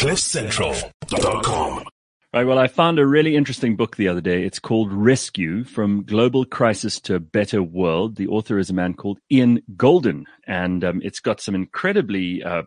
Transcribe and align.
CliffCentral.com. 0.00 1.84
Right. 2.32 2.46
Well, 2.46 2.58
I 2.58 2.68
found 2.68 2.98
a 2.98 3.06
really 3.06 3.36
interesting 3.36 3.76
book 3.76 3.96
the 3.96 4.08
other 4.08 4.22
day. 4.22 4.44
It's 4.44 4.58
called 4.58 4.90
Rescue 4.90 5.62
From 5.62 6.04
Global 6.04 6.46
Crisis 6.46 6.98
to 7.02 7.16
a 7.16 7.20
Better 7.20 7.62
World. 7.62 8.16
The 8.16 8.28
author 8.28 8.58
is 8.58 8.70
a 8.70 8.72
man 8.72 8.94
called 8.94 9.18
Ian 9.30 9.60
Goldin, 9.76 10.24
and 10.46 10.82
um, 10.84 11.02
it's 11.04 11.20
got 11.20 11.42
some 11.42 11.54
incredibly 11.54 12.42
uh, 12.42 12.62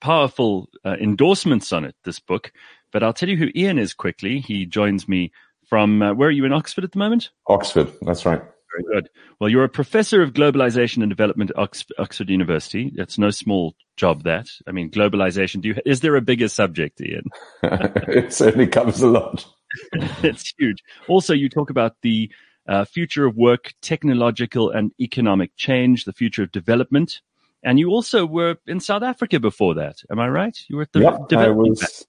powerful 0.00 0.68
uh, 0.84 0.94
endorsements 1.00 1.72
on 1.72 1.84
it, 1.84 1.96
this 2.04 2.20
book. 2.20 2.52
But 2.92 3.02
I'll 3.02 3.14
tell 3.14 3.28
you 3.28 3.36
who 3.36 3.50
Ian 3.56 3.80
is 3.80 3.92
quickly. 3.92 4.38
He 4.38 4.64
joins 4.64 5.08
me 5.08 5.32
from, 5.66 6.02
uh, 6.02 6.14
where 6.14 6.28
are 6.28 6.30
you 6.30 6.44
in 6.44 6.52
Oxford 6.52 6.84
at 6.84 6.92
the 6.92 7.00
moment? 7.00 7.30
Oxford, 7.48 7.88
that's 8.02 8.24
right. 8.24 8.42
Very 8.72 8.94
good. 8.94 9.10
Well, 9.38 9.50
you're 9.50 9.64
a 9.64 9.68
professor 9.68 10.22
of 10.22 10.32
globalization 10.32 10.98
and 11.02 11.08
development 11.08 11.50
at 11.56 11.84
Oxford 11.98 12.30
University. 12.30 12.92
That's 12.94 13.18
no 13.18 13.30
small 13.30 13.74
job. 13.96 14.22
That 14.24 14.48
I 14.66 14.72
mean, 14.72 14.90
globalization. 14.90 15.60
Do 15.60 15.68
you? 15.68 15.76
Is 15.84 16.00
there 16.00 16.16
a 16.16 16.20
bigger 16.20 16.48
subject, 16.48 17.00
Ian? 17.00 17.24
it 17.62 18.32
certainly 18.32 18.66
covers 18.66 19.02
a 19.02 19.08
lot. 19.08 19.46
it's 20.22 20.52
huge. 20.58 20.82
Also, 21.08 21.34
you 21.34 21.48
talk 21.48 21.70
about 21.70 21.96
the 22.02 22.30
uh, 22.68 22.84
future 22.84 23.26
of 23.26 23.36
work, 23.36 23.74
technological 23.82 24.70
and 24.70 24.92
economic 25.00 25.56
change, 25.56 26.04
the 26.04 26.12
future 26.12 26.42
of 26.42 26.52
development, 26.52 27.20
and 27.62 27.78
you 27.78 27.90
also 27.90 28.24
were 28.24 28.56
in 28.66 28.80
South 28.80 29.02
Africa 29.02 29.40
before 29.40 29.74
that. 29.74 30.02
Am 30.10 30.20
I 30.20 30.28
right? 30.28 30.56
You 30.68 30.76
were 30.76 30.82
at 30.82 30.92
the 30.92 31.00
yep, 31.00 31.32
I 31.32 31.50
was. 31.50 32.06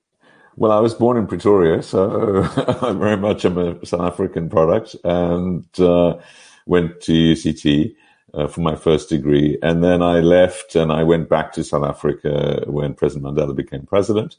Well, 0.57 0.71
I 0.71 0.79
was 0.79 0.93
born 0.93 1.17
in 1.17 1.27
Pretoria, 1.27 1.81
so 1.81 2.43
I'm 2.81 2.99
very 2.99 3.17
much 3.17 3.45
am 3.45 3.57
a 3.57 3.83
South 3.85 4.01
African 4.01 4.49
product, 4.49 4.95
and. 5.03 5.65
Uh, 5.79 6.19
went 6.65 7.01
to 7.01 7.11
UCT 7.11 7.95
uh, 8.33 8.47
for 8.47 8.61
my 8.61 8.75
first 8.75 9.09
degree, 9.09 9.57
and 9.61 9.83
then 9.83 10.01
I 10.01 10.19
left 10.19 10.75
and 10.75 10.91
I 10.91 11.03
went 11.03 11.29
back 11.29 11.51
to 11.53 11.63
South 11.63 11.83
Africa 11.83 12.63
when 12.67 12.93
President 12.93 13.25
Mandela 13.25 13.55
became 13.55 13.85
president, 13.85 14.37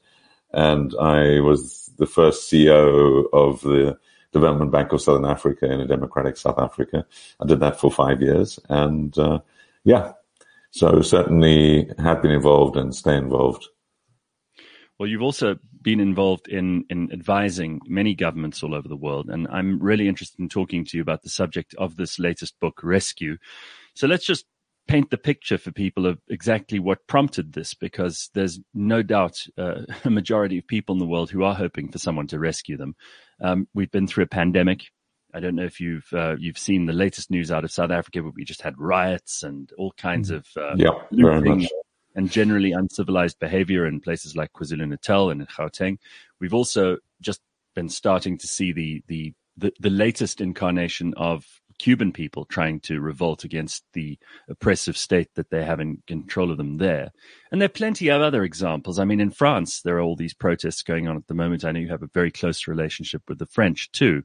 and 0.53 0.95
I 1.01 1.41
was 1.41 1.91
the 1.99 2.07
first 2.07 2.51
CEO 2.51 3.25
of 3.33 3.61
the 3.63 3.99
Development 4.33 4.71
Bank 4.71 4.93
of 4.93 5.03
Southern 5.03 5.27
Africa 5.27 5.71
in 5.71 5.81
a 5.81 5.87
democratic 5.87 6.37
South 6.39 6.59
Africa. 6.59 7.07
I 7.41 7.47
did 7.47 7.61
that 7.61 7.79
for 7.79 7.91
five 7.91 8.23
years, 8.23 8.59
and 8.69 9.17
uh, 9.19 9.41
yeah, 9.85 10.13
so 10.71 11.03
certainly 11.03 11.91
have 11.99 12.23
been 12.23 12.31
involved 12.31 12.77
and 12.77 12.95
stay 12.95 13.17
involved. 13.17 13.69
Well, 14.99 15.09
you've 15.09 15.23
also 15.23 15.57
been 15.81 16.01
involved 16.01 16.49
in 16.49 16.85
in 16.89 17.11
advising 17.13 17.81
many 17.87 18.15
governments 18.15 18.63
all 18.63 18.75
over 18.75 18.89
the 18.89 18.97
world, 18.97 19.29
and 19.31 19.49
I'm 19.49 19.83
really 19.83 20.09
interested 20.09 20.39
in 20.41 20.49
talking 20.49 20.85
to 20.85 20.97
you 20.97 21.03
about 21.03 21.23
the 21.23 21.31
subject 21.31 21.75
of 21.77 21.97
this 21.97 22.19
latest 22.19 22.59
book, 22.61 22.81
Rescue. 22.83 23.39
So 23.95 24.07
let's 24.07 24.25
just 24.25 24.45
paint 24.89 25.11
the 25.11 25.19
picture 25.19 25.59
for 25.59 25.71
people 25.71 26.07
of 26.07 26.21
exactly 26.29 26.79
what 26.79 27.07
prompted 27.07 27.53
this, 27.53 27.75
because 27.75 28.31
there's 28.35 28.61
no 28.75 29.03
doubt 29.03 29.47
uh, 29.59 29.83
a 30.05 30.11
majority 30.11 30.59
of 30.59 30.67
people 30.67 30.95
in 30.95 30.99
the 30.99 31.07
world 31.07 31.31
who 31.31 31.43
are 31.43 31.55
hoping 31.55 31.91
for 31.91 31.99
someone 31.99 32.27
to 32.29 32.39
rescue 32.39 32.77
them. 32.77 32.95
Um, 33.41 33.69
we've 33.75 33.91
been 33.91 34.07
through 34.07 34.25
a 34.25 34.29
pandemic. 34.29 34.85
I 35.35 35.41
don't 35.41 35.57
know 35.57 35.65
if 35.65 35.81
you've 35.81 36.07
uh, 36.13 36.37
you've 36.39 36.59
seen 36.59 36.85
the 36.87 36.93
latest 36.93 37.31
news 37.31 37.51
out 37.51 37.65
of 37.65 37.73
South 37.73 37.91
Africa, 37.91 38.23
but 38.23 38.35
we 38.35 38.45
just 38.45 38.63
had 38.63 38.79
riots 38.79 39.43
and 39.43 39.71
all 39.79 39.93
kinds 39.97 40.31
mm. 40.31 40.37
of 40.37 40.47
uh, 40.57 40.75
yeah, 40.77 40.91
very 41.11 41.41
much 41.41 41.71
and 42.15 42.31
generally 42.31 42.73
uncivilized 42.73 43.39
behavior 43.39 43.87
in 43.87 44.01
places 44.01 44.37
like 44.37 44.53
KwaZulu 44.53 44.89
Natal 44.89 45.31
and 45.31 45.41
in 45.41 45.47
Gauteng. 45.47 45.99
We've 46.41 46.55
also 46.55 46.99
just 47.21 47.41
been 47.75 47.89
starting 47.89 48.39
to 48.39 48.47
see 48.47 48.73
the, 48.73 49.03
the, 49.07 49.33
the, 49.57 49.73
the 49.81 49.91
latest 49.91 50.41
incarnation 50.41 51.15
of 51.17 51.45
Cuban 51.79 52.13
people 52.13 52.45
trying 52.45 52.81
to 52.81 53.01
revolt 53.01 53.45
against 53.45 53.85
the 53.93 54.19
oppressive 54.49 54.97
state 54.97 55.29
that 55.35 55.51
they 55.51 55.65
have 55.65 55.81
in 55.81 56.03
control 56.07 56.51
of 56.51 56.57
them 56.57 56.77
there. 56.77 57.11
And 57.51 57.61
there 57.61 57.67
are 57.67 57.71
plenty 57.71 58.09
of 58.09 58.23
other 58.23 58.45
examples. 58.45 58.99
I 58.99 59.05
mean, 59.05 59.21
in 59.21 59.31
France, 59.31 59.81
there 59.83 59.97
are 59.97 60.01
all 60.01 60.17
these 60.17 60.35
protests 60.35 60.83
going 60.83 61.09
on 61.09 61.17
at 61.17 61.27
the 61.27 61.35
moment. 61.35 61.65
I 61.65 61.73
know 61.73 61.81
you 61.81 61.89
have 61.89 62.03
a 62.03 62.11
very 62.15 62.31
close 62.31 62.69
relationship 62.69 63.23
with 63.29 63.39
the 63.39 63.47
French 63.47 63.91
too. 63.91 64.23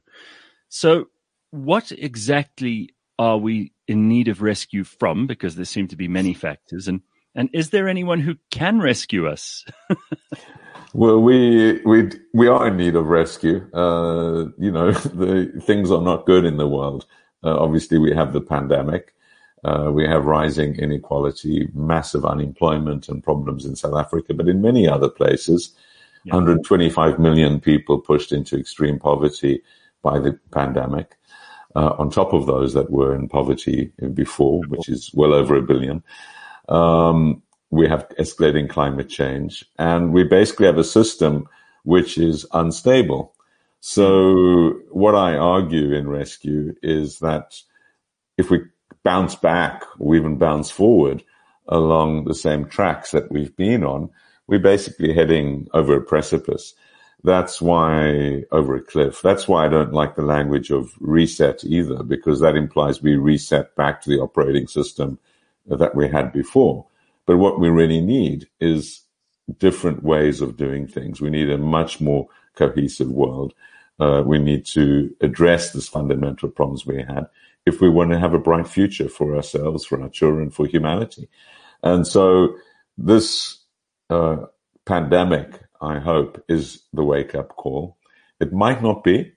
So 0.68 1.06
what 1.50 1.90
exactly 1.92 2.90
are 3.18 3.38
we 3.38 3.72
in 3.86 4.08
need 4.08 4.28
of 4.28 4.42
rescue 4.42 4.84
from? 4.84 5.26
Because 5.26 5.56
there 5.56 5.64
seem 5.64 5.88
to 5.88 5.96
be 5.96 6.08
many 6.08 6.34
factors. 6.34 6.86
And 6.86 7.02
and 7.38 7.48
is 7.52 7.70
there 7.70 7.88
anyone 7.88 8.18
who 8.18 8.34
can 8.50 8.80
rescue 8.80 9.28
us? 9.28 9.64
well, 10.92 11.20
we 11.20 11.80
we 11.82 12.10
we 12.34 12.48
are 12.48 12.66
in 12.66 12.76
need 12.76 12.96
of 12.96 13.06
rescue. 13.06 13.64
Uh, 13.72 14.46
you 14.58 14.72
know, 14.72 14.90
the 14.92 15.52
things 15.64 15.92
are 15.92 16.02
not 16.02 16.26
good 16.26 16.44
in 16.44 16.56
the 16.56 16.66
world. 16.66 17.06
Uh, 17.44 17.56
obviously, 17.56 17.96
we 17.96 18.12
have 18.12 18.32
the 18.32 18.40
pandemic. 18.40 19.14
Uh, 19.62 19.90
we 19.92 20.04
have 20.04 20.24
rising 20.24 20.74
inequality, 20.76 21.68
massive 21.74 22.24
unemployment, 22.24 23.08
and 23.08 23.22
problems 23.22 23.64
in 23.64 23.76
South 23.76 23.94
Africa, 23.94 24.34
but 24.34 24.48
in 24.48 24.60
many 24.60 24.88
other 24.88 25.08
places, 25.08 25.74
yeah. 26.24 26.34
125 26.34 27.20
million 27.20 27.60
people 27.60 28.00
pushed 28.00 28.32
into 28.32 28.58
extreme 28.58 28.98
poverty 28.98 29.62
by 30.02 30.18
the 30.18 30.38
pandemic. 30.50 31.16
Uh, 31.76 31.94
on 31.98 32.10
top 32.10 32.32
of 32.32 32.46
those 32.46 32.72
that 32.74 32.90
were 32.90 33.14
in 33.14 33.28
poverty 33.28 33.92
before, 34.14 34.62
which 34.68 34.88
is 34.88 35.12
well 35.14 35.32
over 35.32 35.54
a 35.54 35.62
billion. 35.62 36.02
Um, 36.68 37.42
we 37.70 37.88
have 37.88 38.08
escalating 38.18 38.68
climate 38.68 39.08
change, 39.08 39.64
and 39.78 40.12
we 40.12 40.24
basically 40.24 40.66
have 40.66 40.78
a 40.78 40.84
system 40.84 41.46
which 41.84 42.18
is 42.18 42.46
unstable. 42.52 43.34
So, 43.80 44.80
what 44.90 45.14
I 45.14 45.36
argue 45.36 45.92
in 45.92 46.08
rescue 46.08 46.74
is 46.82 47.20
that 47.20 47.60
if 48.36 48.50
we 48.50 48.60
bounce 49.04 49.34
back 49.34 49.84
or 49.98 50.16
even 50.16 50.38
bounce 50.38 50.70
forward 50.70 51.22
along 51.68 52.24
the 52.24 52.34
same 52.34 52.64
tracks 52.66 53.10
that 53.12 53.30
we've 53.30 53.54
been 53.56 53.84
on, 53.84 54.10
we're 54.46 54.58
basically 54.58 55.12
heading 55.12 55.68
over 55.74 55.96
a 55.96 56.02
precipice. 56.02 56.74
That's 57.24 57.60
why 57.60 58.44
over 58.50 58.76
a 58.76 58.82
cliff. 58.82 59.20
That's 59.22 59.46
why 59.46 59.66
I 59.66 59.68
don't 59.68 59.92
like 59.92 60.14
the 60.14 60.22
language 60.22 60.70
of 60.70 60.92
reset 61.00 61.64
either, 61.64 62.02
because 62.02 62.40
that 62.40 62.56
implies 62.56 63.02
we 63.02 63.16
reset 63.16 63.74
back 63.76 64.00
to 64.02 64.10
the 64.10 64.20
operating 64.20 64.66
system 64.66 65.18
that 65.68 65.94
we 65.94 66.08
had 66.08 66.32
before. 66.32 66.86
But 67.26 67.38
what 67.38 67.60
we 67.60 67.68
really 67.68 68.00
need 68.00 68.48
is 68.60 69.02
different 69.58 70.02
ways 70.02 70.40
of 70.40 70.56
doing 70.56 70.86
things. 70.86 71.20
We 71.20 71.30
need 71.30 71.50
a 71.50 71.58
much 71.58 72.00
more 72.00 72.28
cohesive 72.54 73.10
world. 73.10 73.54
Uh, 74.00 74.22
we 74.24 74.38
need 74.38 74.64
to 74.66 75.14
address 75.20 75.72
these 75.72 75.88
fundamental 75.88 76.48
problems 76.48 76.86
we 76.86 77.02
had 77.02 77.26
if 77.66 77.80
we 77.80 77.88
want 77.90 78.10
to 78.10 78.18
have 78.18 78.32
a 78.32 78.38
bright 78.38 78.66
future 78.66 79.08
for 79.08 79.36
ourselves, 79.36 79.84
for 79.84 80.00
our 80.00 80.08
children, 80.08 80.50
for 80.50 80.66
humanity. 80.66 81.28
And 81.82 82.06
so 82.06 82.54
this 82.96 83.58
uh, 84.08 84.46
pandemic, 84.86 85.60
I 85.80 85.98
hope, 85.98 86.42
is 86.48 86.82
the 86.92 87.04
wake 87.04 87.34
up 87.34 87.56
call. 87.56 87.98
It 88.40 88.52
might 88.52 88.82
not 88.82 89.04
be, 89.04 89.32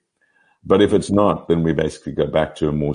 but 0.64 0.80
if 0.80 0.92
it's 0.92 1.10
not, 1.10 1.48
then 1.48 1.62
we 1.62 1.72
basically 1.72 2.12
go 2.12 2.26
back 2.26 2.54
to 2.56 2.68
a 2.68 2.72
more 2.72 2.94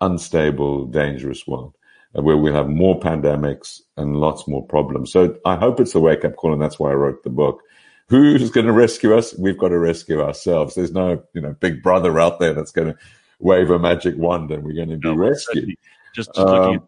unstable, 0.00 0.86
dangerous 0.86 1.46
world 1.46 1.74
where 2.14 2.36
we'll 2.36 2.54
have 2.54 2.68
more 2.68 2.98
pandemics 3.00 3.80
and 3.96 4.16
lots 4.16 4.46
more 4.46 4.64
problems. 4.66 5.12
So 5.12 5.36
I 5.44 5.56
hope 5.56 5.80
it's 5.80 5.94
a 5.94 6.00
wake 6.00 6.24
up 6.24 6.36
call, 6.36 6.52
and 6.52 6.62
that's 6.62 6.78
why 6.78 6.90
I 6.90 6.94
wrote 6.94 7.22
the 7.24 7.30
book. 7.30 7.60
Who's 8.08 8.50
going 8.50 8.66
to 8.66 8.72
rescue 8.72 9.16
us? 9.16 9.36
We've 9.36 9.58
got 9.58 9.68
to 9.68 9.78
rescue 9.78 10.20
ourselves. 10.20 10.74
There's 10.74 10.92
no, 10.92 11.22
you 11.32 11.40
know, 11.40 11.54
big 11.58 11.82
brother 11.82 12.20
out 12.20 12.38
there 12.38 12.52
that's 12.52 12.70
going 12.70 12.88
to 12.88 12.98
wave 13.40 13.70
a 13.70 13.78
magic 13.78 14.16
wand 14.16 14.50
and 14.50 14.62
we're 14.62 14.74
going 14.74 14.90
to 14.90 14.98
be 14.98 15.08
no, 15.08 15.14
rescued. 15.14 15.74
Just, 16.14 16.34
just 16.34 16.38
um, 16.38 16.46
looking, 16.46 16.74
at, 16.74 16.82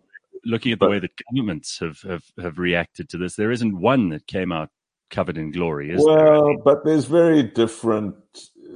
looking 0.45 0.73
at 0.73 0.79
the 0.79 0.87
but, 0.87 0.91
way 0.91 0.99
that 0.99 1.11
governments 1.31 1.79
have, 1.79 2.01
have, 2.03 2.25
have 2.41 2.59
reacted 2.59 3.09
to 3.11 3.19
this, 3.19 3.35
there 3.35 3.51
isn't 3.51 3.81
one 3.81 4.11
that 4.11 4.27
came 4.27 4.53
out 4.53 4.71
covered 5.11 5.39
in 5.39 5.53
glory, 5.53 5.91
is 5.91 6.05
well, 6.05 6.17
there? 6.17 6.33
Well, 6.33 6.57
but 6.65 6.85
there's 6.85 7.07
very 7.07 7.43
different 7.43 8.17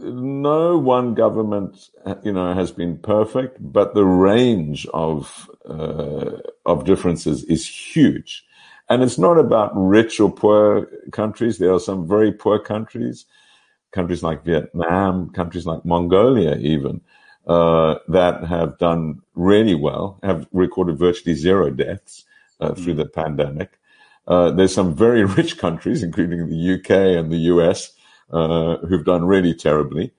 no 0.03 0.79
one 0.79 1.15
government, 1.15 1.89
you 2.23 2.33
know, 2.33 2.55
has 2.55 2.71
been 2.71 2.99
perfect, 2.99 3.57
but 3.61 3.95
the 3.95 4.05
range 4.05 4.87
of 4.93 5.51
uh, 5.69 6.39
of 6.67 6.85
differences 6.85 7.45
is 7.45 7.67
huge, 7.67 8.45
and 8.89 9.03
it's 9.03 9.19
not 9.19 9.39
about 9.39 9.73
rich 9.75 10.21
or 10.21 10.31
poor 10.31 10.89
countries. 11.13 11.59
There 11.59 11.73
are 11.73 11.81
some 11.81 12.07
very 12.07 12.33
poor 12.33 12.59
countries, 12.59 13.27
countries 13.93 14.23
like 14.23 14.45
Vietnam, 14.45 15.31
countries 15.31 15.67
like 15.67 15.85
Mongolia, 15.85 16.57
even 16.57 17.01
uh, 17.47 17.97
that 18.09 18.45
have 18.45 18.79
done 18.79 19.21
really 19.35 19.75
well, 19.75 20.19
have 20.23 20.47
recorded 20.53 20.99
virtually 20.99 21.35
zero 21.35 21.71
deaths 21.71 22.25
uh, 22.61 22.75
through 22.75 22.95
the 22.95 23.07
pandemic. 23.07 23.79
Uh, 24.27 24.51
there's 24.51 24.75
some 24.75 24.95
very 24.95 25.25
rich 25.37 25.59
countries, 25.59 26.03
including 26.03 26.49
the 26.49 26.75
UK 26.75 26.91
and 27.19 27.33
the 27.33 27.51
US 27.55 27.93
uh, 28.33 28.77
who've 28.79 29.05
done 29.05 29.25
really 29.25 29.55
terribly. 29.55 30.13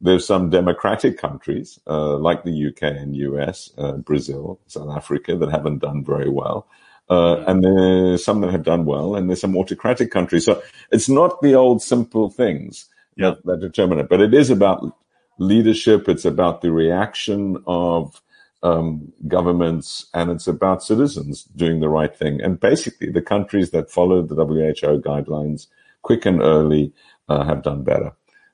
There's 0.00 0.26
some 0.26 0.50
democratic 0.50 1.16
countries 1.18 1.80
uh, 1.86 2.16
like 2.18 2.44
the 2.44 2.68
UK 2.68 2.82
and 2.82 3.16
US, 3.16 3.72
uh, 3.78 3.92
Brazil, 3.92 4.60
South 4.66 4.94
Africa 4.94 5.36
that 5.36 5.50
haven't 5.50 5.78
done 5.78 6.04
very 6.04 6.28
well. 6.28 6.66
Uh, 7.08 7.36
and 7.46 7.64
there's 7.64 8.24
some 8.24 8.40
that 8.40 8.50
have 8.50 8.64
done 8.64 8.84
well, 8.84 9.14
and 9.14 9.28
there's 9.28 9.40
some 9.40 9.56
autocratic 9.56 10.10
countries. 10.10 10.44
So 10.44 10.60
it's 10.90 11.08
not 11.08 11.40
the 11.40 11.54
old 11.54 11.80
simple 11.80 12.28
things 12.28 12.86
yeah. 13.16 13.30
that, 13.30 13.46
that 13.46 13.60
determine 13.60 14.00
it, 14.00 14.08
but 14.08 14.20
it 14.20 14.34
is 14.34 14.50
about 14.50 14.96
leadership. 15.38 16.08
It's 16.08 16.24
about 16.24 16.62
the 16.62 16.72
reaction 16.72 17.62
of 17.66 18.20
um, 18.62 19.12
governments, 19.28 20.06
and 20.14 20.30
it's 20.30 20.48
about 20.48 20.82
citizens 20.82 21.44
doing 21.54 21.80
the 21.80 21.88
right 21.88 22.14
thing. 22.14 22.40
And 22.40 22.58
basically, 22.58 23.10
the 23.10 23.22
countries 23.22 23.70
that 23.70 23.90
follow 23.90 24.22
the 24.22 24.34
WHO 24.34 25.00
guidelines 25.00 25.68
quick 26.02 26.26
and 26.26 26.40
early, 26.40 26.92
uh, 27.28 27.44
have 27.44 27.62
done 27.62 27.82
better. 27.82 28.12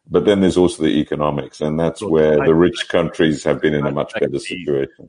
But 0.08 0.24
then 0.24 0.40
there's 0.40 0.56
also 0.56 0.82
the 0.82 1.00
economics, 1.00 1.60
and 1.60 1.78
that's 1.78 2.02
where 2.02 2.36
the 2.44 2.54
rich 2.54 2.88
countries 2.88 3.44
have 3.44 3.60
been 3.60 3.74
in 3.74 3.86
a 3.86 3.92
much 3.92 4.12
better 4.14 4.38
situation. 4.38 5.08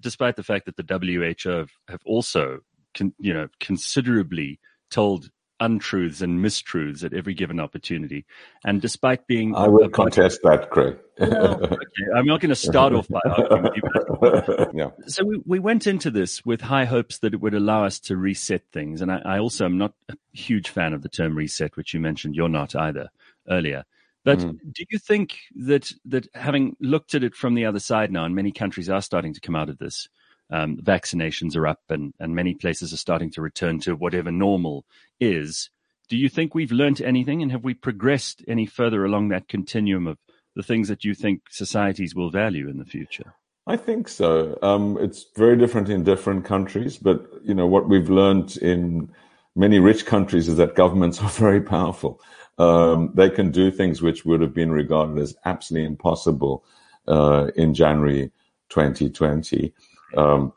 Despite 0.00 0.36
the 0.36 0.42
fact 0.42 0.66
that 0.66 0.76
the 0.76 1.26
WHO 1.44 1.66
have 1.88 2.00
also, 2.06 2.60
con, 2.94 3.12
you 3.18 3.34
know, 3.34 3.48
considerably 3.60 4.58
told 4.90 5.30
untruths 5.62 6.20
and 6.20 6.44
mistruths 6.44 7.04
at 7.04 7.14
every 7.14 7.34
given 7.34 7.60
opportunity. 7.60 8.24
And 8.64 8.82
despite 8.82 9.26
being, 9.26 9.54
I 9.54 9.68
will 9.68 9.88
contest 9.88 10.40
that, 10.42 10.70
Craig. 10.70 10.98
well, 11.18 11.64
okay. 11.64 11.78
I'm 12.14 12.26
not 12.26 12.40
going 12.40 12.50
to 12.50 12.56
start 12.56 12.92
off 12.92 13.08
by 13.08 13.20
arguing 13.24 13.62
with 13.62 13.74
you. 13.76 14.66
yeah. 14.74 14.90
So 15.06 15.24
we, 15.24 15.40
we 15.46 15.58
went 15.58 15.86
into 15.86 16.10
this 16.10 16.44
with 16.44 16.60
high 16.60 16.84
hopes 16.84 17.18
that 17.18 17.32
it 17.32 17.40
would 17.40 17.54
allow 17.54 17.84
us 17.84 18.00
to 18.00 18.16
reset 18.16 18.62
things. 18.72 19.00
And 19.00 19.12
I, 19.12 19.22
I 19.24 19.38
also 19.38 19.64
am 19.64 19.78
not 19.78 19.94
a 20.08 20.16
huge 20.32 20.68
fan 20.68 20.92
of 20.92 21.02
the 21.02 21.08
term 21.08 21.36
reset, 21.36 21.76
which 21.76 21.94
you 21.94 22.00
mentioned 22.00 22.34
you're 22.34 22.48
not 22.48 22.74
either 22.74 23.10
earlier. 23.48 23.84
But 24.24 24.38
mm. 24.38 24.58
do 24.72 24.84
you 24.90 24.98
think 24.98 25.38
that 25.56 25.90
that 26.04 26.28
having 26.34 26.76
looked 26.80 27.14
at 27.14 27.24
it 27.24 27.34
from 27.34 27.54
the 27.54 27.66
other 27.66 27.80
side 27.80 28.12
now, 28.12 28.24
and 28.24 28.34
many 28.34 28.52
countries 28.52 28.88
are 28.88 29.02
starting 29.02 29.34
to 29.34 29.40
come 29.40 29.56
out 29.56 29.68
of 29.68 29.78
this, 29.78 30.08
um, 30.52 30.76
vaccinations 30.76 31.56
are 31.56 31.66
up 31.66 31.80
and, 31.88 32.12
and 32.20 32.34
many 32.34 32.54
places 32.54 32.92
are 32.92 32.98
starting 32.98 33.30
to 33.30 33.42
return 33.42 33.80
to 33.80 33.96
whatever 33.96 34.30
normal 34.30 34.84
is. 35.18 35.70
Do 36.08 36.16
you 36.16 36.28
think 36.28 36.54
we've 36.54 36.70
learned 36.70 37.00
anything 37.00 37.42
and 37.42 37.50
have 37.50 37.64
we 37.64 37.74
progressed 37.74 38.44
any 38.46 38.66
further 38.66 39.04
along 39.04 39.28
that 39.28 39.48
continuum 39.48 40.06
of 40.06 40.18
the 40.54 40.62
things 40.62 40.88
that 40.88 41.04
you 41.04 41.14
think 41.14 41.40
societies 41.50 42.14
will 42.14 42.30
value 42.30 42.68
in 42.68 42.76
the 42.76 42.84
future? 42.84 43.34
I 43.66 43.76
think 43.76 44.08
so. 44.08 44.58
Um, 44.60 44.98
it's 45.00 45.26
very 45.36 45.56
different 45.56 45.88
in 45.88 46.04
different 46.04 46.44
countries, 46.44 46.98
but 46.98 47.26
you 47.42 47.54
know 47.54 47.66
what 47.66 47.88
we've 47.88 48.10
learned 48.10 48.56
in 48.58 49.10
many 49.56 49.78
rich 49.78 50.04
countries 50.04 50.48
is 50.48 50.56
that 50.56 50.74
governments 50.74 51.22
are 51.22 51.30
very 51.30 51.62
powerful. 51.62 52.20
Um, 52.58 53.12
they 53.14 53.30
can 53.30 53.50
do 53.50 53.70
things 53.70 54.02
which 54.02 54.26
would 54.26 54.42
have 54.42 54.52
been 54.52 54.70
regarded 54.70 55.18
as 55.18 55.34
absolutely 55.46 55.86
impossible 55.86 56.64
uh, 57.08 57.50
in 57.56 57.72
January 57.72 58.30
2020 58.68 59.72
um, 60.16 60.52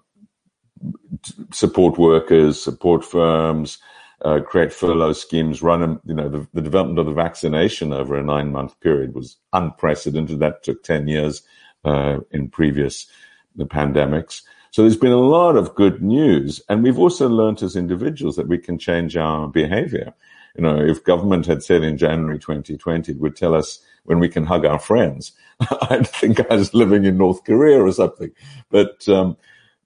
support 1.52 1.98
workers, 1.98 2.62
support 2.62 3.04
firms, 3.04 3.78
uh, 4.24 4.40
create 4.40 4.74
furlough 4.74 5.14
schemes, 5.14 5.62
run, 5.62 5.82
them. 5.82 6.02
you 6.06 6.14
know, 6.14 6.30
the, 6.30 6.48
the, 6.54 6.62
development 6.62 7.00
of 7.00 7.06
the 7.06 7.14
vaccination 7.14 7.94
over 7.94 8.16
a 8.16 8.24
nine 8.24 8.52
month 8.52 8.80
period 8.80 9.14
was 9.14 9.38
unprecedented. 9.54 10.40
That 10.40 10.64
took 10.64 10.84
10 10.84 11.08
years 11.08 11.44
uh, 11.84 12.20
in 12.32 12.50
previous 12.50 13.08
the 13.56 13.66
pandemics. 13.66 14.42
So 14.72 14.82
there's 14.82 14.98
been 14.98 15.12
a 15.12 15.18
lot 15.18 15.56
of 15.56 15.76
good 15.76 16.02
news. 16.02 16.62
And 16.68 16.84
we've 16.84 17.00
also 17.00 17.30
learned 17.30 17.64
as 17.64 17.76
individuals 17.76 18.36
that 18.36 18.48
we 18.48 18.58
can 18.58 18.78
change 18.78 19.16
our 19.16 19.48
behavior. 19.48 20.14
You 20.56 20.64
know, 20.64 20.80
if 20.80 21.04
government 21.04 21.46
had 21.46 21.64
said 21.64 21.84
in 21.84 21.98
January 21.98 22.40
2020, 22.40 23.12
it 23.12 23.20
would 23.20 23.36
tell 23.36 23.54
us 23.54 23.80
when 24.04 24.20
we 24.20 24.30
can 24.30 24.46
hug 24.46 24.66
our 24.66 24.80
friends. 24.80 25.34
I 25.60 26.04
think 26.04 26.40
I 26.50 26.56
was 26.56 26.74
living 26.74 27.04
in 27.06 27.18
North 27.18 27.44
Korea 27.44 27.82
or 27.82 27.92
something, 27.92 28.32
but, 28.70 29.08
um, 29.10 29.38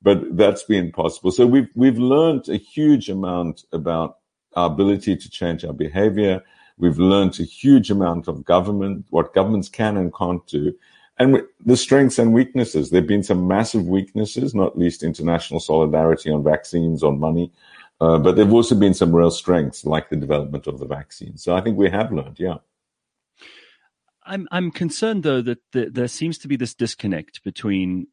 but 0.01 0.37
that's 0.37 0.63
been 0.63 0.91
possible. 0.91 1.31
So 1.31 1.47
we've, 1.47 1.69
we've 1.75 1.97
learned 1.97 2.49
a 2.49 2.57
huge 2.57 3.09
amount 3.09 3.63
about 3.71 4.17
our 4.55 4.67
ability 4.67 5.15
to 5.15 5.29
change 5.29 5.65
our 5.65 5.73
behavior. 5.73 6.41
We've 6.77 6.99
learned 6.99 7.39
a 7.39 7.43
huge 7.43 7.89
amount 7.89 8.27
of 8.27 8.45
government, 8.45 9.05
what 9.09 9.33
governments 9.33 9.69
can 9.69 9.97
and 9.97 10.13
can't 10.13 10.45
do, 10.47 10.73
and 11.17 11.41
the 11.65 11.75
strengths 11.75 12.17
and 12.17 12.33
weaknesses. 12.33 12.89
There 12.89 13.01
have 13.01 13.07
been 13.07 13.23
some 13.23 13.47
massive 13.47 13.85
weaknesses, 13.85 14.55
not 14.55 14.77
least 14.77 15.03
international 15.03 15.59
solidarity 15.59 16.31
on 16.31 16.43
vaccines, 16.43 17.03
on 17.03 17.19
money, 17.19 17.51
uh, 18.01 18.17
but 18.17 18.35
there 18.35 18.45
have 18.45 18.53
also 18.53 18.75
been 18.75 18.93
some 18.93 19.15
real 19.15 19.31
strengths, 19.31 19.85
like 19.85 20.09
the 20.09 20.15
development 20.15 20.67
of 20.67 20.79
the 20.79 20.85
vaccine. 20.85 21.37
So 21.37 21.55
I 21.55 21.61
think 21.61 21.77
we 21.77 21.89
have 21.89 22.11
learned, 22.11 22.39
yeah. 22.39 22.57
I'm 24.23 24.47
I'm 24.51 24.69
concerned 24.69 25.23
though 25.23 25.41
that 25.41 25.59
the, 25.71 25.89
there 25.89 26.07
seems 26.07 26.37
to 26.39 26.47
be 26.47 26.55
this 26.55 26.75
disconnect 26.75 27.43
between 27.43 28.07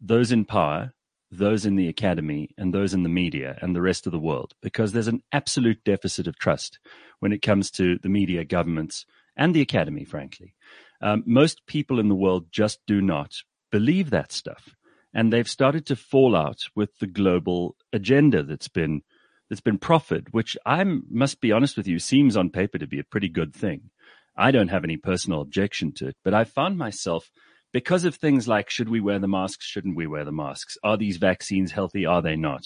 those 0.00 0.30
in 0.30 0.44
power, 0.44 0.94
those 1.30 1.66
in 1.66 1.74
the 1.74 1.88
academy, 1.88 2.50
and 2.56 2.72
those 2.72 2.94
in 2.94 3.02
the 3.02 3.08
media 3.08 3.58
and 3.60 3.74
the 3.74 3.82
rest 3.82 4.06
of 4.06 4.12
the 4.12 4.18
world, 4.18 4.54
because 4.62 4.92
there's 4.92 5.08
an 5.08 5.22
absolute 5.32 5.82
deficit 5.84 6.28
of 6.28 6.38
trust 6.38 6.78
when 7.18 7.32
it 7.32 7.42
comes 7.42 7.70
to 7.72 7.98
the 7.98 8.08
media, 8.08 8.44
governments, 8.44 9.06
and 9.36 9.54
the 9.54 9.60
academy. 9.60 10.04
Frankly, 10.04 10.54
um, 11.00 11.24
most 11.26 11.66
people 11.66 11.98
in 11.98 12.08
the 12.08 12.14
world 12.14 12.46
just 12.52 12.78
do 12.86 13.00
not 13.02 13.42
believe 13.72 14.10
that 14.10 14.30
stuff, 14.30 14.76
and 15.12 15.32
they've 15.32 15.48
started 15.48 15.84
to 15.86 15.96
fall 15.96 16.36
out 16.36 16.60
with 16.76 16.96
the 17.00 17.08
global 17.08 17.74
agenda 17.92 18.44
that's 18.44 18.68
been 18.68 19.02
that's 19.48 19.60
been 19.60 19.78
proffered, 19.78 20.28
which 20.32 20.56
I 20.66 20.84
must 20.84 21.40
be 21.40 21.52
honest 21.52 21.76
with 21.76 21.86
you, 21.86 21.98
seems 21.98 22.36
on 22.36 22.50
paper 22.50 22.78
to 22.78 22.86
be 22.86 22.98
a 22.98 23.04
pretty 23.04 23.28
good 23.28 23.54
thing. 23.54 23.90
I 24.36 24.50
don't 24.50 24.68
have 24.68 24.84
any 24.84 24.96
personal 24.96 25.40
objection 25.40 25.92
to 25.96 26.08
it, 26.08 26.16
but 26.24 26.34
I 26.34 26.44
found 26.44 26.76
myself 26.76 27.30
because 27.72 28.04
of 28.04 28.14
things 28.14 28.46
like 28.48 28.70
should 28.70 28.88
we 28.88 29.00
wear 29.00 29.18
the 29.18 29.28
masks, 29.28 29.66
shouldn't 29.66 29.96
we 29.96 30.06
wear 30.06 30.24
the 30.24 30.32
masks? 30.32 30.76
Are 30.82 30.96
these 30.96 31.16
vaccines 31.16 31.72
healthy? 31.72 32.06
Are 32.06 32.22
they 32.22 32.36
not? 32.36 32.64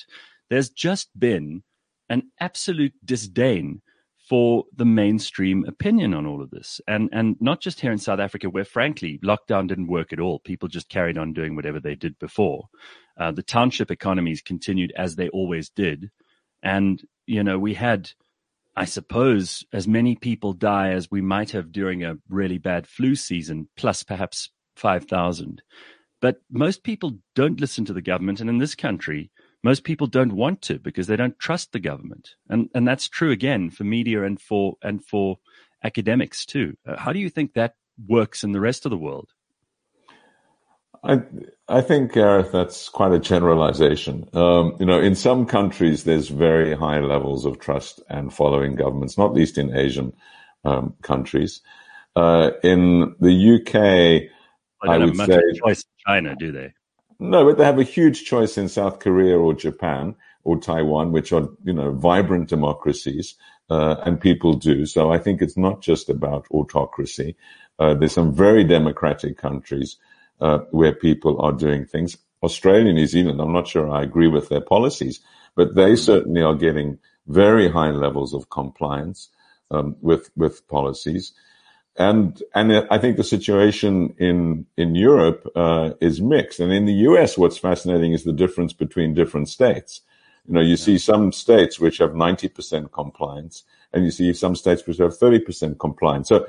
There's 0.49 0.71
just 0.71 1.09
been 1.19 1.63
an 2.09 2.31
absolute 2.41 2.95
disdain 3.05 3.83
for 4.29 4.65
the 4.77 4.85
mainstream 4.85 5.65
opinion 5.67 6.15
on 6.15 6.27
all 6.27 6.41
of 6.41 6.51
this. 6.51 6.81
And 6.87 7.09
and 7.13 7.37
not 7.41 7.61
just 7.61 7.81
here 7.81 7.91
in 7.91 7.99
South 7.99 8.21
Africa, 8.21 8.49
where 8.49 8.65
frankly 8.65 9.19
lockdown 9.25 9.67
didn't 9.67 9.89
work 9.89 10.13
at 10.13 10.21
all. 10.21 10.39
People 10.39 10.69
just 10.69 10.89
carried 10.89 11.19
on 11.19 11.33
doing 11.33 11.57
whatever 11.57 11.81
they 11.81 11.97
did 11.97 12.19
before. 12.19 12.69
Uh, 13.19 13.33
the 13.33 13.43
township 13.43 13.91
economies 13.91 14.43
continued 14.43 14.93
as 14.97 15.17
they 15.17 15.29
always 15.31 15.69
did. 15.69 16.11
And, 16.63 17.03
you 17.27 17.43
know, 17.43 17.59
we 17.59 17.75
had 17.75 18.11
I 18.77 18.85
suppose 18.85 19.65
as 19.73 19.89
many 19.89 20.17
people 20.17 20.53
die 20.53 20.93
as 20.93 21.11
we 21.11 21.21
might 21.21 21.51
have 21.51 21.73
during 21.73 22.05
a 22.05 22.17
really 22.29 22.59
bad 22.59 22.87
flu 22.87 23.15
season, 23.15 23.69
plus 23.77 24.03
perhaps 24.03 24.51
5,000. 24.77 25.63
But 26.21 26.37
most 26.51 26.85
people 26.85 27.19
don't 27.35 27.61
listen 27.61 27.85
to 27.87 27.93
the 27.93 28.03
government. 28.03 28.41
And 28.41 28.49
in 28.49 28.59
this 28.59 28.75
country, 28.75 29.31
most 29.63 29.85
people 29.85 30.07
don't 30.07 30.33
want 30.33 30.63
to 30.63 30.79
because 30.79 31.07
they 31.07 31.17
don't 31.17 31.39
trust 31.39 31.73
the 31.73 31.81
government. 31.81 32.31
And, 32.49 32.69
and 32.75 32.87
that's 32.87 33.09
true 33.09 33.31
again 33.31 33.71
for 33.71 33.85
media 33.85 34.25
and 34.25 34.41
for, 34.41 34.77
and 34.83 35.05
for 35.05 35.39
academics 35.83 36.47
too. 36.47 36.75
Uh, 36.87 36.97
how 36.97 37.13
do 37.13 37.19
you 37.19 37.29
think 37.29 37.55
that 37.55 37.75
works 38.09 38.45
in 38.45 38.53
the 38.53 38.61
rest 38.61 38.87
of 38.87 38.91
the 38.91 38.97
world? 38.97 39.31
I 41.03 41.23
I 41.69 41.81
think 41.81 42.13
Gareth, 42.13 42.53
that's 42.53 42.89
quite 42.89 43.13
a 43.13 43.19
generalization. 43.19 44.29
Um, 44.33 44.77
you 44.81 44.87
know, 44.87 45.01
in 45.01 45.15
some 45.15 45.47
countries, 45.47 46.05
there's 46.05 46.29
very 46.29 46.75
high 46.75 47.01
levels 47.01 47.47
of 47.47 47.59
trust 47.59 48.01
and 48.09 48.33
following 48.33 48.75
governments, 48.75 49.17
not 49.17 49.33
least 49.33 49.57
in 49.57 49.77
Asian 49.77 50.13
um, 50.65 50.95
countries. 51.03 51.61
Uh, 52.17 52.51
in 52.63 53.15
the 53.21 53.55
UK, 53.55 54.31
I, 54.83 54.99
would 54.99 55.17
say 55.17 55.41
choice 55.65 55.83
in 55.83 56.05
China, 56.07 56.37
do 56.37 56.53
they? 56.53 56.73
No, 57.19 57.45
but 57.45 57.59
they 57.59 57.65
have 57.65 57.79
a 57.79 57.85
huge 57.85 58.25
choice 58.25 58.59
in 58.59 58.69
South 58.69 58.99
Korea 58.99 59.39
or 59.39 59.55
Japan 59.55 60.17
or 60.43 60.59
Taiwan, 60.59 61.13
which 61.13 61.33
are 61.33 61.49
you 61.65 61.73
know 61.73 61.93
vibrant 61.93 62.49
democracies, 62.49 63.37
uh, 63.71 63.97
and 64.05 64.21
people 64.21 64.55
do. 64.55 64.87
So 64.87 65.13
I 65.13 65.19
think 65.19 65.41
it's 65.41 65.57
not 65.57 65.81
just 65.81 66.11
about 66.11 66.47
autocracy. 66.51 67.37
Uh, 67.79 67.95
there's 67.95 68.13
some 68.13 68.35
very 68.35 68.65
democratic 68.65 69.39
countries 69.39 69.97
uh, 70.41 70.59
where 70.71 70.93
people 70.93 71.41
are 71.41 71.53
doing 71.53 71.85
things. 71.85 72.17
Australia, 72.43 72.89
and 72.89 72.97
New 72.97 73.07
Zealand, 73.07 73.41
I'm 73.41 73.53
not 73.53 73.69
sure 73.69 73.91
I 73.91 74.03
agree 74.03 74.29
with 74.29 74.49
their 74.49 74.61
policies, 74.61 75.21
but 75.55 75.75
they 75.75 75.97
certainly 75.97 76.43
are 76.43 76.55
getting 76.55 76.99
very 77.27 77.69
high 77.69 77.91
levels 77.91 78.35
of 78.35 78.51
compliance 78.51 79.29
um, 79.71 79.97
with 80.01 80.31
with 80.37 80.67
policies. 80.69 81.33
And 81.97 82.43
and 82.55 82.73
I 82.91 82.99
think 82.99 83.17
the 83.17 83.25
situation 83.25 84.15
in 84.19 84.67
in 84.77 84.95
Europe 84.95 85.47
uh, 85.55 85.91
is 86.01 86.21
mixed. 86.21 86.61
And 86.61 86.73
in 86.73 86.87
the 86.87 86.95
U.S., 87.11 87.37
what's 87.37 87.59
fascinating 87.59 88.13
is 88.13 88.25
the 88.25 88.33
difference 88.33 88.73
between 88.73 89.15
different 89.15 89.49
states. 89.49 90.01
You 90.47 90.55
know, 90.55 90.61
you 90.61 90.77
see 90.77 90.99
some 90.99 91.33
states 91.33 91.79
which 91.79 91.99
have 91.99 92.11
90% 92.11 92.91
compliance, 92.93 93.65
and 93.93 94.05
you 94.05 94.11
see 94.11 94.33
some 94.33 94.57
states 94.57 94.87
which 94.87 94.97
have 94.97 95.19
30% 95.19 95.79
compliance. 95.79 96.29
So 96.29 96.47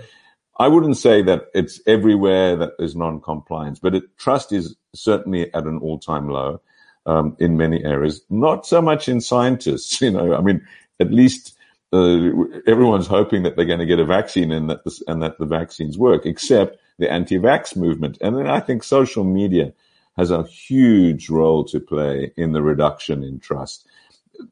I 0.62 0.68
wouldn't 0.68 0.98
say 0.98 1.24
that 1.24 1.48
it's 1.56 1.82
everywhere 1.88 2.56
that 2.56 2.78
there's 2.78 2.96
non-compliance, 2.96 3.80
but 3.80 3.96
it, 3.96 4.16
trust 4.20 4.52
is 4.52 4.76
certainly 4.94 5.52
at 5.56 5.66
an 5.66 5.80
all-time 5.80 6.30
low 6.30 6.62
um, 7.08 7.36
in 7.40 7.58
many 7.58 7.84
areas. 7.84 8.22
Not 8.30 8.68
so 8.68 8.80
much 8.80 9.10
in 9.10 9.22
scientists. 9.22 10.00
You 10.02 10.12
know, 10.12 10.36
I 10.36 10.42
mean, 10.42 10.64
at 11.00 11.12
least 11.12 11.58
uh, 11.92 12.30
everyone's 12.68 13.08
hoping 13.08 13.42
that 13.42 13.56
they're 13.56 13.66
going 13.66 13.80
to 13.80 13.88
get 13.88 13.98
a 13.98 14.06
vaccine 14.06 14.52
and 14.52 14.70
that 14.70 14.84
this, 14.84 15.02
and 15.08 15.24
that 15.24 15.40
the 15.40 15.48
vaccines 15.48 15.98
work, 15.98 16.28
except 16.28 16.78
the 17.00 17.12
anti-vax 17.12 17.76
movement. 17.76 18.20
And 18.22 18.38
then 18.38 18.48
I 18.48 18.60
think 18.60 18.84
social 18.84 19.24
media 19.24 19.74
has 20.16 20.30
a 20.30 20.44
huge 20.44 21.28
role 21.32 21.64
to 21.66 21.80
play 21.80 22.34
in 22.38 22.52
the 22.52 22.62
reduction 22.62 23.24
in 23.24 23.40
trust. 23.40 23.88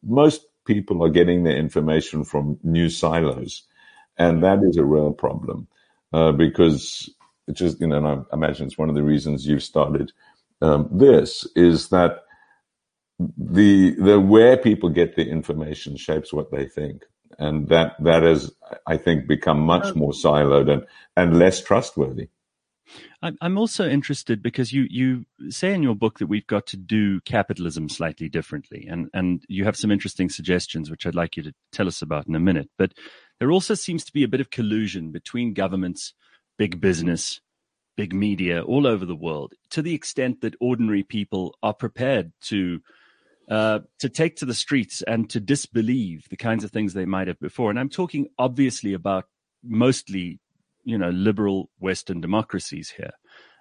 Most 0.02 0.42
people 0.66 1.04
are 1.04 1.10
getting 1.10 1.44
their 1.44 1.58
information 1.58 2.24
from 2.24 2.58
news 2.64 2.98
silos, 2.98 3.62
and 4.18 4.44
that 4.44 4.64
is 4.64 4.78
a 4.78 4.84
real 4.84 5.14
problem 5.14 5.68
uh, 6.14 6.32
because 6.32 7.10
it 7.48 7.54
just, 7.54 7.82
you 7.82 7.88
know, 7.88 7.98
and 7.98 8.08
I 8.08 8.18
imagine 8.34 8.68
it's 8.68 8.78
one 8.78 8.90
of 8.90 8.96
the 8.96 9.04
reasons 9.04 9.46
you've 9.46 9.64
started 9.64 10.12
um, 10.62 10.90
this 10.92 11.48
is 11.56 11.90
that 11.90 12.24
the 13.38 13.92
the 13.96 14.20
where 14.20 14.58
people 14.58 14.90
get 14.90 15.16
the 15.16 15.28
information 15.28 15.98
shapes 15.98 16.34
what 16.34 16.52
they 16.52 16.68
think, 16.68 17.04
and 17.38 17.68
that 17.70 17.94
that 18.04 18.24
has, 18.24 18.52
I 18.88 18.98
think, 18.98 19.28
become 19.28 19.60
much 19.62 19.96
more 19.96 20.12
siloed 20.12 20.72
and 20.72 20.86
and 21.18 21.40
less 21.40 21.64
trustworthy. 21.64 22.30
I'm 23.22 23.58
also 23.58 23.88
interested 23.88 24.42
because 24.42 24.72
you 24.72 24.86
you 24.90 25.26
say 25.50 25.74
in 25.74 25.84
your 25.84 25.96
book 25.96 26.20
that 26.20 26.28
we've 26.28 26.48
got 26.48 26.66
to 26.68 26.78
do 26.78 27.22
capitalism 27.22 27.90
slightly 27.90 28.30
differently, 28.30 28.88
and 28.90 29.10
and 29.14 29.44
you 29.48 29.66
have 29.66 29.76
some 29.76 29.92
interesting 29.92 30.30
suggestions 30.30 30.90
which 30.90 31.06
I'd 31.06 31.16
like 31.16 31.38
you 31.38 31.44
to 31.44 31.54
tell 31.72 31.88
us 31.88 32.02
about 32.02 32.28
in 32.28 32.36
a 32.36 32.40
minute. 32.40 32.70
But 32.78 32.94
there 33.40 33.52
also 33.52 33.74
seems 33.74 34.04
to 34.06 34.14
be 34.14 34.24
a 34.24 34.28
bit 34.28 34.42
of 34.42 34.50
collusion 34.50 35.12
between 35.12 35.54
governments, 35.54 36.14
big 36.58 36.80
business, 36.80 37.42
big 37.96 38.14
media 38.14 38.62
all 38.64 38.88
over 38.88 39.06
the 39.06 39.16
world, 39.16 39.54
to 39.72 39.82
the 39.82 39.94
extent 39.94 40.42
that 40.42 40.56
ordinary 40.60 41.04
people 41.04 41.56
are 41.62 41.74
prepared 41.74 42.32
to 42.42 42.80
uh, 43.50 43.80
to 44.00 44.10
take 44.10 44.36
to 44.38 44.46
the 44.46 44.54
streets 44.54 45.02
and 45.02 45.30
to 45.30 45.40
disbelieve 45.40 46.30
the 46.30 46.38
kinds 46.38 46.64
of 46.64 46.72
things 46.72 46.94
they 46.94 47.06
might 47.06 47.28
have 47.28 47.40
before. 47.40 47.70
And 47.70 47.80
I'm 47.80 47.90
talking 47.90 48.28
obviously 48.38 48.94
about 48.94 49.26
mostly 49.64 50.40
you 50.84 50.98
know 50.98 51.10
liberal 51.10 51.70
Western 51.80 52.22
democracies 52.22 52.90
here. 52.90 53.12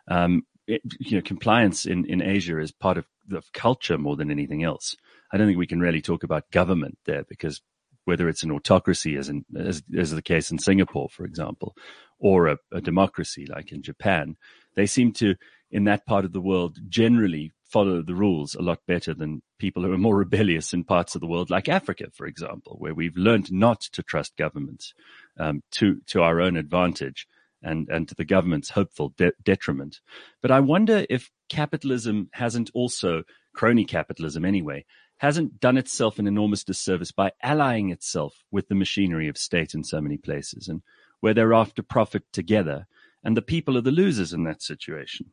Um, 0.09 0.43
it, 0.67 0.83
you 1.01 1.17
know, 1.17 1.23
compliance 1.23 1.87
in, 1.87 2.05
in 2.05 2.21
Asia 2.21 2.61
is 2.61 2.73
part 2.73 2.99
of 2.99 3.07
the 3.27 3.43
culture 3.55 3.97
more 3.97 4.17
than 4.17 4.31
anything 4.31 4.63
else. 4.63 4.95
I 5.33 5.37
don't 5.37 5.47
think 5.47 5.59
we 5.59 5.67
can 5.67 5.81
really 5.81 6.03
talk 6.03 6.23
about 6.23 6.51
government 6.51 6.99
there 7.07 7.25
because 7.29 7.63
whether 8.05 8.29
it's 8.29 8.43
an 8.43 8.51
autocracy, 8.51 9.17
as 9.17 9.29
in 9.29 9.45
as, 9.57 9.83
as 9.97 10.11
the 10.11 10.23
case 10.23 10.51
in 10.51 10.59
Singapore, 10.59 11.09
for 11.11 11.25
example, 11.25 11.75
or 12.19 12.49
a, 12.49 12.57
a 12.73 12.81
democracy 12.81 13.47
like 13.47 13.73
in 13.73 13.83
Japan, 13.83 14.37
they 14.77 14.87
seem 14.87 15.13
to 15.13 15.35
in 15.71 15.85
that 15.85 16.07
part 16.07 16.25
of 16.25 16.33
the 16.33 16.41
world 16.41 16.79
generally 16.89 17.53
follow 17.65 18.03
the 18.03 18.15
rules 18.15 18.55
a 18.55 18.63
lot 18.63 18.79
better 18.87 19.13
than 19.13 19.43
people 19.59 19.83
who 19.83 19.93
are 19.93 19.99
more 19.99 20.17
rebellious 20.25 20.73
in 20.73 20.85
parts 20.85 21.15
of 21.15 21.21
the 21.21 21.27
world, 21.27 21.51
like 21.51 21.69
Africa, 21.69 22.07
for 22.15 22.27
example, 22.27 22.77
where 22.79 22.95
we've 22.95 23.17
learned 23.17 23.53
not 23.53 23.81
to 23.81 24.03
trust 24.03 24.37
governments 24.37 24.95
um, 25.39 25.63
to 25.73 26.01
to 26.07 26.23
our 26.23 26.41
own 26.41 26.57
advantage 26.57 27.27
and 27.63 27.89
and 27.89 28.09
to 28.09 28.15
the 28.15 28.25
government's 28.25 28.71
hopeful 28.71 29.15
de- 29.17 29.33
detriment. 29.43 30.01
But 30.43 30.51
I 30.51 30.61
wonder 30.61 31.07
if 31.09 31.31
capitalism 31.49 32.29
hasn't 32.33 32.71
also 32.75 33.25
crony 33.55 33.85
capitalism 33.85 34.45
anyway 34.45 34.85
hasn't 35.19 35.61
done 35.61 35.77
itself 35.77 36.19
an 36.19 36.27
enormous 36.27 36.65
disservice 36.65 37.13
by 37.13 37.33
allying 37.43 37.91
itself 37.91 38.45
with 38.51 38.69
the 38.69 38.75
machinery 38.75 39.29
of 39.29 39.37
state 39.37 39.75
in 39.75 39.85
so 39.85 40.01
many 40.01 40.17
places, 40.17 40.69
and 40.69 40.81
where 41.21 41.35
they're 41.35 41.55
after 41.55 41.83
profit 41.83 42.23
together, 42.33 42.87
and 43.25 43.37
the 43.37 43.43
people 43.43 43.77
are 43.77 43.83
the 43.83 43.91
losers 43.91 44.33
in 44.33 44.45
that 44.45 44.63
situation. 44.63 45.27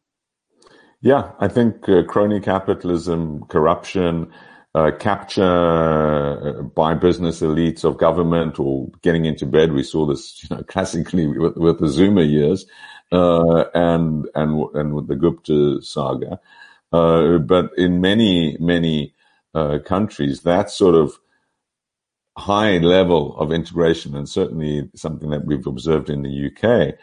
Yeah, 1.02 1.34
I 1.40 1.48
think 1.48 1.88
uh, 1.88 2.04
crony 2.04 2.40
capitalism, 2.40 3.46
corruption, 3.46 4.32
uh, 4.76 4.92
capture 4.92 5.42
uh, 5.42 6.62
by 6.64 6.94
business 6.94 7.40
elites 7.40 7.86
of 7.86 7.98
government 7.98 8.60
or 8.60 8.90
getting 9.02 9.24
into 9.24 9.46
bed. 9.46 9.72
We 9.72 9.84
saw 9.84 10.06
this, 10.06 10.44
you 10.44 10.56
know, 10.56 10.64
classically 10.68 11.28
with, 11.28 11.56
with 11.56 11.80
the 11.80 11.88
Zuma 11.88 12.24
years, 12.24 12.66
uh, 13.12 13.64
and, 13.74 14.28
and, 14.36 14.70
and 14.74 14.94
with 14.94 15.08
the 15.08 15.16
Gupta 15.16 15.82
saga. 15.82 16.42
Uh, 16.92 17.38
but 17.38 17.72
in 17.78 18.02
many, 18.02 18.58
many, 18.60 19.16
uh, 19.54 19.80
countries, 19.86 20.42
that 20.42 20.70
sort 20.70 20.96
of 20.96 21.18
high 22.38 22.78
level 22.80 23.38
of 23.38 23.54
integration, 23.54 24.14
and 24.14 24.28
certainly 24.28 24.90
something 24.94 25.30
that 25.30 25.46
we've 25.46 25.68
observed 25.68 26.10
in 26.10 26.22
the 26.22 26.48
UK, 26.48 26.96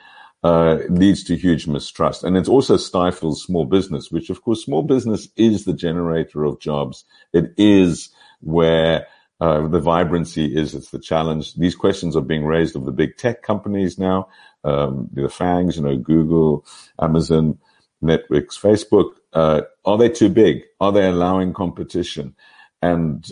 uh, 0.43 0.79
leads 0.89 1.23
to 1.25 1.37
huge 1.37 1.67
mistrust. 1.67 2.25
And 2.25 2.37
it 2.37 2.49
also 2.49 2.77
stifles 2.77 3.43
small 3.43 3.65
business, 3.65 4.11
which 4.11 4.31
of 4.31 4.43
course, 4.43 4.65
small 4.65 4.83
business 4.83 5.29
is 5.37 5.65
the 5.65 5.73
generator 5.75 6.45
of 6.45 6.61
jobs. 6.61 7.05
It 7.33 7.55
is 7.57 8.11
where 8.41 9.07
uh, 9.41 9.67
the 9.69 9.81
vibrancy 9.81 10.57
is. 10.57 10.75
It's 10.75 10.91
the 10.91 10.99
challenge. 10.99 11.55
These 11.55 11.77
questions 11.77 12.17
are 12.17 12.23
being 12.23 12.45
raised 12.45 12.77
of 12.77 12.85
the 12.85 12.93
big 12.93 13.17
tech 13.17 13.43
companies 13.43 13.99
now, 13.99 14.29
um, 14.65 15.09
the 15.13 15.23
FANGs, 15.23 15.77
you 15.77 15.83
know, 15.83 15.97
Google, 15.97 16.65
Amazon, 17.01 17.59
Netflix, 18.03 18.59
Facebook. 18.59 19.13
Uh, 19.33 19.63
are 19.85 19.99
they 19.99 20.09
too 20.09 20.29
big? 20.29 20.63
Are 20.81 20.93
they 20.93 21.07
allowing 21.07 21.55
competition? 21.55 22.35
And 22.81 23.29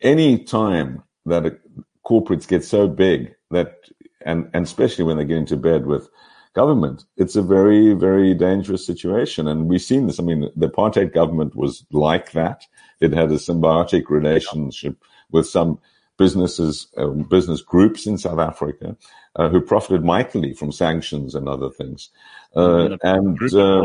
any 0.00 0.44
time 0.44 1.02
that 1.26 1.60
corporates 2.04 2.48
get 2.48 2.64
so 2.64 2.88
big 2.88 3.34
that, 3.50 3.76
and, 4.24 4.50
and 4.52 4.64
especially 4.64 5.04
when 5.04 5.16
they 5.16 5.24
get 5.24 5.38
into 5.38 5.56
bed 5.56 5.86
with 5.86 6.08
government. 6.54 7.04
It's 7.16 7.36
a 7.36 7.42
very, 7.42 7.94
very 7.94 8.34
dangerous 8.34 8.84
situation. 8.84 9.48
And 9.48 9.68
we've 9.68 9.82
seen 9.82 10.06
this. 10.06 10.18
I 10.18 10.22
mean, 10.22 10.50
the 10.56 10.68
apartheid 10.68 11.12
government 11.12 11.54
was 11.54 11.84
like 11.92 12.32
that. 12.32 12.64
It 13.00 13.12
had 13.12 13.30
a 13.30 13.36
symbiotic 13.36 14.08
relationship 14.08 14.96
with 15.30 15.46
some 15.46 15.78
businesses, 16.16 16.88
uh, 16.96 17.06
business 17.06 17.62
groups 17.62 18.06
in 18.06 18.18
South 18.18 18.40
Africa 18.40 18.96
uh, 19.36 19.48
who 19.48 19.60
profited 19.60 20.04
mightily 20.04 20.52
from 20.52 20.72
sanctions 20.72 21.34
and 21.34 21.48
other 21.48 21.70
things. 21.70 22.10
Uh, 22.56 22.96
and, 23.02 23.54
uh, 23.54 23.82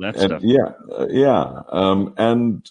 and 0.00 0.42
yeah, 0.42 0.72
uh, 0.96 1.06
yeah. 1.10 1.62
Um, 1.70 2.14
and, 2.16 2.70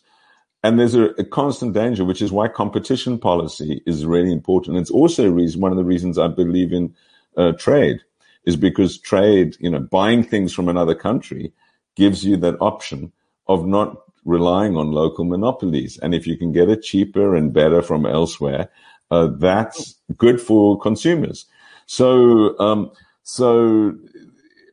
and 0.63 0.79
there's 0.79 0.95
a, 0.95 1.07
a, 1.17 1.25
constant 1.25 1.74
danger, 1.74 2.05
which 2.05 2.21
is 2.21 2.31
why 2.31 2.48
competition 2.48 3.19
policy 3.19 3.81
is 3.86 4.05
really 4.05 4.31
important. 4.31 4.77
It's 4.77 4.91
also 4.91 5.27
a 5.27 5.31
reason, 5.31 5.60
one 5.60 5.71
of 5.71 5.77
the 5.77 5.83
reasons 5.83 6.17
I 6.17 6.27
believe 6.27 6.71
in 6.71 6.95
uh, 7.36 7.51
trade 7.53 8.01
is 8.45 8.55
because 8.55 9.00
trade, 9.00 9.55
you 9.60 9.69
know, 9.69 9.79
buying 9.79 10.24
things 10.24 10.53
from 10.53 10.67
another 10.67 10.95
country 10.95 11.53
gives 11.95 12.24
you 12.24 12.38
that 12.38 12.57
option 12.62 13.12
of 13.48 13.65
not 13.67 13.98
relying 14.25 14.77
on 14.77 14.91
local 14.91 15.25
monopolies. 15.25 15.98
And 16.00 16.13
if 16.13 16.27
you 16.27 16.38
can 16.38 16.51
get 16.51 16.69
it 16.69 16.83
cheaper 16.83 17.36
and 17.36 17.53
better 17.53 17.81
from 17.81 18.05
elsewhere, 18.05 18.69
uh, 19.10 19.27
that's 19.38 19.95
good 20.17 20.39
for 20.39 20.79
consumers. 20.79 21.45
So, 21.86 22.57
um, 22.60 22.91
so, 23.24 23.95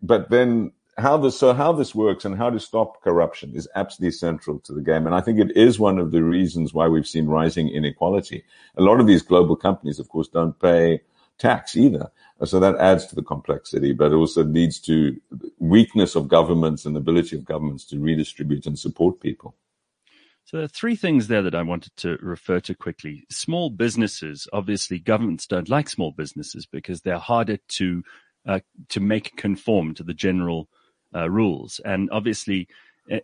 but 0.02 0.30
then 0.30 0.72
how 0.96 1.16
this, 1.16 1.38
so 1.38 1.52
how 1.52 1.72
this 1.72 1.94
works 1.94 2.24
and 2.24 2.36
how 2.36 2.50
to 2.50 2.60
stop 2.60 3.02
corruption 3.02 3.54
is 3.54 3.68
absolutely 3.74 4.12
central 4.12 4.58
to 4.60 4.72
the 4.72 4.82
game. 4.82 5.06
And 5.06 5.14
I 5.14 5.20
think 5.20 5.38
it 5.38 5.56
is 5.56 5.78
one 5.78 5.98
of 5.98 6.10
the 6.10 6.22
reasons 6.22 6.74
why 6.74 6.88
we've 6.88 7.06
seen 7.06 7.26
rising 7.26 7.68
inequality. 7.68 8.44
A 8.76 8.82
lot 8.82 9.00
of 9.00 9.06
these 9.06 9.22
global 9.22 9.56
companies, 9.56 9.98
of 9.98 10.08
course, 10.08 10.28
don't 10.28 10.58
pay 10.58 11.00
tax 11.38 11.76
either. 11.76 12.10
So 12.44 12.60
that 12.60 12.76
adds 12.76 13.06
to 13.06 13.16
the 13.16 13.22
complexity, 13.22 13.92
but 13.92 14.12
also 14.12 14.44
leads 14.44 14.78
to 14.80 15.20
weakness 15.58 16.14
of 16.14 16.28
governments 16.28 16.86
and 16.86 16.96
ability 16.96 17.36
of 17.36 17.44
governments 17.44 17.84
to 17.86 17.98
redistribute 17.98 18.66
and 18.66 18.78
support 18.78 19.20
people. 19.20 19.56
So 20.44 20.56
there 20.56 20.64
are 20.64 20.68
three 20.68 20.96
things 20.96 21.28
there 21.28 21.42
that 21.42 21.54
I 21.54 21.62
wanted 21.62 21.94
to 21.98 22.16
refer 22.22 22.60
to 22.60 22.74
quickly. 22.74 23.26
Small 23.28 23.70
businesses, 23.70 24.48
obviously 24.52 24.98
governments 24.98 25.46
don't 25.46 25.68
like 25.68 25.90
small 25.90 26.12
businesses 26.12 26.64
because 26.64 27.02
they're 27.02 27.18
harder 27.18 27.58
to, 27.68 28.02
uh, 28.46 28.60
to 28.88 29.00
make 29.00 29.36
conform 29.36 29.94
to 29.94 30.04
the 30.04 30.14
general 30.14 30.68
uh, 31.14 31.28
rules. 31.28 31.80
And 31.84 32.08
obviously 32.10 32.68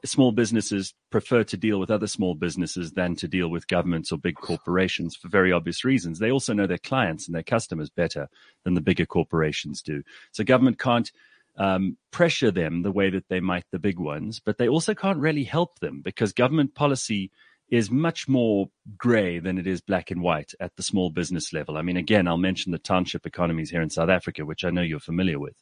small 0.05 0.33
businesses 0.33 0.95
prefer 1.11 1.45
to 1.45 1.57
deal 1.57 1.79
with 1.79 1.91
other 1.91 2.07
small 2.07 2.35
businesses 2.35 2.93
than 2.93 3.17
to 3.17 3.29
deal 3.29 3.49
with 3.49 3.69
governments 3.69 4.13
or 4.13 4.19
big 4.19 4.37
corporations 4.37 5.17
for 5.17 5.29
very 5.29 5.53
obvious 5.53 5.85
reasons. 5.85 6.19
They 6.19 6.31
also 6.31 6.53
know 6.53 6.67
their 6.67 6.79
clients 6.79 7.27
and 7.27 7.35
their 7.35 7.43
customers 7.43 7.91
better 7.91 8.29
than 8.65 8.75
the 8.75 8.81
bigger 8.81 9.07
corporations 9.07 9.83
do. 9.83 10.03
So 10.33 10.45
government 10.45 10.79
can't 10.79 11.11
um, 11.57 11.97
pressure 12.11 12.51
them 12.51 12.83
the 12.83 12.93
way 12.93 13.11
that 13.11 13.29
they 13.29 13.41
might 13.41 13.65
the 13.71 13.79
big 13.79 13.99
ones, 13.99 14.41
but 14.41 14.59
they 14.59 14.69
also 14.69 14.95
can't 14.95 15.19
really 15.19 15.45
help 15.45 15.79
them 15.81 16.01
because 16.03 16.33
government 16.33 16.75
policy 16.75 17.31
is 17.69 17.91
much 17.91 18.29
more 18.29 18.71
gray 18.97 19.39
than 19.39 19.59
it 19.59 19.67
is 19.67 19.81
black 19.81 20.11
and 20.11 20.23
white 20.23 20.53
at 20.61 20.77
the 20.77 20.83
small 20.83 21.11
business 21.11 21.53
level. 21.53 21.77
I 21.77 21.83
mean, 21.83 21.97
again, 21.97 22.29
I'll 22.29 22.37
mention 22.37 22.73
the 22.73 22.79
township 22.79 23.27
economies 23.27 23.71
here 23.71 23.83
in 23.83 23.91
South 23.91 24.11
Africa, 24.11 24.45
which 24.45 24.65
I 24.65 24.71
know 24.71 24.83
you're 24.83 25.01
familiar 25.01 25.39
with. 25.39 25.57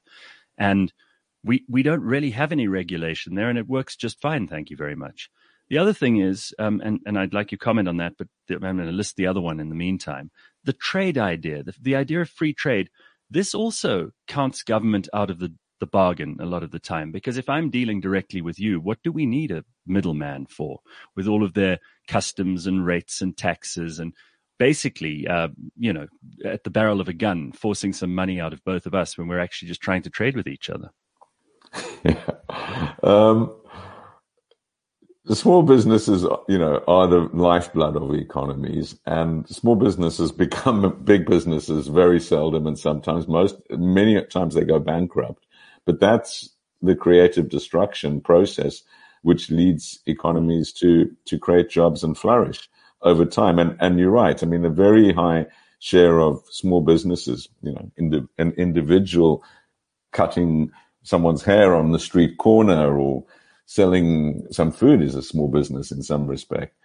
And 0.58 0.92
we 1.44 1.64
we 1.68 1.82
don't 1.82 2.02
really 2.02 2.30
have 2.30 2.52
any 2.52 2.68
regulation 2.68 3.34
there, 3.34 3.48
and 3.48 3.58
it 3.58 3.68
works 3.68 3.96
just 3.96 4.20
fine. 4.20 4.46
Thank 4.46 4.70
you 4.70 4.76
very 4.76 4.96
much. 4.96 5.28
The 5.68 5.78
other 5.78 5.92
thing 5.92 6.18
is, 6.18 6.54
um, 6.58 6.80
and 6.84 7.00
and 7.06 7.18
I'd 7.18 7.34
like 7.34 7.50
your 7.50 7.58
comment 7.58 7.88
on 7.88 7.96
that, 7.98 8.14
but 8.18 8.28
I'm 8.50 8.60
going 8.60 8.78
to 8.78 8.92
list 8.92 9.16
the 9.16 9.26
other 9.26 9.40
one 9.40 9.60
in 9.60 9.68
the 9.68 9.74
meantime. 9.74 10.30
The 10.64 10.74
trade 10.74 11.18
idea, 11.18 11.62
the, 11.62 11.74
the 11.80 11.96
idea 11.96 12.20
of 12.20 12.28
free 12.28 12.52
trade, 12.52 12.90
this 13.30 13.54
also 13.54 14.10
counts 14.28 14.62
government 14.62 15.08
out 15.12 15.30
of 15.30 15.38
the 15.38 15.54
the 15.80 15.86
bargain 15.86 16.36
a 16.38 16.46
lot 16.46 16.62
of 16.62 16.70
the 16.70 16.78
time 16.78 17.10
because 17.10 17.36
if 17.36 17.48
I'm 17.48 17.68
dealing 17.68 18.00
directly 18.00 18.40
with 18.40 18.60
you, 18.60 18.78
what 18.78 19.02
do 19.02 19.10
we 19.10 19.26
need 19.26 19.50
a 19.50 19.64
middleman 19.84 20.46
for 20.46 20.78
with 21.16 21.26
all 21.26 21.42
of 21.42 21.54
their 21.54 21.80
customs 22.06 22.68
and 22.68 22.86
rates 22.86 23.20
and 23.20 23.36
taxes 23.36 23.98
and 23.98 24.12
basically, 24.60 25.26
uh, 25.26 25.48
you 25.76 25.92
know, 25.92 26.06
at 26.44 26.62
the 26.62 26.70
barrel 26.70 27.00
of 27.00 27.08
a 27.08 27.12
gun, 27.12 27.50
forcing 27.50 27.92
some 27.92 28.14
money 28.14 28.40
out 28.40 28.52
of 28.52 28.62
both 28.62 28.86
of 28.86 28.94
us 28.94 29.18
when 29.18 29.26
we're 29.26 29.40
actually 29.40 29.66
just 29.66 29.80
trying 29.80 30.02
to 30.02 30.10
trade 30.10 30.36
with 30.36 30.46
each 30.46 30.70
other 30.70 30.90
yeah. 32.04 32.30
Um, 33.02 33.52
the 35.24 35.36
small 35.36 35.62
businesses, 35.62 36.24
you 36.48 36.58
know, 36.58 36.82
are 36.88 37.06
the 37.06 37.28
lifeblood 37.32 37.96
of 37.96 38.12
economies, 38.14 38.98
and 39.06 39.48
small 39.48 39.76
businesses 39.76 40.32
become 40.44 41.00
big 41.04 41.26
businesses 41.26 41.86
very 41.88 42.20
seldom, 42.20 42.66
and 42.66 42.78
sometimes 42.78 43.28
most, 43.28 43.56
many 43.70 44.22
times 44.26 44.54
they 44.54 44.64
go 44.64 44.78
bankrupt. 44.78 45.46
But 45.86 46.00
that's 46.00 46.50
the 46.80 46.96
creative 46.96 47.48
destruction 47.48 48.20
process, 48.20 48.82
which 49.22 49.50
leads 49.50 50.00
economies 50.06 50.72
to 50.74 51.10
to 51.26 51.38
create 51.38 51.70
jobs 51.70 52.02
and 52.02 52.18
flourish 52.18 52.68
over 53.02 53.24
time. 53.24 53.58
And 53.58 53.76
and 53.80 53.98
you're 53.98 54.10
right. 54.10 54.42
I 54.42 54.46
mean, 54.46 54.62
the 54.62 54.70
very 54.70 55.12
high 55.12 55.46
share 55.78 56.20
of 56.20 56.42
small 56.50 56.80
businesses. 56.80 57.48
You 57.62 57.72
know, 57.72 57.90
indi- 57.96 58.28
an 58.38 58.52
individual 58.52 59.44
cutting 60.12 60.70
someone's 61.02 61.42
hair 61.42 61.74
on 61.74 61.92
the 61.92 61.98
street 61.98 62.38
corner 62.38 62.98
or 62.98 63.24
selling 63.66 64.46
some 64.50 64.72
food 64.72 65.02
is 65.02 65.14
a 65.14 65.22
small 65.22 65.48
business 65.48 65.90
in 65.90 66.02
some 66.02 66.26
respect. 66.26 66.76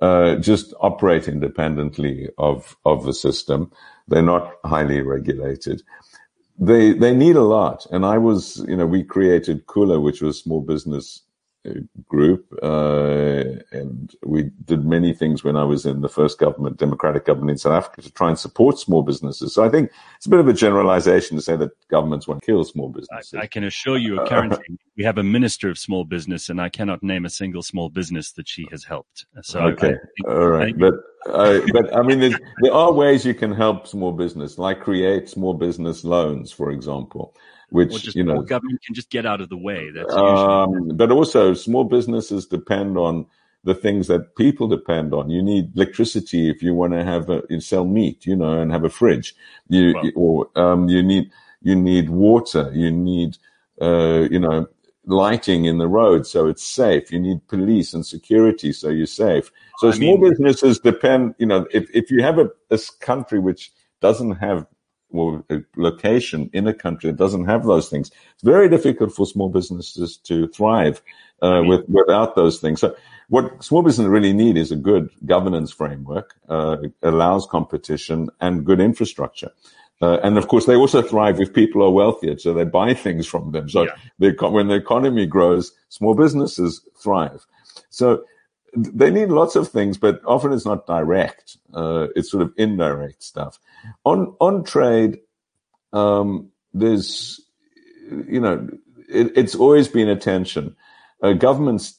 Uh, 0.00 0.36
just 0.36 0.74
operate 0.80 1.28
independently 1.28 2.28
of 2.38 2.76
of 2.84 3.04
the 3.04 3.14
system. 3.14 3.70
They're 4.08 4.22
not 4.22 4.52
highly 4.64 5.00
regulated. 5.00 5.82
They 6.58 6.92
they 6.92 7.14
need 7.14 7.36
a 7.36 7.42
lot, 7.42 7.86
and 7.92 8.04
I 8.04 8.18
was 8.18 8.64
you 8.68 8.76
know 8.76 8.86
we 8.86 9.04
created 9.04 9.66
Khula, 9.66 10.02
which 10.02 10.20
was 10.20 10.38
small 10.38 10.60
business 10.60 11.22
group, 12.08 12.52
uh, 12.62 13.44
and 13.70 14.14
we 14.24 14.50
did 14.64 14.84
many 14.84 15.14
things 15.14 15.44
when 15.44 15.56
I 15.56 15.64
was 15.64 15.86
in 15.86 16.00
the 16.00 16.08
first 16.08 16.38
government, 16.38 16.76
democratic 16.76 17.24
government 17.24 17.52
in 17.52 17.58
South 17.58 17.84
Africa, 17.84 18.02
to 18.02 18.10
try 18.12 18.28
and 18.28 18.38
support 18.38 18.78
small 18.78 19.02
businesses. 19.02 19.54
So 19.54 19.64
I 19.64 19.68
think 19.68 19.90
it's 20.16 20.26
a 20.26 20.30
bit 20.30 20.40
of 20.40 20.48
a 20.48 20.52
generalization 20.52 21.36
to 21.36 21.42
say 21.42 21.56
that 21.56 21.70
governments 21.88 22.26
want 22.26 22.40
to 22.40 22.46
kill 22.46 22.64
small 22.64 22.88
businesses. 22.88 23.34
I, 23.34 23.42
I 23.42 23.46
can 23.46 23.64
assure 23.64 23.96
you, 23.96 24.20
currently 24.26 24.64
we 24.96 25.04
have 25.04 25.18
a 25.18 25.22
minister 25.22 25.70
of 25.70 25.78
small 25.78 26.04
business, 26.04 26.48
and 26.48 26.60
I 26.60 26.68
cannot 26.68 27.02
name 27.02 27.24
a 27.24 27.30
single 27.30 27.62
small 27.62 27.88
business 27.88 28.32
that 28.32 28.48
she 28.48 28.66
has 28.70 28.84
helped. 28.84 29.26
So 29.42 29.60
okay, 29.60 29.94
I, 30.26 30.30
all 30.30 30.48
right, 30.48 30.76
but. 30.78 30.94
Uh, 31.24 31.60
but 31.72 31.96
I 31.96 32.02
mean, 32.02 32.18
there 32.18 32.72
are 32.72 32.92
ways 32.92 33.24
you 33.24 33.32
can 33.32 33.52
help 33.52 33.86
small 33.86 34.10
business, 34.10 34.58
like 34.58 34.80
create 34.80 35.28
small 35.28 35.54
business 35.54 36.02
loans, 36.02 36.50
for 36.50 36.72
example 36.72 37.32
which 37.72 38.14
you 38.14 38.24
know 38.24 38.42
government 38.42 38.80
can 38.84 38.94
just 38.94 39.10
get 39.10 39.26
out 39.26 39.40
of 39.40 39.48
the 39.48 39.56
way. 39.56 39.90
That's 39.90 40.12
um, 40.12 40.88
but 40.94 41.10
also 41.10 41.54
small 41.54 41.84
businesses 41.84 42.46
depend 42.46 42.96
on 42.96 43.26
the 43.64 43.74
things 43.74 44.08
that 44.08 44.36
people 44.36 44.68
depend 44.68 45.14
on. 45.14 45.30
You 45.30 45.42
need 45.42 45.76
electricity 45.76 46.50
if 46.50 46.62
you 46.62 46.74
want 46.74 46.92
to 46.94 47.04
have 47.04 47.30
a, 47.30 47.42
you 47.48 47.60
sell 47.60 47.84
meat, 47.84 48.26
you 48.26 48.34
know, 48.34 48.60
and 48.60 48.72
have 48.72 48.84
a 48.84 48.90
fridge. 48.90 49.34
You 49.68 49.94
well, 49.94 50.10
or 50.16 50.48
um, 50.56 50.88
you 50.88 51.02
need 51.02 51.30
you 51.62 51.74
need 51.76 52.10
water. 52.10 52.70
You 52.74 52.90
need 52.90 53.38
uh, 53.80 54.26
you 54.30 54.38
know 54.38 54.68
lighting 55.06 55.64
in 55.64 55.78
the 55.78 55.88
road 55.88 56.26
so 56.26 56.46
it's 56.46 56.62
safe. 56.62 57.10
You 57.10 57.20
need 57.20 57.46
police 57.48 57.92
and 57.92 58.06
security 58.06 58.72
so 58.72 58.88
you're 58.88 59.06
safe. 59.06 59.50
So 59.78 59.88
I 59.88 59.92
small 59.92 60.18
mean, 60.18 60.30
businesses 60.30 60.78
depend. 60.78 61.34
You 61.38 61.46
know, 61.46 61.66
if 61.72 61.88
if 61.94 62.10
you 62.10 62.22
have 62.22 62.38
a, 62.38 62.50
a 62.70 62.78
country 63.00 63.38
which 63.38 63.72
doesn't 64.00 64.32
have 64.32 64.66
or 65.12 65.44
a 65.50 65.58
location 65.76 66.50
in 66.52 66.66
a 66.66 66.74
country 66.74 67.10
that 67.10 67.16
doesn't 67.16 67.44
have 67.44 67.64
those 67.64 67.88
things, 67.88 68.10
it's 68.34 68.42
very 68.42 68.68
difficult 68.68 69.12
for 69.12 69.26
small 69.26 69.48
businesses 69.48 70.16
to 70.18 70.48
thrive 70.48 71.02
uh, 71.42 71.62
with 71.64 71.88
without 71.88 72.34
those 72.34 72.58
things. 72.58 72.80
So, 72.80 72.96
what 73.28 73.64
small 73.64 73.82
businesses 73.82 74.08
really 74.08 74.32
need 74.32 74.56
is 74.56 74.72
a 74.72 74.76
good 74.76 75.10
governance 75.24 75.72
framework, 75.72 76.34
uh, 76.48 76.76
allows 77.02 77.46
competition 77.46 78.28
and 78.40 78.64
good 78.64 78.80
infrastructure. 78.80 79.50
Uh, 80.00 80.18
and 80.24 80.36
of 80.36 80.48
course, 80.48 80.66
they 80.66 80.74
also 80.74 81.00
thrive 81.00 81.40
if 81.40 81.54
people 81.54 81.82
are 81.82 81.90
wealthier, 81.90 82.36
so 82.36 82.52
they 82.52 82.64
buy 82.64 82.92
things 82.92 83.26
from 83.26 83.52
them. 83.52 83.68
So, 83.68 83.86
yeah. 84.18 84.32
when 84.48 84.66
the 84.68 84.74
economy 84.74 85.26
grows, 85.26 85.72
small 85.88 86.14
businesses 86.14 86.82
thrive. 86.96 87.46
So, 87.90 88.24
they 88.74 89.10
need 89.10 89.28
lots 89.28 89.56
of 89.56 89.68
things, 89.68 89.98
but 89.98 90.20
often 90.24 90.52
it's 90.52 90.64
not 90.66 90.86
direct. 90.86 91.56
Uh, 91.74 92.08
it's 92.16 92.30
sort 92.30 92.42
of 92.42 92.52
indirect 92.56 93.22
stuff. 93.22 93.58
On 94.04 94.34
on 94.40 94.64
trade, 94.64 95.18
um, 95.92 96.50
there's, 96.72 97.40
you 98.10 98.40
know, 98.40 98.68
it, 99.08 99.32
it's 99.36 99.54
always 99.54 99.88
been 99.88 100.08
a 100.08 100.16
tension. 100.16 100.74
Uh, 101.22 101.34
governments 101.34 101.98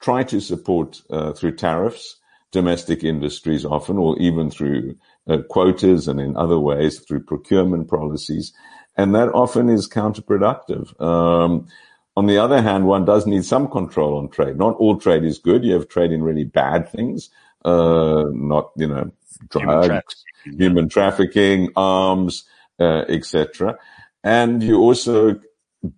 try 0.00 0.22
to 0.24 0.40
support 0.40 1.02
uh, 1.10 1.32
through 1.32 1.56
tariffs 1.56 2.16
domestic 2.54 3.02
industries 3.02 3.64
often, 3.64 3.98
or 3.98 4.16
even 4.20 4.48
through 4.48 4.94
uh, 5.28 5.38
quotas 5.50 6.06
and 6.06 6.20
in 6.20 6.36
other 6.36 6.58
ways 6.58 7.00
through 7.00 7.20
procurement 7.20 7.88
policies, 7.88 8.52
and 8.96 9.12
that 9.12 9.28
often 9.34 9.68
is 9.68 9.88
counterproductive. 9.88 10.98
Um, 11.02 11.66
on 12.16 12.26
the 12.26 12.38
other 12.38 12.62
hand, 12.62 12.86
one 12.86 13.04
does 13.04 13.26
need 13.26 13.44
some 13.44 13.68
control 13.68 14.18
on 14.18 14.28
trade. 14.28 14.56
Not 14.56 14.76
all 14.76 14.96
trade 14.98 15.24
is 15.24 15.38
good. 15.38 15.64
You 15.64 15.74
have 15.74 15.88
trade 15.88 16.12
in 16.12 16.22
really 16.22 16.44
bad 16.44 16.88
things, 16.88 17.30
uh, 17.64 18.24
not, 18.32 18.70
you 18.76 18.86
know, 18.86 19.10
drugs, 19.50 19.64
human 19.64 19.88
trafficking, 19.88 20.58
human 20.58 20.88
trafficking 20.88 21.70
arms, 21.76 22.44
uh, 22.78 23.04
etc. 23.08 23.76
And 24.22 24.62
you 24.62 24.78
also 24.78 25.40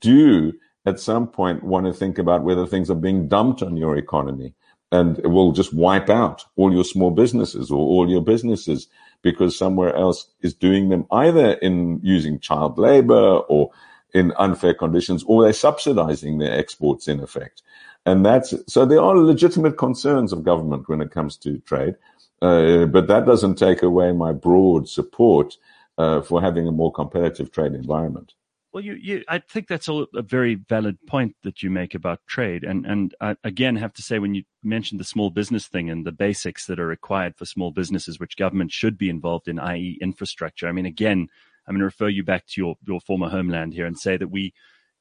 do 0.00 0.52
at 0.86 1.00
some 1.00 1.26
point 1.26 1.62
want 1.62 1.86
to 1.86 1.92
think 1.92 2.18
about 2.18 2.44
whether 2.44 2.66
things 2.66 2.90
are 2.90 2.94
being 2.94 3.28
dumped 3.28 3.62
on 3.62 3.76
your 3.76 3.96
economy 3.96 4.54
and 4.92 5.18
it 5.18 5.28
will 5.28 5.52
just 5.52 5.74
wipe 5.74 6.08
out 6.08 6.44
all 6.56 6.72
your 6.72 6.84
small 6.84 7.10
businesses 7.10 7.70
or 7.70 7.78
all 7.78 8.08
your 8.08 8.22
businesses 8.22 8.88
because 9.22 9.58
somewhere 9.58 9.94
else 9.96 10.28
is 10.42 10.54
doing 10.54 10.88
them 10.88 11.06
either 11.10 11.52
in 11.54 12.00
using 12.02 12.38
child 12.38 12.78
labor 12.78 13.38
or 13.48 13.70
in 14.14 14.32
unfair 14.38 14.74
conditions 14.74 15.24
or 15.26 15.42
they're 15.42 15.52
subsidizing 15.52 16.38
their 16.38 16.58
exports 16.58 17.08
in 17.08 17.20
effect. 17.20 17.62
And 18.04 18.24
that's, 18.24 18.54
so 18.68 18.86
there 18.86 19.02
are 19.02 19.16
legitimate 19.16 19.76
concerns 19.78 20.32
of 20.32 20.44
government 20.44 20.88
when 20.88 21.00
it 21.00 21.10
comes 21.10 21.36
to 21.38 21.58
trade. 21.58 21.96
Uh, 22.40 22.86
but 22.86 23.08
that 23.08 23.26
doesn't 23.26 23.56
take 23.56 23.82
away 23.82 24.12
my 24.12 24.32
broad 24.32 24.88
support 24.88 25.56
uh, 25.98 26.20
for 26.20 26.40
having 26.40 26.68
a 26.68 26.72
more 26.72 26.92
competitive 26.92 27.50
trade 27.50 27.72
environment. 27.72 28.34
Well, 28.72 28.84
you, 28.84 28.92
you, 28.94 29.24
I 29.26 29.38
think 29.38 29.68
that's 29.68 29.88
a, 29.88 30.04
a, 30.14 30.20
very 30.20 30.54
valid 30.54 30.98
point 31.06 31.34
that 31.44 31.62
you 31.62 31.70
make 31.70 31.94
about 31.94 32.26
trade, 32.26 32.62
and 32.62 32.84
and 32.84 33.14
I, 33.22 33.34
again 33.42 33.76
have 33.76 33.94
to 33.94 34.02
say 34.02 34.18
when 34.18 34.34
you 34.34 34.42
mentioned 34.62 35.00
the 35.00 35.04
small 35.04 35.30
business 35.30 35.66
thing 35.66 35.88
and 35.88 36.04
the 36.04 36.12
basics 36.12 36.66
that 36.66 36.78
are 36.78 36.86
required 36.86 37.36
for 37.36 37.46
small 37.46 37.70
businesses, 37.70 38.20
which 38.20 38.36
government 38.36 38.72
should 38.72 38.98
be 38.98 39.08
involved 39.08 39.48
in, 39.48 39.58
i.e., 39.58 39.96
infrastructure. 40.02 40.68
I 40.68 40.72
mean, 40.72 40.84
again, 40.84 41.28
I'm 41.66 41.74
going 41.74 41.80
to 41.80 41.86
refer 41.86 42.08
you 42.08 42.24
back 42.24 42.46
to 42.48 42.60
your, 42.60 42.74
your 42.86 43.00
former 43.00 43.28
homeland 43.28 43.74
here 43.74 43.86
and 43.86 43.98
say 43.98 44.16
that 44.16 44.30
we 44.30 44.52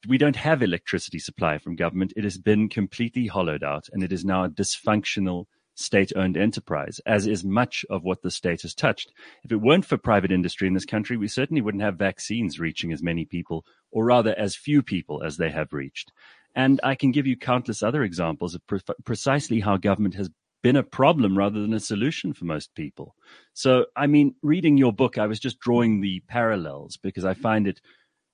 we 0.08 0.18
don't 0.18 0.36
have 0.36 0.62
electricity 0.62 1.18
supply 1.18 1.58
from 1.58 1.76
government. 1.76 2.14
It 2.16 2.24
has 2.26 2.38
been 2.38 2.70
completely 2.70 3.26
hollowed 3.26 3.64
out 3.64 3.90
and 3.92 4.04
it 4.04 4.12
is 4.12 4.24
now 4.24 4.44
a 4.44 4.50
dysfunctional 4.50 5.46
state 5.76 6.12
owned 6.16 6.38
enterprise, 6.38 7.00
as 7.06 7.28
is 7.28 7.44
much 7.44 7.86
of 7.90 8.04
what 8.04 8.22
the 8.22 8.32
state 8.32 8.62
has 8.62 8.74
touched. 8.74 9.12
If 9.44 9.52
it 9.52 9.62
weren't 9.62 9.86
for 9.86 9.98
private 9.98 10.32
industry 10.32 10.68
in 10.68 10.74
this 10.74 10.86
country, 10.86 11.18
we 11.18 11.28
certainly 11.28 11.62
wouldn't 11.62 11.84
have 11.84 11.98
vaccines 11.98 12.60
reaching 12.60 12.92
as 12.92 13.04
many 13.04 13.26
people, 13.26 13.66
or 13.92 14.06
rather 14.06 14.38
as 14.38 14.56
few 14.56 14.82
people 14.82 15.22
as 15.24 15.38
they 15.38 15.52
have 15.52 15.74
reached. 15.74 16.12
And 16.56 16.80
I 16.84 16.96
can 16.96 17.12
give 17.12 17.28
you 17.28 17.36
countless 17.36 17.84
other 17.84 18.04
examples 18.04 18.56
of 18.56 18.66
pre- 18.66 18.80
precisely 19.04 19.60
how 19.60 19.76
government 19.78 20.16
has 20.16 20.30
been 20.66 20.76
a 20.76 20.82
problem 20.82 21.38
rather 21.38 21.62
than 21.62 21.76
a 21.76 21.80
solution 21.80 22.34
for 22.34 22.46
most 22.46 22.74
people. 22.74 23.16
So, 23.54 23.86
I 23.96 24.08
mean, 24.08 24.34
reading 24.42 24.78
your 24.78 24.92
book, 24.92 25.20
I 25.20 25.28
was 25.28 25.40
just 25.40 25.60
drawing 25.60 26.02
the 26.02 26.24
parallels 26.28 26.98
because 26.98 27.24
I 27.24 27.36
find 27.36 27.68
it, 27.68 27.82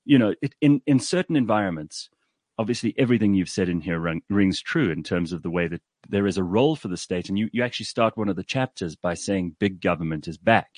you 0.06 0.18
know, 0.18 0.34
it, 0.42 0.56
in 0.62 0.82
in 0.88 1.02
certain 1.02 1.36
environments, 1.36 2.10
obviously 2.58 2.96
everything 2.98 3.34
you've 3.34 3.50
said 3.50 3.68
in 3.68 3.82
here 3.82 4.00
rings 4.30 4.62
true 4.62 4.92
in 4.92 5.04
terms 5.04 5.34
of 5.34 5.44
the 5.44 5.50
way 5.50 5.68
that 5.68 5.82
there 6.08 6.26
is 6.26 6.38
a 6.38 6.44
role 6.58 6.78
for 6.78 6.88
the 6.88 6.96
state, 6.96 7.28
and 7.28 7.38
you 7.38 7.50
you 7.52 7.64
actually 7.64 7.88
start 7.88 8.16
one 8.16 8.30
of 8.30 8.38
the 8.38 8.46
chapters 8.46 8.96
by 8.96 9.14
saying 9.14 9.58
big 9.60 9.82
government 9.82 10.26
is 10.26 10.38
back, 10.38 10.70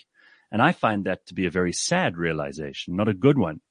and 0.52 0.60
I 0.60 0.72
find 0.72 1.06
that 1.06 1.24
to 1.28 1.36
be 1.36 1.46
a 1.46 1.52
very 1.52 1.72
sad 1.72 2.18
realization, 2.18 2.96
not 2.96 3.10
a 3.10 3.14
good 3.14 3.38
one. 3.38 3.62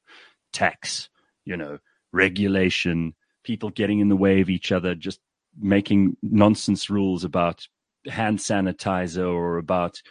Tax, 0.52 1.08
you 1.44 1.56
know, 1.56 1.78
regulation, 2.12 3.16
people 3.42 3.70
getting 3.70 3.98
in 3.98 4.08
the 4.08 4.22
way 4.24 4.40
of 4.40 4.50
each 4.50 4.70
other, 4.70 4.94
just 4.94 5.18
making 5.58 6.16
nonsense 6.22 6.88
rules 6.90 7.24
about 7.24 7.66
hand 8.06 8.38
sanitizer 8.38 9.26
or 9.26 9.58
about 9.58 10.02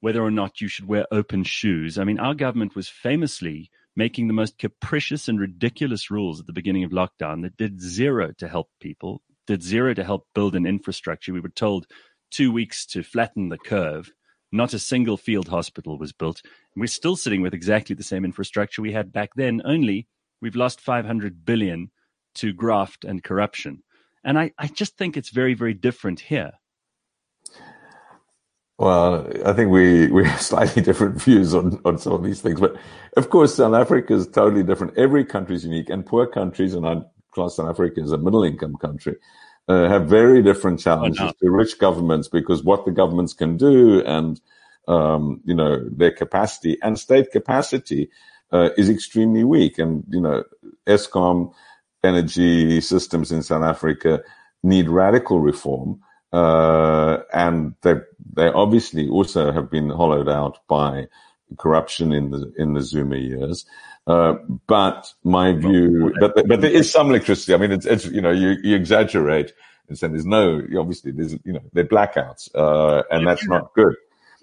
whether 0.00 0.22
or 0.22 0.30
not 0.30 0.60
you 0.60 0.68
should 0.68 0.86
wear 0.86 1.06
open 1.12 1.44
shoes. 1.44 1.98
I 1.98 2.04
mean, 2.04 2.18
our 2.18 2.34
government 2.34 2.74
was 2.74 2.88
famously 2.88 3.70
making 3.94 4.26
the 4.26 4.34
most 4.34 4.58
capricious 4.58 5.28
and 5.28 5.38
ridiculous 5.38 6.10
rules 6.10 6.40
at 6.40 6.46
the 6.46 6.52
beginning 6.52 6.84
of 6.84 6.90
lockdown 6.90 7.42
that 7.42 7.56
did 7.56 7.80
zero 7.80 8.32
to 8.38 8.48
help 8.48 8.68
people, 8.80 9.22
did 9.46 9.62
zero 9.62 9.94
to 9.94 10.04
help 10.04 10.26
build 10.34 10.56
an 10.56 10.66
infrastructure. 10.66 11.32
We 11.32 11.40
were 11.40 11.48
told 11.50 11.86
two 12.30 12.50
weeks 12.50 12.86
to 12.86 13.02
flatten 13.02 13.48
the 13.48 13.58
curve. 13.58 14.10
Not 14.50 14.74
a 14.74 14.78
single 14.78 15.16
field 15.16 15.48
hospital 15.48 15.98
was 15.98 16.12
built. 16.12 16.42
We're 16.76 16.86
still 16.86 17.16
sitting 17.16 17.42
with 17.42 17.54
exactly 17.54 17.94
the 17.94 18.02
same 18.02 18.24
infrastructure 18.24 18.82
we 18.82 18.92
had 18.92 19.12
back 19.12 19.30
then, 19.36 19.62
only 19.64 20.08
we've 20.40 20.56
lost 20.56 20.80
500 20.80 21.44
billion 21.44 21.90
to 22.34 22.52
graft 22.52 23.04
and 23.04 23.22
corruption. 23.22 23.82
And 24.24 24.38
I, 24.38 24.52
I 24.58 24.68
just 24.68 24.96
think 24.96 25.16
it's 25.16 25.30
very, 25.30 25.54
very 25.54 25.74
different 25.74 26.20
here. 26.20 26.52
Well, 28.78 29.28
I 29.44 29.52
think 29.52 29.70
we, 29.70 30.08
we 30.08 30.24
have 30.24 30.40
slightly 30.40 30.82
different 30.88 31.20
views 31.20 31.54
on, 31.54 31.80
on 31.84 31.98
some 31.98 32.12
of 32.12 32.24
these 32.24 32.40
things. 32.40 32.60
But 32.60 32.76
of 33.16 33.30
course, 33.30 33.54
South 33.54 33.74
Africa 33.74 34.14
is 34.14 34.26
totally 34.26 34.62
different. 34.62 34.96
Every 34.96 35.24
country 35.24 35.56
is 35.56 35.64
unique, 35.64 35.90
and 35.90 36.04
poor 36.04 36.26
countries, 36.26 36.74
and 36.74 36.86
I 36.86 37.02
class 37.32 37.56
South 37.56 37.70
Africa 37.70 38.00
as 38.00 38.12
a 38.12 38.18
middle 38.18 38.44
income 38.44 38.76
country, 38.76 39.16
uh, 39.68 39.88
have 39.88 40.06
very 40.06 40.42
different 40.42 40.80
challenges 40.80 41.32
to 41.40 41.50
rich 41.50 41.78
governments 41.78 42.28
because 42.28 42.62
what 42.62 42.84
the 42.84 42.90
governments 42.90 43.32
can 43.32 43.56
do 43.56 44.02
and, 44.04 44.40
um, 44.88 45.40
you 45.44 45.54
know, 45.54 45.88
their 45.90 46.10
capacity 46.10 46.76
and 46.82 46.98
state 46.98 47.30
capacity 47.30 48.10
uh, 48.52 48.70
is 48.76 48.90
extremely 48.90 49.44
weak. 49.44 49.78
And, 49.78 50.04
you 50.10 50.20
know, 50.20 50.44
Eskom 50.86 51.52
energy 52.04 52.80
systems 52.80 53.32
in 53.32 53.42
South 53.42 53.62
Africa 53.62 54.22
need 54.62 54.88
radical 54.88 55.40
reform. 55.40 56.00
uh, 56.32 57.18
and 57.32 57.74
they 57.82 57.94
they 58.34 58.48
obviously 58.48 59.08
also 59.08 59.52
have 59.52 59.70
been 59.70 59.90
hollowed 59.90 60.28
out 60.28 60.58
by 60.66 61.06
corruption 61.58 62.12
in 62.12 62.30
the 62.30 62.52
in 62.56 62.72
the 62.72 62.80
Zuma 62.80 63.16
years. 63.16 63.66
Uh, 64.06 64.34
but 64.66 65.12
my 65.22 65.52
view, 65.52 66.12
but 66.18 66.34
but 66.48 66.60
there 66.60 66.70
is 66.70 66.90
some 66.90 67.10
electricity. 67.10 67.54
I 67.54 67.58
mean, 67.58 67.72
it's 67.72 67.86
it's 67.86 68.06
you 68.06 68.20
know 68.20 68.30
you 68.30 68.56
you 68.62 68.74
exaggerate 68.74 69.52
and 69.88 69.98
say 69.98 70.08
there's 70.08 70.26
no 70.26 70.62
obviously 70.78 71.12
there's 71.12 71.34
you 71.44 71.52
know 71.52 71.60
they're 71.72 71.84
blackouts, 71.84 72.48
uh, 72.54 73.02
and 73.10 73.26
that's 73.26 73.46
not 73.46 73.74
good. 73.74 73.94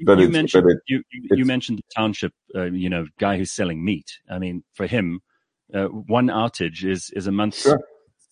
But 0.05 0.19
you 0.19 0.29
mentioned 0.29 0.63
but 0.63 0.71
it, 0.71 0.77
you, 0.87 1.03
you 1.11 1.43
mentioned 1.43 1.79
the 1.79 1.83
township, 1.93 2.33
uh, 2.55 2.65
you 2.65 2.89
know, 2.89 3.07
guy 3.17 3.37
who's 3.37 3.51
selling 3.51 3.83
meat. 3.83 4.19
I 4.29 4.39
mean, 4.39 4.63
for 4.73 4.87
him, 4.87 5.21
uh, 5.73 5.85
one 5.85 6.27
outage 6.27 6.83
is 6.83 7.09
is 7.11 7.27
a 7.27 7.31
month's 7.31 7.61
sure. 7.61 7.79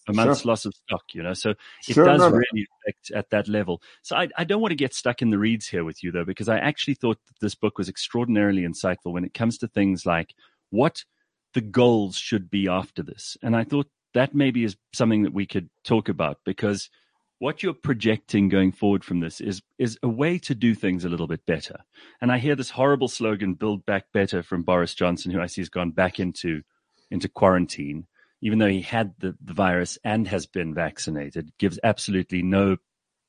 a 0.08 0.14
month's 0.14 0.42
sure. 0.42 0.50
loss 0.50 0.66
of 0.66 0.74
stock. 0.74 1.04
You 1.14 1.24
know, 1.24 1.34
so 1.34 1.52
it 1.88 1.94
sure, 1.94 2.06
does 2.06 2.20
no, 2.20 2.30
really 2.30 2.68
affect 2.84 3.12
at 3.12 3.30
that 3.32 3.48
level. 3.48 3.82
So 4.02 4.16
I, 4.16 4.28
I 4.38 4.44
don't 4.44 4.62
want 4.62 4.72
to 4.72 4.76
get 4.76 4.94
stuck 4.94 5.22
in 5.22 5.30
the 5.30 5.40
reeds 5.40 5.68
here 5.68 5.84
with 5.84 6.04
you 6.04 6.12
though, 6.12 6.26
because 6.26 6.50
I 6.50 6.58
actually 6.58 6.96
thought 6.96 7.20
that 7.28 7.40
this 7.42 7.56
book 7.56 7.78
was 7.78 7.90
extraordinarily 7.90 8.64
insightful 8.64 9.14
when 9.14 9.26
it 9.26 9.34
comes 9.34 9.58
to 9.60 9.68
things 9.68 10.06
like 10.06 10.34
what 10.70 11.04
the 11.54 11.62
goals 11.62 12.18
should 12.18 12.50
be 12.50 12.68
after 12.68 13.02
this, 13.04 13.38
and 13.42 13.56
I 13.56 13.64
thought 13.64 13.88
that 14.14 14.34
maybe 14.34 14.64
is 14.64 14.76
something 14.94 15.24
that 15.24 15.34
we 15.34 15.46
could 15.46 15.70
talk 15.84 16.10
about 16.10 16.40
because 16.44 16.90
what 17.40 17.62
you're 17.62 17.74
projecting 17.74 18.50
going 18.50 18.72
forward 18.72 19.04
from 19.04 19.20
this 19.20 19.40
is 19.40 19.62
is 19.78 19.98
a 20.02 20.08
way 20.08 20.40
to 20.40 20.56
do 20.56 20.74
things 20.74 21.06
a 21.06 21.10
little 21.10 21.28
bit 21.28 21.46
better. 21.46 21.78
And 22.20 22.32
I 22.32 22.40
hear 22.40 22.56
this 22.56 22.72
horrible 22.72 23.08
slogan 23.08 23.54
"Build 23.54 23.86
Back 23.86 24.06
Better" 24.12 24.42
from 24.42 24.64
Boris 24.64 24.96
Johnson, 24.96 25.32
who 25.32 25.42
I 25.42 25.46
see 25.46 25.62
has 25.62 25.70
gone 25.70 25.92
back 25.92 26.20
into 26.20 26.64
into 27.12 27.30
quarantine, 27.30 28.08
even 28.42 28.60
though 28.60 28.68
he 28.68 28.82
had 28.82 29.14
the, 29.20 29.36
the 29.44 29.54
virus 29.54 29.98
and 30.04 30.28
has 30.28 30.46
been 30.46 30.74
vaccinated. 30.74 31.52
Gives 31.58 31.80
absolutely 31.84 32.42
no 32.42 32.78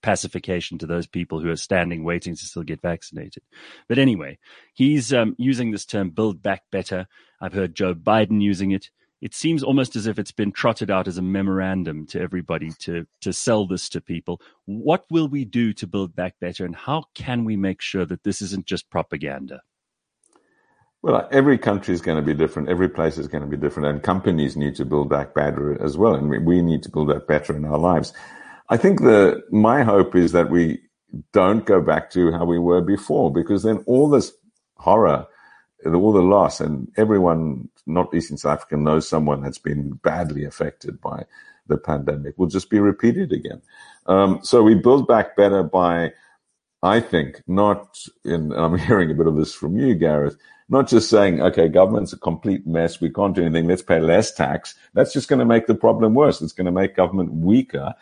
pacification 0.03 0.79
to 0.79 0.87
those 0.87 1.07
people 1.07 1.41
who 1.41 1.51
are 1.51 1.57
standing 1.57 2.05
waiting 2.05 2.37
to 2.37 2.45
still 2.45 2.62
get 2.62 2.81
vaccinated. 2.81 3.43
But 3.88 3.99
anyway, 3.99 4.38
he's 4.75 5.12
um, 5.12 5.35
using 5.38 5.71
this 5.71 5.87
term 5.87 6.11
"Build 6.11 6.43
Back 6.43 6.62
Better." 6.71 7.07
I've 7.41 7.55
heard 7.55 7.75
Joe 7.75 7.95
Biden 7.95 8.41
using 8.41 8.73
it 8.73 8.91
it 9.21 9.35
seems 9.35 9.62
almost 9.62 9.97
as 9.97 10.07
if 10.07 10.19
it's 10.19 10.33
been 10.33 10.53
trotted 10.53 10.91
out 10.91 11.09
as 11.09 11.19
a 11.19 11.23
memorandum 11.23 12.07
to 12.07 12.21
everybody 12.21 12.71
to 12.81 13.07
to 13.21 13.33
sell 13.33 13.67
this 13.67 13.88
to 13.91 14.01
people. 14.01 14.41
What 14.67 15.05
will 15.11 15.29
we 15.29 15.45
do 15.45 15.73
to 15.75 15.87
build 15.87 16.14
back 16.14 16.35
better, 16.41 16.64
and 16.64 16.77
how 16.77 17.05
can 17.14 17.45
we 17.45 17.57
make 17.57 17.81
sure 17.81 18.07
that 18.07 18.23
this 18.23 18.41
isn't 18.43 18.67
just 18.67 18.91
propaganda? 18.91 19.62
Well, 21.09 21.27
every 21.33 21.57
country 21.57 21.94
is 21.94 22.03
going 22.03 22.18
to 22.18 22.23
be 22.23 22.35
different. 22.35 22.68
Every 22.68 22.90
place 22.90 23.16
is 23.16 23.29
going 23.29 23.40
to 23.40 23.49
be 23.49 23.57
different, 23.57 23.88
and 23.88 24.03
companies 24.03 24.59
need 24.59 24.75
to 24.77 24.85
build 24.85 25.09
back 25.09 25.33
better 25.33 25.83
as 25.83 25.97
well, 25.97 26.14
and 26.14 26.29
we 26.44 26.61
need 26.61 26.83
to 26.83 26.90
build 26.90 27.09
that 27.09 27.27
better 27.27 27.57
in 27.57 27.64
our 27.64 27.79
lives. 27.79 28.12
I 28.68 28.77
think 28.77 29.01
the 29.01 29.42
my 29.51 29.85
hope 29.85 30.14
is 30.14 30.33
that 30.33 30.51
we 30.51 30.83
don't 31.33 31.64
go 31.64 31.81
back 31.81 32.11
to 32.11 32.31
how 32.33 32.44
we 32.44 32.59
were 32.59 32.83
before, 32.83 33.33
because 33.33 33.62
then 33.62 33.79
all 33.87 34.11
this 34.11 34.35
horror 34.77 35.27
all 35.87 36.12
the 36.12 36.21
loss, 36.21 36.61
and 36.61 36.92
everyone, 36.99 37.71
not 37.87 38.12
least 38.12 38.31
in 38.31 38.37
South 38.37 38.59
Africa, 38.59 38.77
knows 38.77 39.09
someone 39.09 39.40
that's 39.40 39.59
been 39.59 39.92
badly 40.03 40.44
affected 40.44 41.01
by 41.01 41.25
the 41.68 41.79
pandemic, 41.79 42.37
will 42.37 42.49
just 42.49 42.68
be 42.68 42.81
repeated 42.81 43.33
again. 43.33 43.62
Um, 44.05 44.40
so 44.42 44.62
we 44.62 44.75
build 44.75 45.07
back 45.07 45.37
better 45.37 45.62
by, 45.62 46.12
I 46.83 47.01
think, 47.01 47.43
not, 47.47 47.99
in, 48.25 48.53
I'm 48.53 48.79
hearing 48.79 49.11
a 49.11 49.14
bit 49.14 49.27
of 49.27 49.37
this 49.37 49.55
from 49.55 49.77
you, 49.77 49.95
Gareth, 49.95 50.37
not 50.69 50.88
just 50.88 51.09
saying, 51.09 51.41
okay, 51.41 51.69
government's 51.69 52.12
a 52.12 52.19
complete 52.19 52.67
mess, 52.67 53.01
we 53.01 53.11
can't 53.11 53.35
do 53.35 53.43
anything, 53.43 53.67
let's 53.67 53.83
pay 53.83 54.01
less 54.01 54.33
tax. 54.33 54.75
That's 54.93 55.12
just 55.12 55.29
going 55.29 55.38
to 55.38 55.47
make 55.47 55.67
the 55.67 55.75
problem 55.75 56.14
worse. 56.14 56.43
It's 56.43 56.53
going 56.53 56.67
to 56.67 56.73
make 56.73 56.95
government 56.95 57.33
weaker. 57.33 57.95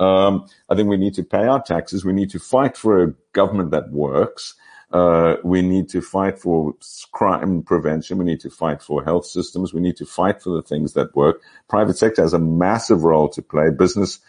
Um, 0.00 0.46
I 0.70 0.74
think 0.74 0.88
we 0.88 0.96
need 0.96 1.14
to 1.14 1.22
pay 1.22 1.46
our 1.46 1.62
taxes. 1.62 2.04
We 2.04 2.14
need 2.14 2.30
to 2.30 2.38
fight 2.38 2.76
for 2.76 3.02
a 3.02 3.14
government 3.32 3.72
that 3.72 3.90
works. 3.90 4.54
Uh, 4.90 5.36
we 5.42 5.60
need 5.60 5.88
to 5.90 6.00
fight 6.00 6.38
for 6.38 6.74
crime 7.12 7.62
prevention. 7.62 8.16
We 8.16 8.24
need 8.24 8.40
to 8.40 8.50
fight 8.50 8.80
for 8.80 9.02
health 9.04 9.26
systems. 9.26 9.74
We 9.74 9.80
need 9.80 9.96
to 9.96 10.06
fight 10.06 10.40
for 10.40 10.50
the 10.50 10.62
things 10.62 10.92
that 10.92 11.16
work. 11.16 11.42
Private 11.68 11.98
sector 11.98 12.22
has 12.22 12.32
a 12.32 12.38
massive 12.38 13.02
role 13.02 13.28
to 13.30 13.42
play. 13.42 13.70
Business 13.70 14.20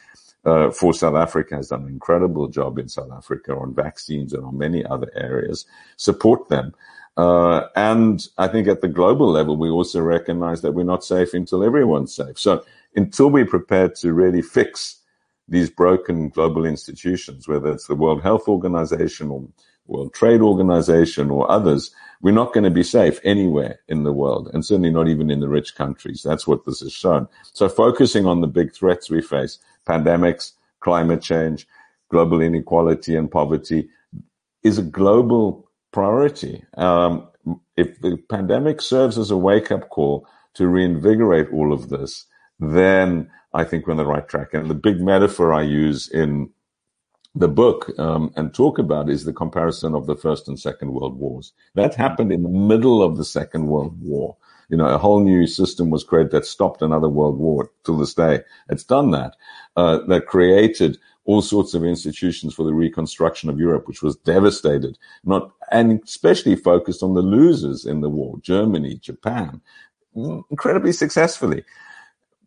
uh, 0.45 0.71
for 0.71 0.93
South 0.93 1.15
Africa 1.15 1.55
has 1.55 1.69
done 1.69 1.83
an 1.83 1.89
incredible 1.89 2.47
job 2.47 2.77
in 2.77 2.87
South 2.87 3.11
Africa 3.11 3.55
on 3.55 3.73
vaccines 3.73 4.33
and 4.33 4.45
on 4.45 4.57
many 4.57 4.85
other 4.85 5.11
areas. 5.15 5.65
Support 5.97 6.49
them. 6.49 6.73
Uh, 7.17 7.67
and 7.75 8.27
I 8.37 8.47
think 8.47 8.67
at 8.67 8.81
the 8.81 8.87
global 8.87 9.29
level, 9.31 9.55
we 9.55 9.69
also 9.69 10.01
recognize 10.01 10.61
that 10.61 10.73
we're 10.73 10.83
not 10.83 11.03
safe 11.03 11.33
until 11.33 11.63
everyone's 11.63 12.13
safe. 12.13 12.37
So 12.37 12.63
until 12.95 13.29
we're 13.29 13.45
prepared 13.45 13.95
to 13.95 14.13
really 14.13 14.41
fix 14.41 15.01
these 15.47 15.69
broken 15.69 16.29
global 16.29 16.65
institutions, 16.65 17.47
whether 17.47 17.71
it's 17.71 17.87
the 17.87 17.95
World 17.95 18.21
Health 18.21 18.47
Organization 18.47 19.29
or 19.29 19.47
World 19.87 20.13
Trade 20.13 20.41
Organization 20.41 21.29
or 21.29 21.49
others, 21.49 21.91
we're 22.21 22.31
not 22.31 22.53
going 22.53 22.63
to 22.63 22.71
be 22.71 22.83
safe 22.83 23.19
anywhere 23.23 23.79
in 23.87 24.03
the 24.03 24.13
world, 24.13 24.49
and 24.51 24.65
certainly 24.65 24.89
not 24.89 25.07
even 25.07 25.29
in 25.29 25.41
the 25.41 25.47
rich 25.47 25.75
countries. 25.75 26.23
That's 26.23 26.47
what 26.47 26.65
this 26.65 26.79
has 26.79 26.91
shown. 26.91 27.27
So 27.53 27.69
focusing 27.69 28.25
on 28.25 28.41
the 28.41 28.47
big 28.47 28.73
threats 28.73 29.09
we 29.09 29.21
face, 29.21 29.59
pandemics, 29.85 30.53
climate 30.79 31.21
change, 31.21 31.67
global 32.09 32.41
inequality 32.41 33.15
and 33.15 33.31
poverty, 33.31 33.89
is 34.63 34.77
a 34.77 34.83
global 34.83 35.69
priority. 35.91 36.63
Um, 36.77 37.27
if 37.77 37.99
the 38.01 38.17
pandemic 38.29 38.81
serves 38.81 39.17
as 39.17 39.31
a 39.31 39.37
wake-up 39.37 39.89
call 39.89 40.27
to 40.55 40.67
reinvigorate 40.67 41.51
all 41.53 41.71
of 41.73 41.89
this, 41.89 42.25
then 42.59 43.29
I 43.53 43.63
think 43.63 43.85
we're 43.85 43.91
on 43.91 43.97
the 43.97 44.05
right 44.05 44.27
track. 44.27 44.53
And 44.53 44.69
the 44.69 44.75
big 44.75 44.99
metaphor 44.99 45.53
I 45.53 45.61
use 45.63 46.09
in 46.09 46.49
the 47.35 47.47
book 47.47 47.91
um, 47.99 48.31
and 48.35 48.53
talk 48.53 48.79
about 48.79 49.09
is 49.09 49.25
the 49.25 49.33
comparison 49.33 49.93
of 49.93 50.07
the 50.07 50.15
First 50.15 50.47
and 50.47 50.59
Second 50.59 50.93
World 50.93 51.19
Wars. 51.19 51.53
That 51.75 51.93
happened 51.95 52.31
in 52.31 52.43
the 52.43 52.49
middle 52.49 53.03
of 53.03 53.17
the 53.17 53.25
Second 53.25 53.67
World 53.67 54.01
War. 54.01 54.37
You 54.69 54.77
know, 54.77 54.87
a 54.87 54.97
whole 54.97 55.23
new 55.23 55.47
system 55.47 55.89
was 55.89 56.03
created 56.03 56.31
that 56.31 56.45
stopped 56.45 56.81
another 56.81 57.09
world 57.09 57.37
war 57.37 57.69
to 57.83 57.97
this 57.97 58.13
day. 58.13 58.41
It's 58.69 58.83
done 58.83 59.11
that. 59.11 59.35
Uh, 59.75 59.99
that 60.07 60.25
created 60.27 60.97
all 61.25 61.41
sorts 61.41 61.73
of 61.73 61.83
institutions 61.83 62.53
for 62.53 62.63
the 62.63 62.73
reconstruction 62.73 63.49
of 63.49 63.59
Europe, 63.59 63.87
which 63.87 64.03
was 64.03 64.15
devastated, 64.17 64.97
not, 65.23 65.51
and 65.71 66.01
especially 66.03 66.55
focused 66.55 67.01
on 67.01 67.15
the 67.15 67.21
losers 67.21 67.85
in 67.85 68.01
the 68.01 68.09
war, 68.09 68.37
Germany, 68.41 68.95
Japan, 68.95 69.59
incredibly 70.15 70.91
successfully. 70.91 71.63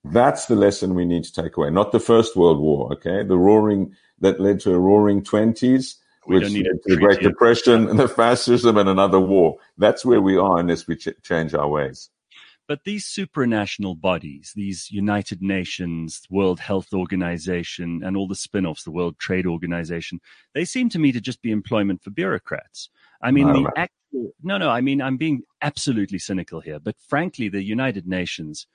That's 0.04 0.46
the 0.46 0.54
lesson 0.54 0.94
we 0.94 1.04
need 1.04 1.24
to 1.24 1.42
take 1.42 1.56
away, 1.56 1.70
not 1.70 1.90
the 1.90 2.00
First 2.00 2.36
World 2.36 2.60
War, 2.60 2.92
okay? 2.92 3.24
The 3.24 3.36
roaring, 3.36 3.94
that 4.20 4.40
led 4.40 4.60
to 4.60 4.74
a 4.74 4.78
roaring 4.78 5.22
20s, 5.22 5.96
which 6.24 6.42
led 6.42 6.52
to 6.52 6.78
the 6.84 6.96
Great 6.96 7.20
Depression 7.20 7.88
and 7.88 7.98
the 7.98 8.08
fascism 8.08 8.76
and 8.76 8.88
another 8.88 9.20
war. 9.20 9.56
That's 9.76 10.04
where 10.04 10.20
we 10.20 10.36
are 10.36 10.58
unless 10.58 10.86
we 10.86 10.96
ch- 10.96 11.08
change 11.22 11.54
our 11.54 11.68
ways. 11.68 12.10
But 12.68 12.84
these 12.84 13.06
supranational 13.06 13.98
bodies, 13.98 14.52
these 14.54 14.90
United 14.90 15.40
Nations, 15.40 16.20
World 16.28 16.60
Health 16.60 16.92
Organization, 16.92 18.02
and 18.04 18.14
all 18.14 18.28
the 18.28 18.34
spin 18.34 18.66
offs, 18.66 18.84
the 18.84 18.90
World 18.90 19.18
Trade 19.18 19.46
Organization, 19.46 20.20
they 20.52 20.66
seem 20.66 20.90
to 20.90 20.98
me 20.98 21.10
to 21.12 21.20
just 21.20 21.40
be 21.40 21.50
employment 21.50 22.02
for 22.02 22.10
bureaucrats. 22.10 22.90
I 23.22 23.30
mean, 23.30 23.52
the 23.52 23.72
actual, 23.74 24.32
no, 24.42 24.58
no, 24.58 24.68
I 24.68 24.82
mean, 24.82 25.00
I'm 25.00 25.16
being 25.16 25.42
absolutely 25.62 26.18
cynical 26.18 26.60
here, 26.60 26.78
but 26.78 26.94
frankly, 27.08 27.48
the 27.48 27.62
United 27.62 28.06
Nations 28.06 28.66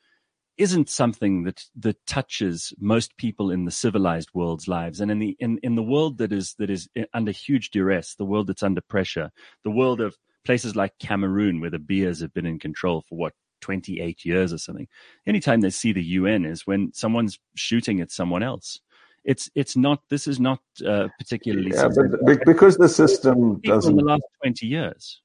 isn't 0.58 0.89
something 0.89 1.44
that 1.44 1.63
that 1.76 2.06
touches 2.06 2.74
most 2.80 3.18
people 3.18 3.52
in 3.52 3.66
the 3.66 3.72
civilized 3.72 4.30
world's 4.34 4.68
lives. 4.68 5.00
And 5.00 5.10
in 5.10 5.20
the 5.20 5.36
in, 5.39 5.60
in 5.63 5.76
the 5.76 5.84
world 5.84 6.18
that 6.20 6.32
is 6.32 6.56
that 6.60 6.70
is 6.70 6.88
under 7.13 7.32
huge 7.32 7.72
duress 7.72 8.16
the 8.16 8.26
world 8.26 8.48
that's 8.48 8.63
under 8.63 8.82
pressure 8.82 9.32
the 9.63 9.72
world 9.72 10.00
of 10.00 10.16
places 10.46 10.76
like 10.76 10.98
cameroon 11.00 11.62
where 11.62 11.70
the 11.70 11.80
beers 11.80 12.20
have 12.20 12.34
been 12.34 12.46
in 12.46 12.60
control 12.60 13.02
for 13.08 13.18
what 13.18 13.34
28 13.62 14.26
years 14.26 14.52
or 14.52 14.58
something 14.58 14.88
anytime 15.26 15.62
they 15.62 15.70
see 15.70 15.94
the 15.94 16.04
un 16.04 16.44
is 16.44 16.68
when 16.68 16.92
someone's 16.94 17.39
shooting 17.56 18.02
at 18.02 18.12
someone 18.12 18.44
else. 18.44 18.80
It's 19.24 19.50
it's 19.56 19.78
not 19.78 20.02
this 20.10 20.28
is 20.28 20.38
not 20.38 20.60
uh, 20.86 21.08
particularly 21.18 21.72
yeah, 21.74 21.88
but 21.96 22.44
because 22.46 22.76
the 22.76 22.89
system 22.89 23.62
doesn't 23.62 23.92
in 23.92 23.98
the 23.98 24.04
last 24.04 24.24
20 24.44 24.68
years. 24.68 25.22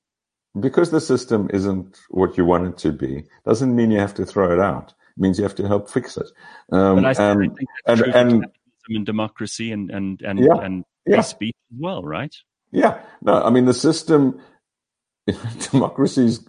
Because 0.61 0.91
the 0.91 1.01
system 1.01 1.51
isn't 1.53 1.99
what 2.11 2.39
you 2.39 2.45
want 2.45 2.69
it 2.69 2.79
to 2.79 2.93
be 2.93 3.25
doesn't 3.45 3.75
mean 3.75 3.91
you 3.91 3.99
have 3.99 4.15
to 4.15 4.25
throw 4.25 4.53
it 4.53 4.61
out 4.61 4.95
means 5.19 5.39
you 5.39 5.45
have 5.45 5.55
to 5.57 5.67
help 5.67 5.91
fix 5.91 6.17
it. 6.17 6.29
Um, 6.73 7.05
I, 7.05 7.13
and, 7.19 7.59
and, 7.87 8.01
and, 8.01 8.47
and 8.89 9.07
democracy 9.07 9.73
and 9.73 9.91
and 9.91 10.23
and 10.23 10.39
yeah, 10.39 10.61
and 10.63 10.85
yeah. 11.07 11.21
speech 11.21 11.57
as 11.73 11.79
well, 11.81 12.03
right? 12.03 12.35
Yeah. 12.71 13.01
No, 13.23 13.43
I 13.43 13.51
mean 13.51 13.65
the 13.65 13.75
system, 13.75 14.41
democracy 15.71 16.27
is 16.27 16.49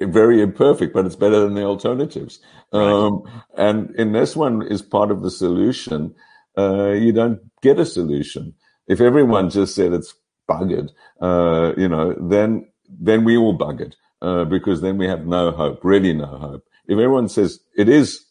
very 0.00 0.42
imperfect, 0.42 0.92
but 0.92 1.06
it's 1.06 1.16
better 1.16 1.40
than 1.40 1.54
the 1.54 1.64
alternatives. 1.64 2.40
Right. 2.72 2.82
Um, 2.82 3.22
and 3.56 3.94
in 3.96 4.12
this 4.12 4.36
one 4.36 4.62
is 4.62 4.82
part 4.82 5.10
of 5.10 5.22
the 5.22 5.30
solution. 5.30 6.14
Uh, 6.56 6.92
you 6.92 7.12
don't 7.12 7.40
get 7.62 7.80
a 7.80 7.86
solution 7.86 8.54
if 8.86 9.00
everyone 9.00 9.50
just 9.50 9.74
said 9.74 9.92
it's 9.92 10.14
buggered. 10.48 10.90
Uh, 11.20 11.72
you 11.76 11.88
know, 11.88 12.14
then 12.20 12.68
then 12.88 13.24
we 13.24 13.36
all 13.36 13.56
buggered 13.56 13.94
uh, 14.22 14.44
because 14.44 14.80
then 14.80 14.98
we 14.98 15.06
have 15.06 15.26
no 15.26 15.50
hope, 15.50 15.84
really 15.84 16.12
no 16.12 16.26
hope 16.26 16.64
if 16.86 16.92
everyone 16.92 17.28
says 17.28 17.60
it 17.76 17.88
is 17.88 18.24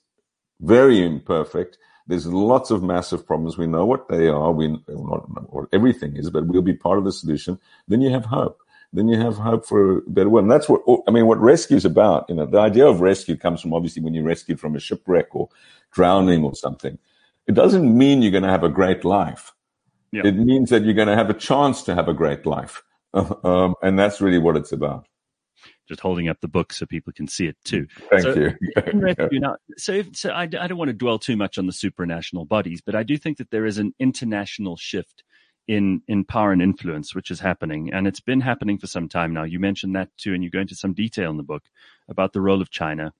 very 0.60 1.06
imperfect, 1.06 1.78
There's 2.08 2.28
lots 2.28 2.70
of 2.70 2.84
massive 2.84 3.26
problems. 3.26 3.58
We 3.58 3.68
know 3.68 3.86
what 3.86 4.10
they 4.10 4.28
are. 4.28 4.52
We 4.52 4.68
not 4.90 5.54
what 5.54 5.70
everything 5.72 6.18
is, 6.18 6.30
but 6.30 6.48
we'll 6.48 6.62
be 6.62 6.74
part 6.74 6.98
of 6.98 7.06
the 7.06 7.14
solution. 7.14 7.60
Then 7.88 8.02
you 8.02 8.12
have 8.12 8.26
hope. 8.26 8.60
Then 8.92 9.08
you 9.08 9.20
have 9.20 9.38
hope 9.38 9.66
for 9.66 10.00
a 10.00 10.02
better 10.02 10.30
world. 10.30 10.44
And 10.46 10.52
that's 10.52 10.68
what 10.68 10.82
I 11.08 11.12
mean. 11.12 11.28
What 11.28 11.40
rescue 11.40 11.78
is 11.78 11.86
about, 11.86 12.26
you 12.30 12.36
know, 12.36 12.46
the 12.46 12.60
idea 12.60 12.86
of 12.86 13.00
rescue 13.02 13.38
comes 13.38 13.62
from 13.62 13.74
obviously 13.74 14.04
when 14.04 14.14
you're 14.14 14.24
rescued 14.26 14.60
from 14.60 14.76
a 14.76 14.80
shipwreck 14.80 15.34
or 15.34 15.50
drowning 15.92 16.44
or 16.44 16.56
something. 16.56 17.00
It 17.48 17.56
doesn't 17.56 17.98
mean 17.98 18.22
you're 18.22 18.32
going 18.32 18.44
to 18.44 18.50
have 18.50 18.64
a 18.64 18.70
great 18.70 19.04
life. 19.06 19.54
Yeah. 20.12 20.28
It 20.28 20.36
means 20.36 20.70
that 20.70 20.84
you're 20.84 20.94
going 20.94 21.08
to 21.08 21.16
have 21.16 21.30
a 21.30 21.34
chance 21.34 21.84
to 21.84 21.96
have 21.96 22.08
a 22.08 22.14
great 22.14 22.46
life, 22.46 22.84
um, 23.14 23.76
and 23.82 23.98
that's 23.98 24.22
really 24.22 24.38
what 24.38 24.58
it's 24.58 24.72
about 24.72 25.08
just 25.88 26.02
holding 26.02 26.30
up 26.30 26.40
the 26.42 26.48
book 26.48 26.74
so 26.74 26.86
people 26.86 27.14
can 27.14 27.28
see 27.28 27.48
it 27.48 27.58
too. 27.64 27.88
Thank 28.10 28.24
so, 28.24 28.34
you. 28.34 29.42
so, 29.78 29.92
if, 29.92 30.16
so 30.16 30.30
I, 30.30 30.44
I 30.44 30.68
don't 30.68 30.78
want 30.78 30.90
to 30.90 30.94
dwell 30.94 31.20
too 31.20 31.36
much 31.36 31.58
on 31.58 31.66
the 31.66 31.74
supranational 31.74 32.48
bodies, 32.48 32.82
but 32.86 32.96
I 32.96 33.04
do 33.04 33.18
think 33.18 33.38
that 33.38 33.52
there 33.52 33.66
is 33.66 33.78
an 33.78 33.94
international 34.00 34.78
shift 34.78 35.24
in 35.68 36.02
in 36.08 36.26
power 36.26 36.52
and 36.52 36.62
influence, 36.62 37.16
which 37.16 37.32
is 37.32 37.40
happening, 37.40 37.92
and 37.94 38.08
it's 38.08 38.20
been 38.20 38.42
happening 38.42 38.78
for 38.78 38.88
some 38.88 39.08
time 39.08 39.34
now. 39.34 39.44
You 39.44 39.60
mentioned 39.60 39.96
that 39.96 40.10
too, 40.18 40.34
and 40.34 40.44
you 40.44 40.50
go 40.50 40.60
into 40.60 40.76
some 40.76 40.94
detail 40.94 41.32
in 41.32 41.38
the 41.38 41.44
book 41.44 41.64
about 42.10 42.34
the 42.34 42.42
role 42.42 42.62
of 42.62 42.70
China, 42.70 43.14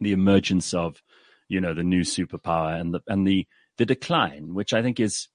the 0.00 0.12
emergence 0.12 0.72
of, 0.74 1.02
you 1.48 1.60
know, 1.60 1.74
the 1.74 1.82
new 1.82 2.02
superpower, 2.02 2.80
and 2.80 2.94
the 2.94 3.00
and 3.08 3.26
the 3.26 3.46
the 3.78 3.86
decline, 3.86 4.54
which 4.54 4.72
I 4.72 4.82
think 4.82 5.00
is 5.00 5.28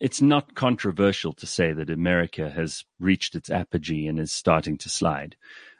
it's 0.00 0.20
not 0.20 0.54
controversial 0.54 1.32
to 1.32 1.46
say 1.46 1.72
that 1.72 1.90
America 1.90 2.50
has 2.50 2.84
reached 3.00 3.34
its 3.34 3.50
apogee 3.50 4.06
and 4.06 4.18
is 4.18 4.32
starting 4.32 4.76
to 4.78 4.88
slide. 4.88 5.36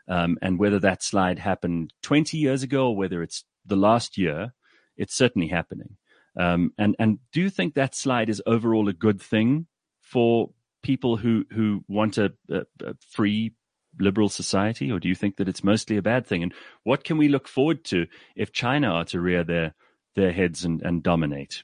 Um, 0.08 0.38
and 0.40 0.58
whether 0.58 0.78
that 0.78 1.02
slide 1.02 1.38
happened 1.38 1.92
20 2.02 2.38
years 2.38 2.62
ago 2.62 2.88
or 2.88 2.96
whether 2.96 3.22
it's 3.22 3.44
the 3.64 3.76
last 3.76 4.16
year, 4.16 4.52
it's 4.96 5.16
certainly 5.16 5.48
happening. 5.48 5.96
Um, 6.38 6.72
and 6.78 6.94
and 6.98 7.18
do 7.32 7.40
you 7.40 7.50
think 7.50 7.74
that 7.74 7.94
slide 7.94 8.28
is 8.28 8.42
overall 8.46 8.88
a 8.88 8.92
good 8.92 9.20
thing 9.20 9.66
for 10.02 10.50
people 10.82 11.16
who 11.16 11.44
who 11.50 11.84
want 11.88 12.18
a, 12.18 12.32
a, 12.50 12.62
a, 12.84 12.94
free 13.10 13.54
liberal 13.98 14.28
society, 14.28 14.92
or 14.92 15.00
do 15.00 15.08
you 15.08 15.14
think 15.14 15.36
that 15.36 15.48
it's 15.48 15.64
mostly 15.64 15.96
a 15.96 16.02
bad 16.02 16.26
thing? 16.26 16.42
And 16.42 16.52
what 16.84 17.04
can 17.04 17.16
we 17.16 17.28
look 17.28 17.48
forward 17.48 17.84
to 17.86 18.06
if 18.36 18.52
China 18.52 18.88
are 18.88 19.04
to 19.06 19.20
rear 19.20 19.44
their 19.44 19.74
their 20.14 20.32
heads 20.32 20.64
and, 20.64 20.82
and 20.82 21.02
dominate? 21.02 21.62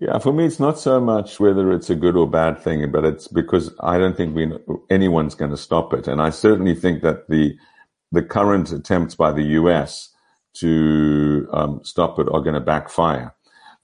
Yeah, 0.00 0.18
for 0.18 0.32
me, 0.32 0.44
it's 0.46 0.58
not 0.58 0.78
so 0.78 1.00
much 1.00 1.38
whether 1.38 1.72
it's 1.72 1.88
a 1.90 1.94
good 1.94 2.16
or 2.16 2.28
bad 2.28 2.58
thing, 2.58 2.90
but 2.90 3.04
it's 3.04 3.28
because 3.28 3.72
I 3.80 3.96
don't 3.98 4.16
think 4.16 4.34
we 4.34 4.52
anyone's 4.90 5.36
going 5.36 5.52
to 5.52 5.56
stop 5.56 5.94
it, 5.94 6.08
and 6.08 6.20
I 6.20 6.30
certainly 6.30 6.74
think 6.74 7.02
that 7.02 7.28
the 7.28 7.56
the 8.10 8.22
current 8.22 8.72
attempts 8.72 9.14
by 9.14 9.32
the 9.32 9.44
U.S. 9.60 10.10
to 10.54 11.48
um, 11.52 11.80
stop 11.84 12.18
it 12.18 12.28
are 12.28 12.40
going 12.40 12.54
to 12.54 12.60
backfire. 12.60 13.34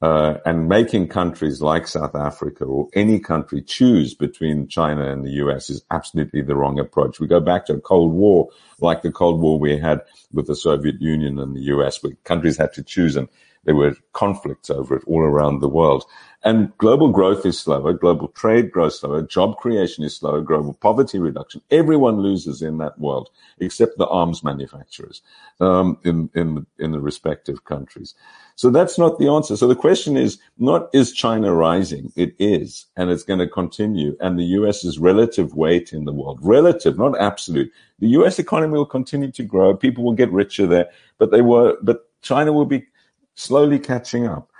Uh, 0.03 0.39
and 0.47 0.67
making 0.67 1.07
countries 1.07 1.61
like 1.61 1.87
South 1.87 2.15
Africa 2.15 2.65
or 2.65 2.89
any 2.95 3.21
country 3.21 3.61
choose 3.61 4.15
between 4.15 4.67
China 4.67 5.13
and 5.13 5.27
the 5.27 5.33
US 5.33 5.69
is 5.69 5.85
absolutely 5.91 6.41
the 6.41 6.57
wrong 6.57 6.79
approach. 6.79 7.21
We 7.21 7.27
go 7.27 7.39
back 7.39 7.67
to 7.67 7.75
a 7.75 7.81
Cold 7.83 8.15
War, 8.15 8.49
like 8.81 9.03
the 9.03 9.13
Cold 9.13 9.43
War 9.43 9.59
we 9.59 9.77
had 9.77 10.01
with 10.33 10.47
the 10.47 10.57
Soviet 10.57 11.03
Union 11.03 11.39
and 11.39 11.55
the 11.55 11.61
US, 11.75 12.03
where 12.03 12.15
countries 12.25 12.57
had 12.57 12.73
to 12.75 12.83
choose 12.83 13.15
and 13.15 13.29
there 13.65 13.75
were 13.75 13.95
conflicts 14.13 14.71
over 14.71 14.97
it 14.97 15.05
all 15.07 15.21
around 15.21 15.61
the 15.61 15.69
world. 15.69 16.05
And 16.43 16.77
global 16.79 17.11
growth 17.11 17.45
is 17.45 17.59
slower, 17.59 17.93
global 17.93 18.29
trade 18.29 18.71
grows 18.71 18.99
slower, 18.99 19.21
job 19.21 19.59
creation 19.59 20.05
is 20.05 20.17
slower, 20.17 20.41
global 20.41 20.73
poverty 20.73 21.19
reduction. 21.19 21.61
Everyone 21.71 22.21
loses 22.21 22.63
in 22.63 22.79
that 22.79 22.99
world, 22.99 23.29
except 23.59 23.99
the 23.99 24.09
arms 24.09 24.43
manufacturers 24.43 25.21
um, 25.61 25.99
in 26.03 26.31
in 26.35 26.67
in 26.79 26.93
the 26.93 27.01
respective 27.01 27.67
countries. 27.67 28.15
So 28.57 28.71
that's 28.71 28.99
not 28.99 29.19
the 29.19 29.29
answer. 29.29 29.55
So 29.55 29.69
the 29.69 29.75
question 29.75 30.17
is 30.17 30.39
not 30.57 30.89
is 30.95 31.13
China 31.13 31.55
rising? 31.55 32.11
It 32.17 32.35
is, 32.39 32.87
and 32.97 33.11
it's 33.11 33.25
going 33.25 33.41
to 33.41 33.49
continue. 33.49 34.17
And 34.21 34.39
the 34.39 34.45
U.S.'s 34.45 34.99
relative 34.99 35.55
weight 35.55 35.93
in 35.93 36.07
the 36.07 36.13
world, 36.13 36.39
relative, 36.41 36.97
not 36.97 37.21
absolute. 37.21 37.71
The 37.99 38.09
U.S. 38.09 38.39
economy 38.39 38.79
will 38.79 38.87
continue 38.87 39.31
to 39.33 39.43
grow. 39.43 39.77
People 39.77 40.05
will 40.05 40.15
get 40.15 40.33
richer 40.33 40.67
there, 40.67 40.89
but 41.19 41.33
they 41.33 41.43
were, 41.43 41.77
but 41.83 42.09
China 42.23 42.55
will 42.55 42.65
be 42.65 42.87
slowly 43.35 43.79
catching 43.79 44.27
up. 44.27 44.51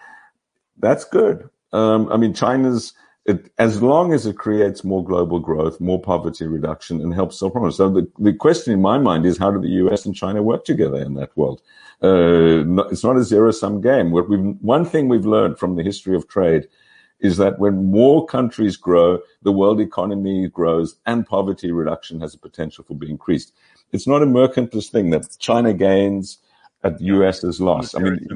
That's 0.79 1.05
good. 1.05 1.49
Um, 1.73 2.11
I 2.11 2.17
mean, 2.17 2.35
China's, 2.35 2.95
it, 3.27 3.51
as 3.59 3.83
long 3.83 4.13
as 4.13 4.27
it 4.27 4.37
creates 4.37 4.83
more 4.83 5.05
global 5.05 5.39
growth, 5.39 5.81
more 5.81 6.01
poverty 6.01 6.47
reduction, 6.47 7.01
and 7.01 7.15
helps 7.15 7.39
solve 7.39 7.53
problems. 7.53 7.77
So 7.77 7.91
the, 7.91 8.11
the 8.19 8.33
question 8.33 8.73
in 8.73 8.81
my 8.81 8.99
mind 8.99 9.27
is 9.27 9.39
how 9.39 9.51
do 9.51 9.61
the 9.61 9.87
US 9.87 10.07
and 10.07 10.15
China 10.15 10.43
work 10.43 10.65
together 10.65 10.97
in 10.97 11.15
that 11.15 11.37
world? 11.37 11.63
Uh, 12.03 12.65
it's 12.91 13.05
not 13.05 13.17
a 13.17 13.25
zero 13.25 13.51
sum 13.51 13.81
game. 13.81 14.11
What 14.11 14.29
we've, 14.29 14.57
one 14.61 14.85
thing 14.85 15.09
we've 15.09 15.27
learned 15.27 15.59
from 15.59 15.77
the 15.77 15.83
history 15.83 16.17
of 16.17 16.29
trade 16.29 16.67
is 17.21 17.37
that 17.37 17.59
when 17.59 17.91
more 17.91 18.25
countries 18.25 18.77
grow, 18.77 19.19
the 19.43 19.53
world 19.53 19.81
economy 19.81 20.49
grows 20.49 20.97
and 21.07 21.27
poverty 21.27 21.71
reduction 21.71 22.21
has 22.21 22.35
a 22.35 22.39
potential 22.39 22.83
for 22.83 22.95
being 22.95 23.13
increased. 23.13 23.53
It's 23.93 24.07
not 24.07 24.23
a 24.23 24.27
mercantilist 24.27 24.91
thing 24.91 25.11
that 25.11 25.37
China 25.39 25.75
gains, 25.75 26.39
at 26.83 26.99
the 26.99 27.05
US 27.07 27.43
has 27.43 27.61
lost. 27.61 27.97
I 27.97 28.01
mean, 28.01 28.27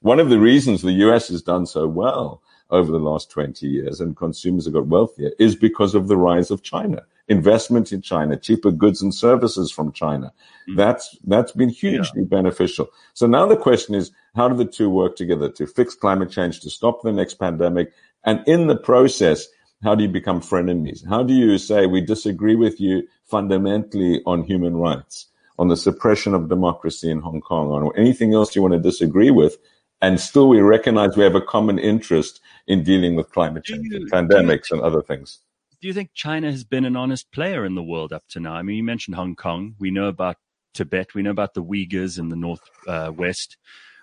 one 0.00 0.20
of 0.20 0.28
the 0.28 0.40
reasons 0.40 0.82
the 0.82 0.92
US 0.92 1.28
has 1.28 1.42
done 1.42 1.66
so 1.66 1.86
well 1.86 2.42
over 2.70 2.90
the 2.90 2.98
last 2.98 3.30
20 3.30 3.66
years 3.66 4.00
and 4.00 4.16
consumers 4.16 4.64
have 4.64 4.74
got 4.74 4.88
wealthier 4.88 5.30
is 5.38 5.54
because 5.54 5.94
of 5.94 6.08
the 6.08 6.16
rise 6.16 6.50
of 6.50 6.62
China. 6.62 7.02
Investment 7.28 7.92
in 7.92 8.02
China, 8.02 8.36
cheaper 8.36 8.70
goods 8.70 9.02
and 9.02 9.14
services 9.14 9.70
from 9.70 9.92
China. 9.92 10.32
Mm-hmm. 10.68 10.76
That's, 10.76 11.16
that's 11.24 11.52
been 11.52 11.68
hugely 11.68 12.22
yeah. 12.22 12.28
beneficial. 12.28 12.88
So 13.14 13.26
now 13.26 13.46
the 13.46 13.56
question 13.56 13.94
is, 13.94 14.10
how 14.34 14.48
do 14.48 14.56
the 14.56 14.64
two 14.64 14.90
work 14.90 15.16
together 15.16 15.48
to 15.50 15.66
fix 15.66 15.94
climate 15.94 16.30
change, 16.30 16.60
to 16.60 16.70
stop 16.70 17.02
the 17.02 17.12
next 17.12 17.34
pandemic? 17.34 17.92
And 18.24 18.46
in 18.46 18.66
the 18.66 18.76
process, 18.76 19.46
how 19.82 19.94
do 19.94 20.02
you 20.02 20.08
become 20.08 20.40
frenemies? 20.40 21.06
How 21.08 21.22
do 21.22 21.34
you 21.34 21.58
say 21.58 21.86
we 21.86 22.00
disagree 22.00 22.56
with 22.56 22.80
you 22.80 23.06
fundamentally 23.24 24.22
on 24.24 24.42
human 24.44 24.76
rights? 24.76 25.26
On 25.58 25.68
the 25.68 25.76
suppression 25.76 26.34
of 26.34 26.48
democracy 26.48 27.10
in 27.10 27.20
Hong 27.20 27.40
Kong, 27.40 27.70
on 27.70 27.90
anything 27.96 28.34
else 28.34 28.54
you 28.54 28.62
want 28.62 28.74
to 28.74 28.80
disagree 28.80 29.30
with, 29.30 29.56
and 30.00 30.20
still 30.20 30.48
we 30.48 30.60
recognize 30.60 31.16
we 31.16 31.24
have 31.24 31.34
a 31.34 31.40
common 31.40 31.78
interest 31.78 32.40
in 32.66 32.82
dealing 32.82 33.16
with 33.16 33.30
climate 33.32 33.64
change, 33.64 33.86
you, 33.90 34.06
pandemics, 34.06 34.70
you, 34.70 34.76
and 34.76 34.82
other 34.82 35.02
things. 35.02 35.40
Do 35.80 35.88
you 35.88 35.94
think 35.94 36.10
China 36.14 36.50
has 36.50 36.64
been 36.64 36.84
an 36.84 36.96
honest 36.96 37.30
player 37.32 37.64
in 37.64 37.74
the 37.74 37.82
world 37.82 38.12
up 38.12 38.24
to 38.30 38.40
now? 38.40 38.54
I 38.54 38.62
mean, 38.62 38.76
you 38.76 38.84
mentioned 38.84 39.16
Hong 39.16 39.36
Kong. 39.36 39.74
We 39.78 39.90
know 39.90 40.06
about 40.06 40.36
Tibet. 40.74 41.14
We 41.14 41.22
know 41.22 41.30
about 41.30 41.54
the 41.54 41.62
Uyghurs 41.62 42.18
in 42.18 42.28
the 42.28 42.36
north 42.36 42.62
uh, 42.86 43.12
west. 43.14 43.56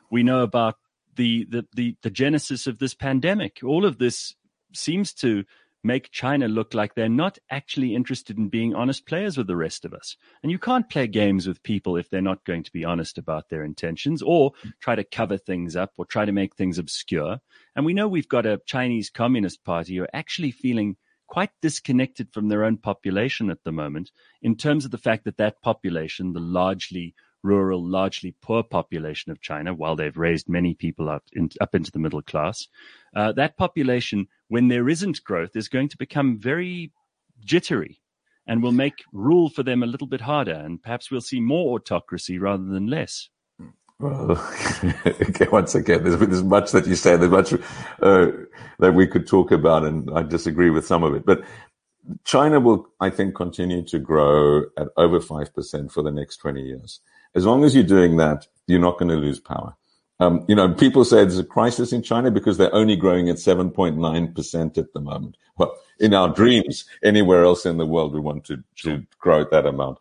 We 0.09 0.23
know 0.23 0.41
about 0.41 0.75
the, 1.15 1.45
the 1.49 1.65
the 1.75 1.95
the 2.01 2.09
genesis 2.09 2.65
of 2.65 2.79
this 2.79 2.95
pandemic. 2.95 3.59
All 3.63 3.85
of 3.85 3.99
this 3.99 4.35
seems 4.73 5.13
to 5.15 5.43
make 5.83 6.11
China 6.11 6.47
look 6.47 6.73
like 6.73 6.95
they're 6.95 7.09
not 7.09 7.37
actually 7.49 7.95
interested 7.95 8.37
in 8.37 8.49
being 8.49 8.73
honest 8.73 9.05
players 9.05 9.37
with 9.37 9.47
the 9.47 9.55
rest 9.55 9.83
of 9.85 9.93
us. 9.93 10.15
And 10.41 10.51
you 10.51 10.57
can't 10.57 10.89
play 10.89 11.07
games 11.07 11.47
with 11.47 11.63
people 11.63 11.97
if 11.97 12.09
they're 12.09 12.21
not 12.21 12.45
going 12.45 12.63
to 12.63 12.71
be 12.71 12.85
honest 12.85 13.17
about 13.17 13.49
their 13.49 13.63
intentions 13.63 14.21
or 14.21 14.51
try 14.79 14.95
to 14.95 15.03
cover 15.03 15.37
things 15.37 15.75
up 15.75 15.91
or 15.97 16.05
try 16.05 16.25
to 16.25 16.31
make 16.31 16.55
things 16.55 16.77
obscure. 16.77 17.39
And 17.75 17.85
we 17.85 17.93
know 17.93 18.07
we've 18.07 18.29
got 18.29 18.45
a 18.45 18.61
Chinese 18.65 19.09
Communist 19.09 19.63
Party 19.63 19.97
who 19.97 20.03
are 20.03 20.09
actually 20.15 20.51
feeling 20.51 20.95
quite 21.27 21.51
disconnected 21.61 22.31
from 22.31 22.47
their 22.47 22.63
own 22.63 22.77
population 22.77 23.49
at 23.49 23.63
the 23.63 23.71
moment 23.71 24.11
in 24.41 24.55
terms 24.55 24.85
of 24.85 24.91
the 24.91 24.97
fact 24.97 25.25
that 25.25 25.37
that 25.37 25.61
population, 25.61 26.33
the 26.33 26.39
largely 26.39 27.15
rural, 27.43 27.83
largely 27.83 28.35
poor 28.41 28.63
population 28.63 29.31
of 29.31 29.41
China, 29.41 29.73
while 29.73 29.95
they've 29.95 30.17
raised 30.17 30.49
many 30.49 30.73
people 30.73 31.09
up, 31.09 31.23
in, 31.33 31.49
up 31.61 31.75
into 31.75 31.91
the 31.91 31.99
middle 31.99 32.21
class, 32.21 32.67
uh, 33.15 33.31
that 33.33 33.57
population, 33.57 34.27
when 34.47 34.69
there 34.69 34.89
isn't 34.89 35.23
growth, 35.23 35.55
is 35.55 35.67
going 35.67 35.89
to 35.89 35.97
become 35.97 36.39
very 36.39 36.91
jittery 37.43 37.99
and 38.47 38.61
will 38.61 38.71
make 38.71 39.03
rule 39.11 39.49
for 39.49 39.63
them 39.63 39.83
a 39.83 39.87
little 39.87 40.07
bit 40.07 40.21
harder. 40.21 40.53
And 40.53 40.81
perhaps 40.81 41.11
we'll 41.11 41.21
see 41.21 41.39
more 41.39 41.75
autocracy 41.75 42.37
rather 42.39 42.65
than 42.65 42.87
less. 42.87 43.29
Well, 43.99 44.27
once 45.51 45.75
again, 45.75 46.03
there's, 46.03 46.19
there's, 46.19 46.43
much 46.43 46.71
that 46.71 46.87
you 46.87 46.95
say, 46.95 47.15
there's 47.15 47.31
much 47.31 47.53
uh, 48.01 48.31
that 48.79 48.93
we 48.93 49.07
could 49.07 49.27
talk 49.27 49.51
about, 49.51 49.85
and 49.85 50.09
I 50.13 50.23
disagree 50.23 50.69
with 50.69 50.85
some 50.85 51.03
of 51.03 51.13
it. 51.13 51.25
But 51.25 51.43
China 52.25 52.59
will, 52.59 52.87
I 52.99 53.09
think, 53.09 53.35
continue 53.35 53.83
to 53.85 53.99
grow 53.99 54.63
at 54.77 54.89
over 54.97 55.19
5% 55.19 55.91
for 55.91 56.03
the 56.03 56.11
next 56.11 56.37
20 56.37 56.61
years. 56.61 56.99
As 57.35 57.45
long 57.45 57.63
as 57.63 57.73
you're 57.73 57.83
doing 57.83 58.17
that, 58.17 58.47
you're 58.67 58.79
not 58.79 58.97
going 58.97 59.09
to 59.09 59.15
lose 59.15 59.39
power. 59.39 59.75
Um, 60.19 60.45
you 60.47 60.55
know, 60.55 60.73
people 60.73 61.03
say 61.03 61.17
there's 61.17 61.39
a 61.39 61.43
crisis 61.43 61.91
in 61.91 62.01
China 62.03 62.31
because 62.31 62.57
they're 62.57 62.73
only 62.73 62.95
growing 62.95 63.29
at 63.29 63.37
7.9% 63.37 64.77
at 64.77 64.93
the 64.93 64.99
moment. 65.01 65.37
Well, 65.57 65.75
in 65.99 66.13
our 66.13 66.29
dreams, 66.29 66.85
anywhere 67.03 67.43
else 67.43 67.65
in 67.65 67.77
the 67.77 67.85
world, 67.85 68.13
we 68.13 68.19
want 68.19 68.45
to, 68.45 68.63
to 68.83 69.05
grow 69.19 69.41
at 69.41 69.51
that 69.51 69.65
amount. 69.65 69.97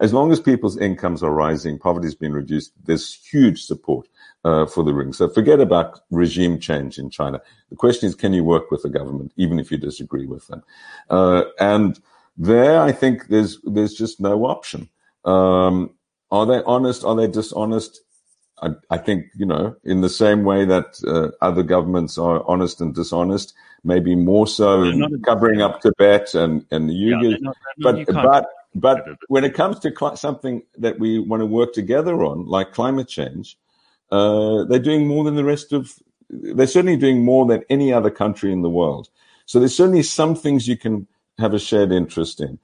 As 0.00 0.12
long 0.12 0.32
as 0.32 0.40
people's 0.40 0.76
incomes 0.76 1.22
are 1.22 1.30
rising, 1.30 1.78
poverty's 1.78 2.14
been 2.14 2.32
reduced, 2.32 2.72
there's 2.84 3.14
huge 3.14 3.62
support 3.62 4.08
uh, 4.44 4.66
for 4.66 4.82
the 4.82 4.92
ring. 4.92 5.12
So 5.12 5.28
forget 5.28 5.60
about 5.60 6.00
regime 6.10 6.58
change 6.58 6.98
in 6.98 7.08
China. 7.08 7.40
The 7.70 7.76
question 7.76 8.08
is, 8.08 8.16
can 8.16 8.32
you 8.32 8.42
work 8.42 8.70
with 8.72 8.82
the 8.82 8.88
government, 8.88 9.32
even 9.36 9.60
if 9.60 9.70
you 9.70 9.78
disagree 9.78 10.26
with 10.26 10.46
them? 10.48 10.64
Uh, 11.08 11.44
and 11.60 12.00
there, 12.36 12.80
I 12.80 12.90
think 12.90 13.28
there's 13.28 13.60
there's 13.62 13.94
just 13.94 14.20
no 14.20 14.44
option. 14.46 14.88
Um, 15.24 15.90
are 16.32 16.46
they 16.46 16.62
honest? 16.64 17.04
Are 17.04 17.14
they 17.14 17.28
dishonest? 17.28 18.00
I, 18.60 18.70
I, 18.90 18.98
think, 18.98 19.26
you 19.36 19.44
know, 19.44 19.76
in 19.84 20.00
the 20.00 20.08
same 20.08 20.44
way 20.44 20.64
that 20.64 21.00
uh, 21.06 21.28
other 21.44 21.62
governments 21.62 22.16
are 22.16 22.42
honest 22.48 22.80
and 22.80 22.94
dishonest, 22.94 23.54
maybe 23.84 24.14
more 24.14 24.46
so 24.46 24.82
in 24.82 25.20
covering 25.24 25.60
up 25.60 25.82
Tibet 25.82 26.34
and, 26.34 26.64
and 26.70 26.88
the 26.88 26.94
Uyghurs. 26.94 27.38
Yeah, 27.40 27.52
but, 27.78 28.06
but, 28.06 28.46
but 28.74 29.06
when 29.28 29.44
it 29.44 29.54
comes 29.54 29.78
to 29.80 29.92
cl- 29.94 30.16
something 30.16 30.62
that 30.78 30.98
we 30.98 31.18
want 31.18 31.40
to 31.40 31.46
work 31.46 31.74
together 31.74 32.22
on, 32.22 32.46
like 32.46 32.72
climate 32.72 33.08
change, 33.08 33.58
uh, 34.10 34.64
they're 34.64 34.78
doing 34.78 35.06
more 35.06 35.24
than 35.24 35.34
the 35.34 35.44
rest 35.44 35.72
of, 35.72 35.92
they're 36.30 36.66
certainly 36.66 36.96
doing 36.96 37.24
more 37.24 37.44
than 37.46 37.64
any 37.68 37.92
other 37.92 38.10
country 38.10 38.52
in 38.52 38.62
the 38.62 38.70
world. 38.70 39.10
So 39.44 39.58
there's 39.58 39.76
certainly 39.76 40.02
some 40.02 40.34
things 40.34 40.68
you 40.68 40.78
can 40.78 41.06
have 41.38 41.52
a 41.52 41.58
shared 41.58 41.92
interest 41.92 42.40
in. 42.40 42.58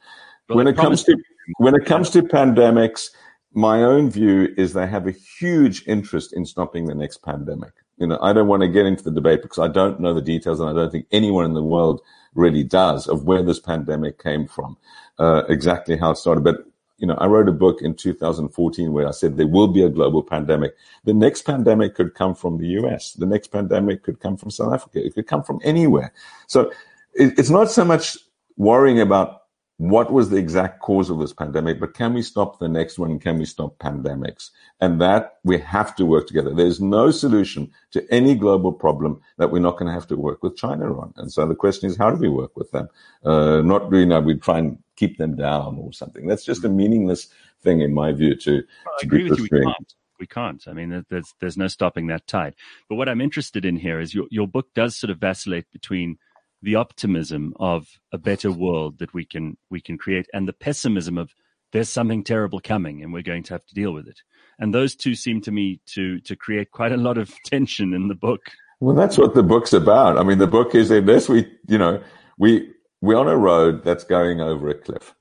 Well, 0.48 0.56
when 0.58 0.68
it 0.68 0.76
comes 0.76 1.04
to, 1.04 1.16
when 1.58 1.74
it 1.74 1.84
comes 1.84 2.10
to 2.10 2.22
pandemics, 2.22 3.10
my 3.58 3.82
own 3.82 4.08
view 4.08 4.54
is 4.56 4.72
they 4.72 4.86
have 4.86 5.08
a 5.08 5.10
huge 5.10 5.82
interest 5.84 6.32
in 6.32 6.46
stopping 6.46 6.86
the 6.86 6.94
next 6.94 7.24
pandemic. 7.24 7.72
You 7.96 8.06
know, 8.06 8.16
I 8.22 8.32
don't 8.32 8.46
want 8.46 8.62
to 8.62 8.68
get 8.68 8.86
into 8.86 9.02
the 9.02 9.10
debate 9.10 9.42
because 9.42 9.58
I 9.58 9.66
don't 9.66 9.98
know 9.98 10.14
the 10.14 10.22
details 10.22 10.60
and 10.60 10.70
I 10.70 10.72
don't 10.72 10.92
think 10.92 11.06
anyone 11.10 11.44
in 11.44 11.54
the 11.54 11.62
world 11.62 12.00
really 12.36 12.62
does 12.62 13.08
of 13.08 13.24
where 13.24 13.42
this 13.42 13.58
pandemic 13.58 14.22
came 14.22 14.46
from, 14.46 14.76
uh, 15.18 15.42
exactly 15.48 15.96
how 15.96 16.12
it 16.12 16.18
started. 16.18 16.44
But, 16.44 16.66
you 16.98 17.08
know, 17.08 17.16
I 17.16 17.26
wrote 17.26 17.48
a 17.48 17.52
book 17.52 17.82
in 17.82 17.96
2014 17.96 18.92
where 18.92 19.08
I 19.08 19.10
said 19.10 19.36
there 19.36 19.48
will 19.48 19.66
be 19.66 19.82
a 19.82 19.88
global 19.88 20.22
pandemic. 20.22 20.76
The 21.02 21.14
next 21.14 21.42
pandemic 21.42 21.96
could 21.96 22.14
come 22.14 22.36
from 22.36 22.58
the 22.58 22.68
US. 22.78 23.14
The 23.14 23.26
next 23.26 23.48
pandemic 23.48 24.04
could 24.04 24.20
come 24.20 24.36
from 24.36 24.52
South 24.52 24.72
Africa. 24.72 25.04
It 25.04 25.14
could 25.16 25.26
come 25.26 25.42
from 25.42 25.58
anywhere. 25.64 26.12
So 26.46 26.70
it, 27.12 27.36
it's 27.36 27.50
not 27.50 27.72
so 27.72 27.84
much 27.84 28.18
worrying 28.56 29.00
about 29.00 29.37
what 29.78 30.12
was 30.12 30.28
the 30.28 30.36
exact 30.36 30.80
cause 30.80 31.08
of 31.08 31.20
this 31.20 31.32
pandemic, 31.32 31.78
but 31.78 31.94
can 31.94 32.12
we 32.12 32.20
stop 32.20 32.58
the 32.58 32.68
next 32.68 32.98
one? 32.98 33.18
Can 33.20 33.38
we 33.38 33.44
stop 33.44 33.78
pandemics? 33.78 34.50
And 34.80 35.00
that 35.00 35.38
we 35.44 35.58
have 35.58 35.94
to 35.96 36.04
work 36.04 36.26
together. 36.26 36.52
There's 36.52 36.80
no 36.80 37.12
solution 37.12 37.70
to 37.92 38.04
any 38.12 38.34
global 38.34 38.72
problem 38.72 39.20
that 39.36 39.52
we're 39.52 39.60
not 39.60 39.78
going 39.78 39.86
to 39.86 39.92
have 39.92 40.08
to 40.08 40.16
work 40.16 40.42
with 40.42 40.56
China 40.56 40.98
on. 40.98 41.14
And 41.16 41.32
so 41.32 41.46
the 41.46 41.54
question 41.54 41.88
is, 41.88 41.96
how 41.96 42.10
do 42.10 42.16
we 42.16 42.28
work 42.28 42.56
with 42.56 42.72
them? 42.72 42.88
Uh, 43.24 43.62
not, 43.62 43.92
you 43.92 44.04
know, 44.04 44.20
we 44.20 44.34
try 44.34 44.58
and 44.58 44.78
keep 44.96 45.16
them 45.16 45.36
down 45.36 45.78
or 45.78 45.92
something. 45.92 46.26
That's 46.26 46.44
just 46.44 46.64
a 46.64 46.68
meaningless 46.68 47.28
thing 47.62 47.80
in 47.80 47.94
my 47.94 48.10
view 48.10 48.34
to, 48.34 48.50
well, 48.84 48.94
to 48.98 49.04
I 49.04 49.06
agree 49.06 49.30
with 49.30 49.38
you. 49.38 49.44
We 49.44 49.60
can't. 49.62 49.94
we 50.18 50.26
can't. 50.26 50.64
I 50.66 50.72
mean, 50.72 51.04
there's, 51.08 51.34
there's 51.38 51.56
no 51.56 51.68
stopping 51.68 52.08
that 52.08 52.26
tide. 52.26 52.56
But 52.88 52.96
what 52.96 53.08
I'm 53.08 53.20
interested 53.20 53.64
in 53.64 53.76
here 53.76 54.00
is 54.00 54.12
your, 54.12 54.26
your 54.28 54.48
book 54.48 54.74
does 54.74 54.96
sort 54.96 55.10
of 55.10 55.18
vacillate 55.18 55.70
between 55.70 56.18
the 56.62 56.74
optimism 56.74 57.54
of 57.60 57.86
a 58.12 58.18
better 58.18 58.50
world 58.50 58.98
that 58.98 59.14
we 59.14 59.24
can 59.24 59.56
we 59.70 59.80
can 59.80 59.96
create 59.96 60.26
and 60.32 60.48
the 60.48 60.52
pessimism 60.52 61.18
of 61.18 61.30
there's 61.72 61.88
something 61.88 62.24
terrible 62.24 62.60
coming 62.60 63.02
and 63.02 63.12
we're 63.12 63.22
going 63.22 63.42
to 63.42 63.54
have 63.54 63.66
to 63.66 63.74
deal 63.74 63.92
with 63.92 64.08
it 64.08 64.20
and 64.58 64.74
those 64.74 64.94
two 64.94 65.14
seem 65.14 65.40
to 65.40 65.52
me 65.52 65.80
to 65.86 66.20
to 66.20 66.34
create 66.34 66.70
quite 66.70 66.92
a 66.92 66.96
lot 66.96 67.18
of 67.18 67.32
tension 67.44 67.94
in 67.94 68.08
the 68.08 68.14
book 68.14 68.50
well 68.80 68.96
that's 68.96 69.18
what 69.18 69.34
the 69.34 69.42
book's 69.42 69.72
about 69.72 70.18
i 70.18 70.22
mean 70.22 70.38
the 70.38 70.46
book 70.46 70.74
is 70.74 70.88
this 70.88 71.28
we 71.28 71.46
you 71.68 71.78
know 71.78 72.02
we 72.38 72.68
we're 73.00 73.16
on 73.16 73.28
a 73.28 73.36
road 73.36 73.84
that's 73.84 74.04
going 74.04 74.40
over 74.40 74.68
a 74.68 74.74
cliff 74.74 75.14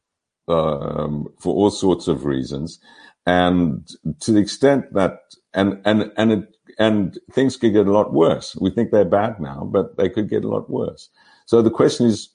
um, 0.47 1.27
for 1.39 1.53
all 1.53 1.69
sorts 1.69 2.07
of 2.07 2.25
reasons 2.25 2.79
and 3.25 3.87
to 4.21 4.31
the 4.31 4.39
extent 4.39 4.91
that 4.93 5.19
and 5.53 5.81
and 5.85 6.11
and 6.15 6.31
it 6.31 6.57
and 6.79 7.17
things 7.31 7.57
could 7.57 7.73
get 7.73 7.87
a 7.87 7.91
lot 7.91 8.13
worse. 8.13 8.55
We 8.55 8.69
think 8.69 8.91
they're 8.91 9.05
bad 9.05 9.39
now, 9.39 9.67
but 9.71 9.97
they 9.97 10.09
could 10.09 10.29
get 10.29 10.43
a 10.43 10.47
lot 10.47 10.69
worse. 10.69 11.09
So 11.47 11.61
the 11.61 11.71
question 11.71 12.05
is, 12.05 12.29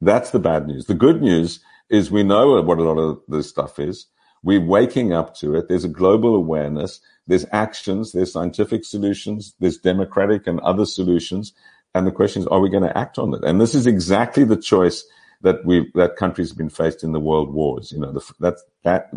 that's 0.00 0.30
the 0.30 0.38
bad 0.38 0.66
news. 0.66 0.86
The 0.86 0.94
good 0.94 1.20
news 1.20 1.60
is 1.90 2.10
we 2.10 2.22
know 2.22 2.60
what 2.62 2.78
a 2.78 2.82
lot 2.82 2.98
of 2.98 3.20
this 3.28 3.48
stuff 3.48 3.78
is. 3.78 4.06
We're 4.44 4.64
waking 4.64 5.12
up 5.12 5.36
to 5.36 5.54
it. 5.56 5.68
There's 5.68 5.84
a 5.84 5.88
global 5.88 6.34
awareness. 6.34 7.00
There's 7.26 7.44
actions. 7.52 8.12
There's 8.12 8.32
scientific 8.32 8.84
solutions. 8.84 9.54
There's 9.58 9.78
democratic 9.78 10.46
and 10.46 10.60
other 10.60 10.86
solutions. 10.86 11.52
And 11.94 12.06
the 12.06 12.12
question 12.12 12.42
is, 12.42 12.48
are 12.48 12.60
we 12.60 12.70
going 12.70 12.84
to 12.84 12.96
act 12.96 13.18
on 13.18 13.34
it? 13.34 13.44
And 13.44 13.60
this 13.60 13.74
is 13.74 13.86
exactly 13.86 14.44
the 14.44 14.56
choice 14.56 15.04
that 15.42 15.64
we 15.64 15.90
that 15.94 16.16
countries 16.16 16.50
have 16.50 16.58
been 16.58 16.70
faced 16.70 17.02
in 17.02 17.12
the 17.12 17.20
world 17.20 17.52
wars. 17.52 17.90
You 17.92 17.98
know, 17.98 18.12
the, 18.12 18.32
that 18.40 18.56
that 18.84 19.10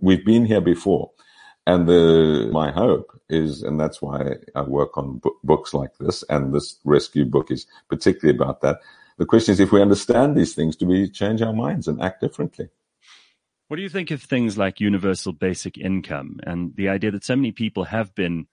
we've 0.00 0.24
been 0.24 0.44
here 0.44 0.60
before. 0.60 1.10
And 1.68 1.86
the, 1.86 2.48
my 2.50 2.70
hope 2.70 3.20
is, 3.28 3.62
and 3.62 3.78
that's 3.78 4.00
why 4.00 4.36
I 4.54 4.62
work 4.62 4.96
on 4.96 5.20
books 5.44 5.74
like 5.74 5.90
this, 5.98 6.24
and 6.30 6.54
this 6.54 6.78
rescue 6.82 7.26
book 7.26 7.50
is 7.50 7.66
particularly 7.90 8.34
about 8.34 8.62
that. 8.62 8.80
The 9.18 9.26
question 9.26 9.52
is, 9.52 9.60
if 9.60 9.70
we 9.70 9.82
understand 9.82 10.34
these 10.34 10.54
things, 10.54 10.76
do 10.76 10.86
we 10.86 11.10
change 11.10 11.42
our 11.42 11.52
minds 11.52 11.86
and 11.86 12.00
act 12.00 12.22
differently? 12.22 12.70
What 13.66 13.76
do 13.76 13.82
you 13.82 13.90
think 13.90 14.10
of 14.10 14.22
things 14.22 14.56
like 14.56 14.80
universal 14.80 15.34
basic 15.34 15.76
income 15.76 16.40
and 16.44 16.74
the 16.74 16.88
idea 16.88 17.10
that 17.10 17.22
so 17.22 17.36
many 17.36 17.52
people 17.52 17.84
have 17.84 18.14
been 18.14 18.46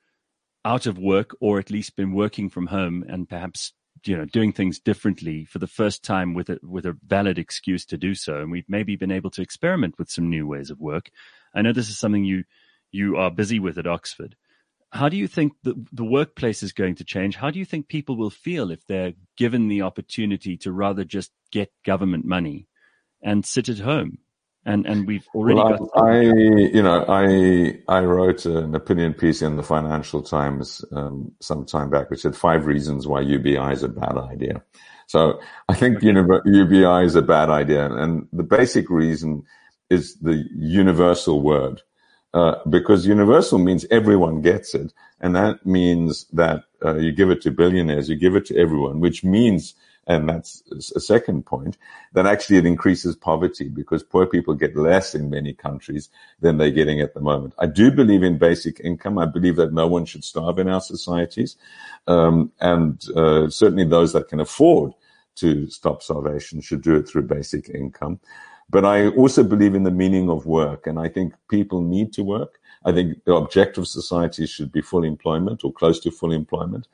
out 0.66 0.86
of 0.86 0.98
work 0.98 1.38
or 1.40 1.58
at 1.58 1.72
least 1.72 1.96
been 1.96 2.12
working 2.12 2.50
from 2.50 2.68
home 2.68 3.06
and 3.08 3.30
perhaps 3.30 3.72
you 4.04 4.18
know 4.18 4.26
doing 4.26 4.52
things 4.52 4.78
differently 4.78 5.46
for 5.46 5.60
the 5.60 5.68
first 5.68 6.04
time 6.04 6.34
with 6.34 6.50
a 6.50 6.60
with 6.64 6.86
a 6.86 6.98
valid 7.08 7.40
excuse 7.40 7.86
to 7.86 7.98
do 7.98 8.14
so 8.14 8.42
and 8.42 8.52
we've 8.52 8.68
maybe 8.68 8.98
been 8.98 9.12
able 9.12 9.30
to 9.30 9.42
experiment 9.42 9.98
with 9.98 10.12
some 10.12 10.30
new 10.30 10.46
ways 10.46 10.70
of 10.70 10.80
work 10.82 11.10
i 11.56 11.62
know 11.62 11.72
this 11.72 11.90
is 11.90 11.98
something 11.98 12.26
you 12.26 12.44
you 12.96 13.18
are 13.18 13.30
busy 13.30 13.60
with 13.60 13.78
at 13.78 13.88
Oxford. 13.88 14.36
How 14.92 15.10
do 15.10 15.18
you 15.18 15.28
think 15.28 15.54
the, 15.64 15.76
the 15.92 16.06
workplace 16.06 16.64
is 16.64 16.72
going 16.72 16.96
to 16.96 17.04
change? 17.04 17.36
How 17.36 17.52
do 17.52 17.60
you 17.60 17.66
think 17.66 17.90
people 17.90 18.16
will 18.16 18.30
feel 18.30 18.72
if 18.72 18.86
they're 18.88 19.14
given 19.36 19.68
the 19.68 19.82
opportunity 19.82 20.56
to 20.58 20.72
rather 20.72 21.04
just 21.04 21.32
get 21.52 21.72
government 21.86 22.24
money 22.26 22.68
and 23.22 23.46
sit 23.46 23.68
at 23.68 23.80
home? 23.80 24.20
And 24.68 24.88
and 24.88 25.06
we've 25.06 25.28
already 25.36 25.60
well, 25.60 25.78
got. 25.78 26.04
I, 26.04 26.10
I, 26.10 26.22
you 26.22 26.82
know 26.82 27.06
I 27.08 27.78
I 27.88 28.00
wrote 28.00 28.48
an 28.48 28.74
opinion 28.74 29.14
piece 29.14 29.44
in 29.44 29.58
the 29.58 29.64
Financial 29.64 30.24
Times 30.24 30.84
um, 30.92 31.34
some 31.40 31.66
time 31.66 31.92
back, 31.92 32.10
which 32.10 32.22
said 32.22 32.36
five 32.36 32.66
reasons 32.66 33.06
why 33.06 33.22
UBI 33.22 33.74
is 33.74 33.84
a 33.84 33.90
bad 33.90 34.18
idea. 34.18 34.64
So 35.06 35.40
I 35.70 35.76
think 35.76 35.98
okay. 35.98 36.08
UBI 36.08 37.06
is 37.06 37.16
a 37.16 37.22
bad 37.22 37.52
idea, 37.52 37.92
and 37.92 38.28
the 38.34 38.42
basic 38.42 38.90
reason 38.90 39.44
is 39.92 40.16
the 40.16 40.44
universal 40.56 41.42
word. 41.42 41.84
Uh, 42.36 42.60
because 42.70 43.08
universal 43.08 43.58
means 43.58 43.86
everyone 43.90 44.42
gets 44.42 44.76
it. 44.76 44.92
And 45.22 45.34
that 45.38 45.66
means 45.66 46.26
that 46.34 46.66
uh, 46.84 46.98
you 46.98 47.14
give 47.14 47.30
it 47.32 47.42
to 47.44 47.50
billionaires, 47.50 48.10
you 48.10 48.18
give 48.18 48.36
it 48.36 48.46
to 48.48 48.58
everyone, 48.58 49.00
which 49.00 49.24
means, 49.24 49.74
and 50.06 50.28
that's 50.28 50.62
a 50.98 51.00
second 51.00 51.46
point, 51.46 51.78
that 52.12 52.26
actually 52.26 52.58
it 52.58 52.66
increases 52.66 53.16
poverty 53.16 53.70
because 53.70 54.04
poor 54.04 54.26
people 54.26 54.54
get 54.54 54.76
less 54.76 55.16
in 55.16 55.30
many 55.30 55.54
countries 55.54 56.10
than 56.42 56.58
they're 56.58 56.72
getting 56.72 57.00
at 57.00 57.14
the 57.14 57.22
moment. 57.22 57.54
I 57.58 57.68
do 57.68 57.90
believe 57.90 58.22
in 58.22 58.38
basic 58.38 58.82
income. 58.82 59.18
I 59.18 59.28
believe 59.28 59.56
that 59.56 59.72
no 59.72 59.88
one 59.88 60.04
should 60.04 60.26
starve 60.26 60.60
in 60.60 60.68
our 60.68 60.82
societies. 60.82 61.56
Um, 62.06 62.52
and 62.60 63.02
uh, 63.16 63.50
certainly 63.50 63.86
those 63.86 64.12
that 64.12 64.28
can 64.28 64.42
afford 64.42 64.92
to 65.36 65.70
stop 65.70 66.04
starvation 66.04 66.60
should 66.60 66.82
do 66.82 66.98
it 66.98 67.08
through 67.08 67.28
basic 67.28 67.70
income. 67.70 68.20
But 68.70 68.86
I 68.86 69.10
also 69.10 69.44
believe 69.44 69.76
in 69.76 69.84
the 69.84 69.92
meaning 69.92 70.30
of 70.30 70.46
work, 70.46 70.88
and 70.88 71.00
I 71.00 71.08
think 71.08 71.34
people 71.50 71.82
need 71.82 72.14
to 72.14 72.24
work. 72.24 72.60
I 72.84 72.92
think 72.92 73.24
the 73.26 73.36
objective 73.36 73.84
of 73.84 73.88
society 73.88 74.46
should 74.46 74.72
be 74.72 74.82
full 74.82 75.04
employment 75.04 75.64
or 75.64 75.72
close 75.72 76.00
to 76.02 76.12
full 76.12 76.32
employment. 76.32 76.88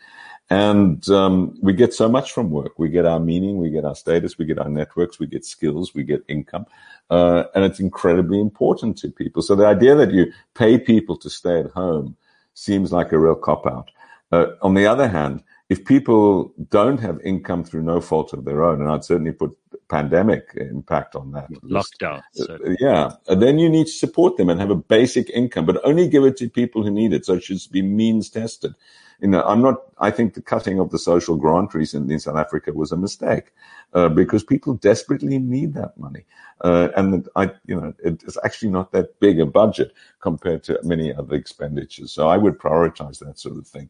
And 0.50 1.08
um, 1.10 1.58
we 1.62 1.72
get 1.72 1.94
so 1.94 2.10
much 2.10 2.34
from 2.34 2.50
work. 2.50 2.78
We 2.78 2.90
get 2.90 3.06
our 3.06 3.22
meaning, 3.22 3.58
we 3.58 3.70
get 3.70 3.86
our 3.86 3.96
status, 3.96 4.38
we 4.38 4.46
get 4.46 4.60
our 4.60 4.70
networks, 4.70 5.18
we 5.18 5.28
get 5.28 5.46
skills, 5.46 5.94
we 5.96 6.04
get 6.04 6.26
income. 6.28 6.66
Uh, 7.10 7.46
and 7.56 7.64
it's 7.64 7.80
incredibly 7.80 8.40
important 8.40 8.98
to 8.98 9.10
people. 9.10 9.42
So 9.42 9.56
the 9.56 9.66
idea 9.66 9.96
that 9.96 10.12
you 10.12 10.34
pay 10.54 10.78
people 10.78 11.16
to 11.18 11.30
stay 11.30 11.60
at 11.62 11.72
home 11.72 12.18
seems 12.54 12.92
like 12.92 13.14
a 13.14 13.20
real 13.20 13.36
cop 13.36 13.66
out. 13.66 13.92
Uh, 14.32 14.48
on 14.62 14.74
the 14.74 14.86
other 14.86 15.08
hand, 15.08 15.42
if 15.70 15.86
people 15.86 16.54
don't 16.70 17.00
have 17.00 17.22
income 17.22 17.64
through 17.64 17.84
no 17.84 18.02
fault 18.02 18.34
of 18.34 18.44
their 18.44 18.62
own, 18.62 18.82
and 18.82 18.90
I'd 18.90 19.06
certainly 19.06 19.32
put 19.32 19.58
pandemic 19.92 20.44
impact 20.56 21.16
on 21.16 21.34
that. 21.34 21.52
Lockdown. 21.78 22.22
So. 22.34 22.54
Uh, 22.56 22.76
yeah. 22.80 23.12
And 23.28 23.42
then 23.42 23.60
you 23.60 23.70
need 23.70 23.88
to 23.88 24.00
support 24.06 24.38
them 24.38 24.50
and 24.50 24.60
have 24.60 24.72
a 24.72 24.84
basic 24.98 25.30
income, 25.30 25.66
but 25.66 25.84
only 25.84 26.08
give 26.08 26.24
it 26.24 26.38
to 26.38 26.50
people 26.50 26.82
who 26.84 26.92
need 26.92 27.12
it. 27.14 27.26
So 27.26 27.34
it 27.34 27.44
should 27.44 27.60
be 27.72 27.82
means 27.82 28.30
tested. 28.30 28.74
You 29.22 29.28
know, 29.28 29.44
I'm 29.44 29.62
not, 29.62 29.76
I 30.00 30.10
think 30.10 30.34
the 30.34 30.42
cutting 30.42 30.80
of 30.80 30.90
the 30.90 30.98
social 30.98 31.36
grant 31.36 31.76
recently 31.76 32.14
in 32.16 32.20
South 32.20 32.38
Africa 32.38 32.74
was 32.74 32.92
a 32.92 32.98
mistake, 32.98 33.48
uh, 33.94 34.10
because 34.10 34.44
people 34.44 34.74
desperately 34.74 35.38
need 35.38 35.76
that 35.76 35.96
money. 35.96 36.24
Uh, 36.62 36.88
and 36.96 37.30
I, 37.36 37.52
you 37.68 37.76
know, 37.80 37.94
it's 38.04 38.38
actually 38.44 38.72
not 38.72 38.92
that 38.94 39.20
big 39.20 39.40
a 39.40 39.46
budget 39.46 39.94
compared 40.22 40.64
to 40.64 40.80
many 40.84 41.14
other 41.14 41.36
expenditures. 41.36 42.12
So 42.12 42.30
I 42.30 42.38
would 42.38 42.58
prioritize 42.58 43.20
that 43.20 43.38
sort 43.38 43.58
of 43.58 43.68
thing. 43.68 43.90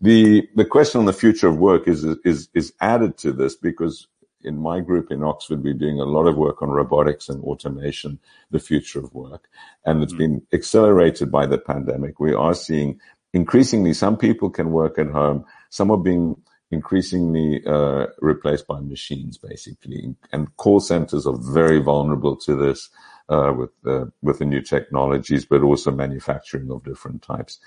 The 0.00 0.48
the 0.56 0.64
question 0.64 0.98
on 0.98 1.06
the 1.06 1.20
future 1.24 1.48
of 1.48 1.58
work 1.58 1.86
is 1.86 2.02
is 2.24 2.48
is 2.54 2.72
added 2.80 3.16
to 3.18 3.32
this 3.32 3.54
because 3.54 4.08
in 4.44 4.58
my 4.58 4.80
group 4.80 5.10
in 5.10 5.22
Oxford 5.22 5.62
we're 5.62 5.74
doing 5.74 6.00
a 6.00 6.04
lot 6.04 6.26
of 6.26 6.36
work 6.36 6.62
on 6.62 6.70
robotics 6.70 7.28
and 7.28 7.42
automation, 7.44 8.18
the 8.50 8.58
future 8.58 9.00
of 9.00 9.14
work, 9.14 9.48
and 9.86 10.02
it's 10.02 10.12
mm 10.14 10.18
been 10.18 10.42
accelerated 10.52 11.30
by 11.30 11.46
the 11.46 11.58
pandemic. 11.58 12.20
We 12.20 12.34
are 12.34 12.54
seeing 12.54 13.00
increasingly 13.32 13.94
some 13.94 14.16
people 14.16 14.50
can 14.50 14.70
work 14.70 14.98
at 14.98 15.08
home, 15.08 15.44
some 15.70 15.90
are 15.90 15.96
being 15.96 16.36
increasingly 16.70 17.62
uh, 17.66 18.06
replaced 18.20 18.66
by 18.66 18.80
machines, 18.80 19.38
basically, 19.38 20.14
and 20.32 20.56
call 20.56 20.80
centers 20.80 21.26
are 21.26 21.36
very 21.36 21.80
vulnerable 21.80 22.36
to 22.36 22.56
this. 22.56 22.90
uh, 23.28 23.52
with 23.56 23.70
the 23.82 24.12
with 24.22 24.38
the 24.38 24.44
new 24.44 24.60
technologies, 24.60 25.44
but 25.44 25.62
also 25.62 25.90
manufacturing 25.90 26.70
of 26.70 26.84
different 26.84 27.22
types. 27.22 27.58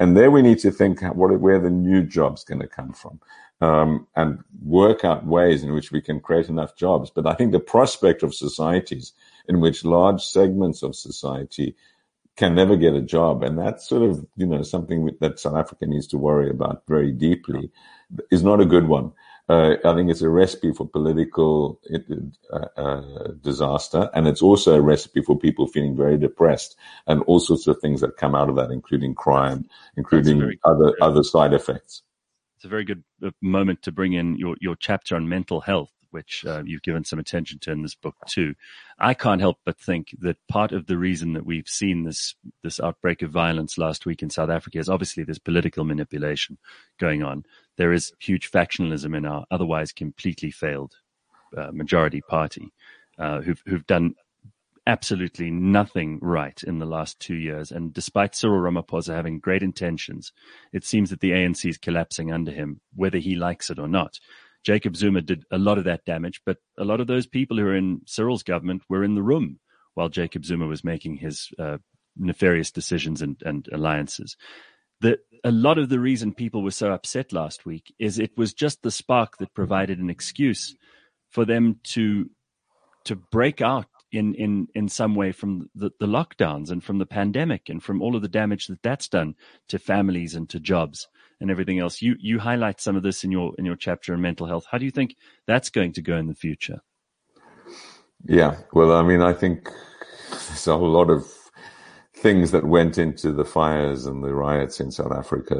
And 0.00 0.16
there 0.16 0.30
we 0.30 0.40
need 0.40 0.58
to 0.60 0.70
think 0.70 1.02
what, 1.02 1.38
where 1.40 1.60
the 1.60 1.70
new 1.70 2.02
jobs 2.02 2.42
going 2.42 2.60
to 2.60 2.66
come 2.66 2.94
from, 2.94 3.20
um, 3.60 4.06
and 4.16 4.42
work 4.64 5.04
out 5.04 5.26
ways 5.26 5.62
in 5.62 5.74
which 5.74 5.92
we 5.92 6.00
can 6.00 6.20
create 6.20 6.48
enough 6.48 6.74
jobs. 6.74 7.10
But 7.10 7.26
I 7.26 7.34
think 7.34 7.52
the 7.52 7.60
prospect 7.60 8.22
of 8.22 8.34
societies 8.34 9.12
in 9.46 9.60
which 9.60 9.84
large 9.84 10.22
segments 10.22 10.82
of 10.82 10.96
society 10.96 11.76
can 12.36 12.54
never 12.54 12.76
get 12.76 12.94
a 12.94 13.02
job, 13.02 13.42
and 13.42 13.58
that's 13.58 13.86
sort 13.86 14.02
of 14.02 14.26
you 14.36 14.46
know 14.46 14.62
something 14.62 15.10
that 15.20 15.38
South 15.38 15.54
Africa 15.54 15.86
needs 15.86 16.06
to 16.08 16.16
worry 16.16 16.48
about 16.48 16.82
very 16.88 17.12
deeply, 17.12 17.70
is 18.30 18.42
not 18.42 18.62
a 18.62 18.64
good 18.64 18.88
one. 18.88 19.12
Uh, 19.50 19.74
I 19.84 19.96
think 19.96 20.08
it's 20.08 20.22
a 20.22 20.28
recipe 20.28 20.72
for 20.72 20.88
political 20.88 21.80
uh, 22.52 22.56
uh, 22.76 23.32
disaster, 23.42 24.08
and 24.14 24.28
it's 24.28 24.42
also 24.42 24.76
a 24.76 24.80
recipe 24.80 25.22
for 25.22 25.36
people 25.36 25.66
feeling 25.66 25.96
very 25.96 26.16
depressed, 26.16 26.76
and 27.08 27.20
all 27.24 27.40
sorts 27.40 27.66
of 27.66 27.80
things 27.80 28.00
that 28.00 28.16
come 28.16 28.36
out 28.36 28.48
of 28.48 28.54
that, 28.54 28.70
including 28.70 29.12
crime, 29.12 29.68
including 29.96 30.52
other 30.62 30.94
other 31.02 31.24
side 31.24 31.52
effects. 31.52 32.02
It's 32.58 32.64
a 32.64 32.68
very 32.68 32.84
good 32.84 33.02
uh, 33.26 33.30
moment 33.42 33.82
to 33.82 33.90
bring 33.90 34.12
in 34.12 34.36
your 34.36 34.54
your 34.60 34.76
chapter 34.76 35.16
on 35.16 35.28
mental 35.28 35.60
health 35.60 35.90
which 36.10 36.44
uh, 36.46 36.62
you've 36.64 36.82
given 36.82 37.04
some 37.04 37.18
attention 37.18 37.58
to 37.60 37.72
in 37.72 37.82
this 37.82 37.94
book 37.94 38.16
too. 38.26 38.54
I 38.98 39.14
can't 39.14 39.40
help 39.40 39.58
but 39.64 39.78
think 39.78 40.14
that 40.20 40.36
part 40.48 40.72
of 40.72 40.86
the 40.86 40.98
reason 40.98 41.32
that 41.34 41.46
we've 41.46 41.68
seen 41.68 42.04
this 42.04 42.34
this 42.62 42.80
outbreak 42.80 43.22
of 43.22 43.30
violence 43.30 43.78
last 43.78 44.06
week 44.06 44.22
in 44.22 44.30
South 44.30 44.50
Africa 44.50 44.78
is 44.78 44.88
obviously 44.88 45.24
there's 45.24 45.38
political 45.38 45.84
manipulation 45.84 46.58
going 46.98 47.22
on. 47.22 47.44
There 47.80 47.94
is 47.94 48.12
huge 48.18 48.50
factionalism 48.50 49.16
in 49.16 49.24
our 49.24 49.46
otherwise 49.50 49.90
completely 49.90 50.50
failed 50.50 50.92
uh, 51.56 51.70
majority 51.72 52.20
party, 52.20 52.74
uh, 53.18 53.40
who've 53.40 53.62
who've 53.66 53.86
done 53.86 54.16
absolutely 54.86 55.50
nothing 55.50 56.18
right 56.20 56.62
in 56.62 56.78
the 56.78 56.84
last 56.84 57.18
two 57.20 57.36
years. 57.36 57.72
And 57.72 57.90
despite 57.90 58.34
Cyril 58.34 58.60
Ramaphosa 58.60 59.14
having 59.14 59.40
great 59.40 59.62
intentions, 59.62 60.30
it 60.74 60.84
seems 60.84 61.08
that 61.08 61.20
the 61.20 61.30
ANC 61.30 61.70
is 61.70 61.78
collapsing 61.78 62.30
under 62.30 62.50
him, 62.50 62.82
whether 62.94 63.16
he 63.16 63.34
likes 63.34 63.70
it 63.70 63.78
or 63.78 63.88
not. 63.88 64.20
Jacob 64.62 64.94
Zuma 64.94 65.22
did 65.22 65.46
a 65.50 65.56
lot 65.56 65.78
of 65.78 65.84
that 65.84 66.04
damage, 66.04 66.42
but 66.44 66.58
a 66.76 66.84
lot 66.84 67.00
of 67.00 67.06
those 67.06 67.26
people 67.26 67.56
who 67.56 67.64
are 67.66 67.74
in 67.74 68.02
Cyril's 68.04 68.42
government 68.42 68.82
were 68.90 69.04
in 69.04 69.14
the 69.14 69.22
room 69.22 69.58
while 69.94 70.10
Jacob 70.10 70.44
Zuma 70.44 70.66
was 70.66 70.84
making 70.84 71.16
his 71.16 71.48
uh, 71.58 71.78
nefarious 72.14 72.70
decisions 72.70 73.22
and, 73.22 73.40
and 73.42 73.70
alliances. 73.72 74.36
The, 75.00 75.18
a 75.44 75.50
lot 75.50 75.78
of 75.78 75.88
the 75.88 75.98
reason 75.98 76.34
people 76.34 76.62
were 76.62 76.70
so 76.70 76.92
upset 76.92 77.32
last 77.32 77.64
week 77.64 77.94
is 77.98 78.18
it 78.18 78.36
was 78.36 78.52
just 78.52 78.82
the 78.82 78.90
spark 78.90 79.38
that 79.38 79.54
provided 79.54 79.98
an 79.98 80.10
excuse 80.10 80.76
for 81.30 81.44
them 81.44 81.80
to 81.84 82.30
to 83.04 83.16
break 83.16 83.62
out 83.62 83.86
in 84.12 84.34
in 84.34 84.68
in 84.74 84.88
some 84.88 85.14
way 85.14 85.32
from 85.32 85.70
the, 85.74 85.90
the 86.00 86.06
lockdowns 86.06 86.70
and 86.70 86.82
from 86.82 86.98
the 86.98 87.06
pandemic 87.06 87.68
and 87.68 87.82
from 87.82 88.02
all 88.02 88.16
of 88.16 88.22
the 88.22 88.28
damage 88.28 88.66
that 88.66 88.82
that's 88.82 89.08
done 89.08 89.34
to 89.68 89.78
families 89.78 90.34
and 90.34 90.48
to 90.50 90.60
jobs 90.60 91.08
and 91.40 91.50
everything 91.50 91.78
else. 91.78 92.02
You 92.02 92.16
you 92.18 92.40
highlight 92.40 92.80
some 92.80 92.96
of 92.96 93.02
this 93.02 93.24
in 93.24 93.30
your 93.30 93.54
in 93.58 93.64
your 93.64 93.76
chapter 93.76 94.12
on 94.12 94.20
mental 94.20 94.46
health. 94.46 94.66
How 94.70 94.78
do 94.78 94.84
you 94.84 94.90
think 94.90 95.16
that's 95.46 95.70
going 95.70 95.92
to 95.94 96.02
go 96.02 96.16
in 96.16 96.26
the 96.26 96.34
future? 96.34 96.80
Yeah, 98.24 98.58
well, 98.72 98.92
I 98.92 99.02
mean, 99.02 99.22
I 99.22 99.32
think 99.32 99.70
there's 100.28 100.66
a 100.66 100.76
whole 100.76 100.90
lot 100.90 101.08
of 101.08 101.32
things 102.20 102.50
that 102.52 102.64
went 102.64 102.98
into 102.98 103.32
the 103.32 103.44
fires 103.44 104.06
and 104.06 104.22
the 104.22 104.34
riots 104.34 104.80
in 104.80 104.90
South 104.90 105.12
Africa 105.12 105.56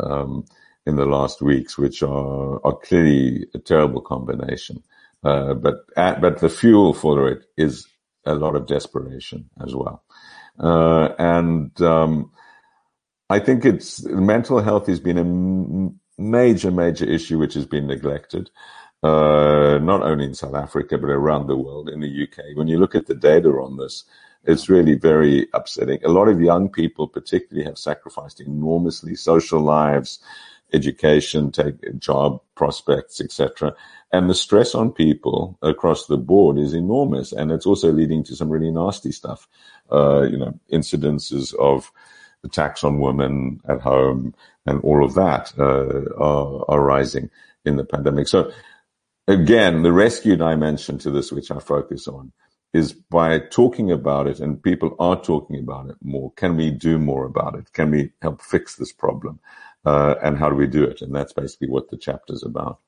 um, 0.00 0.44
in 0.86 0.96
the 0.96 1.06
last 1.06 1.42
weeks, 1.42 1.76
which 1.78 2.02
are 2.02 2.64
are 2.64 2.76
clearly 2.76 3.46
a 3.54 3.58
terrible 3.58 4.00
combination. 4.00 4.82
Uh, 5.24 5.54
but 5.54 5.86
uh, 5.96 6.14
but 6.20 6.40
the 6.40 6.48
fuel 6.48 6.94
for 6.94 7.28
it 7.28 7.44
is 7.56 7.86
a 8.24 8.34
lot 8.34 8.56
of 8.56 8.66
desperation 8.66 9.50
as 9.64 9.74
well, 9.74 10.04
uh, 10.60 11.08
and 11.18 11.80
um, 11.82 12.30
I 13.28 13.40
think 13.40 13.64
it's 13.64 14.04
mental 14.04 14.60
health 14.60 14.86
has 14.86 15.00
been 15.00 15.18
a 15.18 16.20
major, 16.22 16.70
major 16.70 17.04
issue 17.04 17.38
which 17.38 17.54
has 17.54 17.66
been 17.66 17.86
neglected, 17.86 18.50
uh, 19.02 19.78
not 19.82 20.02
only 20.02 20.26
in 20.26 20.34
South 20.34 20.54
Africa, 20.54 20.96
but 20.96 21.10
around 21.10 21.46
the 21.48 21.56
world, 21.56 21.88
in 21.88 22.00
the 22.00 22.22
UK. 22.22 22.56
When 22.56 22.68
you 22.68 22.78
look 22.78 22.94
at 22.94 23.06
the 23.06 23.14
data 23.14 23.48
on 23.48 23.76
this, 23.78 24.04
it's 24.46 24.68
really 24.68 24.94
very 24.94 25.48
upsetting. 25.52 26.02
A 26.04 26.08
lot 26.08 26.28
of 26.28 26.40
young 26.40 26.68
people, 26.68 27.08
particularly, 27.08 27.66
have 27.66 27.78
sacrificed 27.78 28.40
enormously 28.40 29.14
social 29.14 29.60
lives, 29.60 30.18
education, 30.72 31.52
take 31.52 31.98
job 31.98 32.40
prospects, 32.54 33.20
etc. 33.20 33.74
And 34.12 34.30
the 34.30 34.34
stress 34.34 34.74
on 34.74 34.92
people 34.92 35.58
across 35.62 36.06
the 36.06 36.16
board 36.16 36.58
is 36.58 36.74
enormous, 36.74 37.32
and 37.32 37.50
it's 37.50 37.66
also 37.66 37.92
leading 37.92 38.24
to 38.24 38.36
some 38.36 38.50
really 38.50 38.70
nasty 38.70 39.12
stuff. 39.12 39.48
Uh, 39.90 40.22
you 40.22 40.38
know, 40.38 40.58
incidences 40.72 41.54
of 41.54 41.92
attacks 42.44 42.84
on 42.84 43.00
women 43.00 43.60
at 43.68 43.80
home 43.80 44.34
and 44.66 44.80
all 44.82 45.04
of 45.04 45.14
that 45.14 45.52
uh, 45.58 46.14
are, 46.16 46.64
are 46.68 46.80
rising 46.80 47.30
in 47.64 47.76
the 47.76 47.84
pandemic. 47.84 48.28
So 48.28 48.52
again, 49.28 49.82
the 49.82 49.92
rescue 49.92 50.36
dimension 50.36 50.98
to 50.98 51.10
this, 51.10 51.32
which 51.32 51.50
I 51.50 51.58
focus 51.58 52.08
on, 52.08 52.32
is 52.76 52.92
by 52.92 53.38
talking 53.38 53.90
about 53.90 54.26
it 54.26 54.38
and 54.38 54.62
people 54.62 54.94
are 54.98 55.20
talking 55.20 55.58
about 55.58 55.88
it 55.88 55.96
more. 56.02 56.30
Can 56.32 56.56
we 56.56 56.70
do 56.70 56.98
more 56.98 57.24
about 57.24 57.54
it? 57.54 57.72
Can 57.72 57.90
we 57.90 58.10
help 58.20 58.42
fix 58.42 58.76
this 58.76 58.92
problem? 58.92 59.40
Uh, 59.84 60.16
and 60.22 60.36
how 60.36 60.50
do 60.50 60.56
we 60.56 60.66
do 60.66 60.84
it? 60.84 61.00
And 61.00 61.14
that's 61.14 61.32
basically 61.32 61.68
what 61.68 61.90
the 61.90 61.96
chapter 61.96 62.34
is 62.34 62.42
about. 62.42 62.80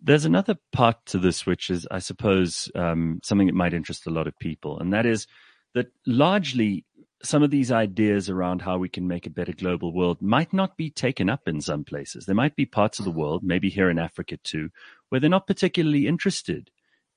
There's 0.00 0.24
another 0.24 0.56
part 0.72 1.04
to 1.06 1.18
this, 1.18 1.44
which 1.44 1.68
is, 1.68 1.88
I 1.90 1.98
suppose, 1.98 2.70
um, 2.76 3.18
something 3.24 3.48
that 3.48 3.54
might 3.56 3.74
interest 3.74 4.06
a 4.06 4.10
lot 4.10 4.28
of 4.28 4.38
people, 4.38 4.78
and 4.78 4.92
that 4.92 5.06
is 5.06 5.26
that 5.74 5.88
largely 6.06 6.84
some 7.24 7.42
of 7.42 7.50
these 7.50 7.72
ideas 7.72 8.28
around 8.28 8.62
how 8.62 8.78
we 8.78 8.88
can 8.88 9.08
make 9.08 9.26
a 9.26 9.30
better 9.30 9.52
global 9.52 9.92
world 9.92 10.20
might 10.20 10.52
not 10.52 10.76
be 10.76 10.90
taken 10.90 11.28
up 11.30 11.48
in 11.48 11.60
some 11.60 11.82
places. 11.82 12.26
There 12.26 12.34
might 12.34 12.54
be 12.54 12.66
parts 12.66 12.98
of 12.98 13.04
the 13.04 13.10
world, 13.10 13.42
maybe 13.42 13.70
here 13.70 13.90
in 13.90 13.98
Africa 13.98 14.36
too, 14.36 14.70
where 15.08 15.20
they're 15.20 15.30
not 15.30 15.46
particularly 15.46 16.06
interested 16.06 16.70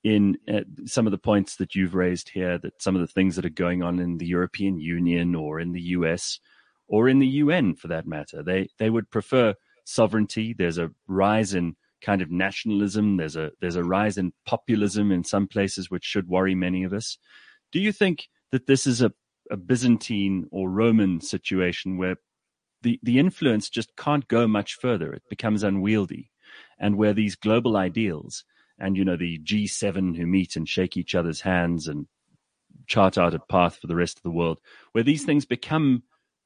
in 0.05 0.37
uh, 0.47 0.61
some 0.85 1.07
of 1.07 1.11
the 1.11 1.17
points 1.17 1.55
that 1.55 1.73
you've 1.73 1.95
raised 1.95 2.29
here, 2.29 2.59
that 2.59 2.79
some 2.79 2.93
of 2.93 3.01
the 3.01 3.07
things 3.07 3.35
that 3.35 3.45
are 3.45 3.49
going 3.49 3.81
on 3.81 3.99
in 3.99 4.19
the 4.19 4.27
European 4.27 4.79
Union 4.79 5.33
or 5.33 5.59
in 5.59 5.71
the 5.71 5.81
US 5.81 6.39
or 6.87 7.09
in 7.09 7.17
the 7.17 7.27
UN 7.27 7.73
for 7.73 7.87
that 7.87 8.05
matter. 8.05 8.43
They 8.43 8.69
they 8.77 8.91
would 8.91 9.09
prefer 9.09 9.55
sovereignty. 9.83 10.53
There's 10.53 10.77
a 10.77 10.91
rise 11.07 11.55
in 11.55 11.75
kind 12.01 12.21
of 12.21 12.29
nationalism. 12.29 13.17
There's 13.17 13.35
a 13.35 13.49
there's 13.61 13.75
a 13.75 13.83
rise 13.83 14.19
in 14.19 14.33
populism 14.45 15.11
in 15.11 15.23
some 15.23 15.47
places 15.47 15.89
which 15.89 16.05
should 16.05 16.29
worry 16.29 16.53
many 16.53 16.83
of 16.83 16.93
us. 16.93 17.17
Do 17.71 17.79
you 17.79 17.91
think 17.91 18.29
that 18.51 18.67
this 18.67 18.85
is 18.85 19.01
a 19.01 19.11
a 19.49 19.57
Byzantine 19.57 20.47
or 20.51 20.69
Roman 20.69 21.19
situation 21.21 21.97
where 21.97 22.17
the, 22.81 22.99
the 23.01 23.19
influence 23.19 23.69
just 23.69 23.95
can't 23.95 24.27
go 24.27 24.47
much 24.47 24.73
further. 24.73 25.13
It 25.13 25.23
becomes 25.29 25.63
unwieldy. 25.63 26.31
And 26.79 26.97
where 26.97 27.13
these 27.13 27.35
global 27.35 27.77
ideals 27.77 28.43
and, 28.79 28.97
you 28.97 29.05
know, 29.05 29.17
the 29.17 29.39
G7 29.39 30.15
who 30.15 30.25
meet 30.25 30.55
and 30.55 30.67
shake 30.67 30.97
each 30.97 31.15
other's 31.15 31.41
hands 31.41 31.87
and 31.87 32.07
chart 32.87 33.17
out 33.17 33.33
a 33.33 33.39
path 33.39 33.77
for 33.77 33.87
the 33.87 33.95
rest 33.95 34.17
of 34.17 34.23
the 34.23 34.31
world, 34.31 34.59
where 34.91 35.03
these 35.03 35.25
things 35.25 35.45
become 35.45 36.03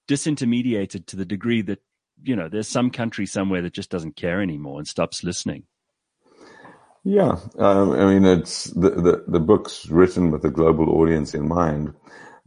disintermediated 0.07 1.05
to 1.07 1.15
the 1.15 1.25
degree 1.25 1.61
that, 1.63 1.79
you 2.23 2.35
know, 2.35 2.49
there's 2.49 2.67
some 2.67 2.91
country 2.91 3.25
somewhere 3.25 3.61
that 3.61 3.73
just 3.73 3.89
doesn't 3.89 4.15
care 4.15 4.41
anymore 4.41 4.79
and 4.79 4.87
stops 4.87 5.23
listening. 5.23 5.63
Yeah, 7.03 7.39
um, 7.57 7.91
I 7.91 8.05
mean, 8.05 8.25
it's 8.25 8.65
the, 8.65 8.89
the, 8.89 9.23
the 9.27 9.39
book's 9.39 9.87
written 9.89 10.31
with 10.31 10.43
a 10.43 10.49
global 10.49 10.89
audience 10.89 11.33
in 11.33 11.47
mind 11.47 11.93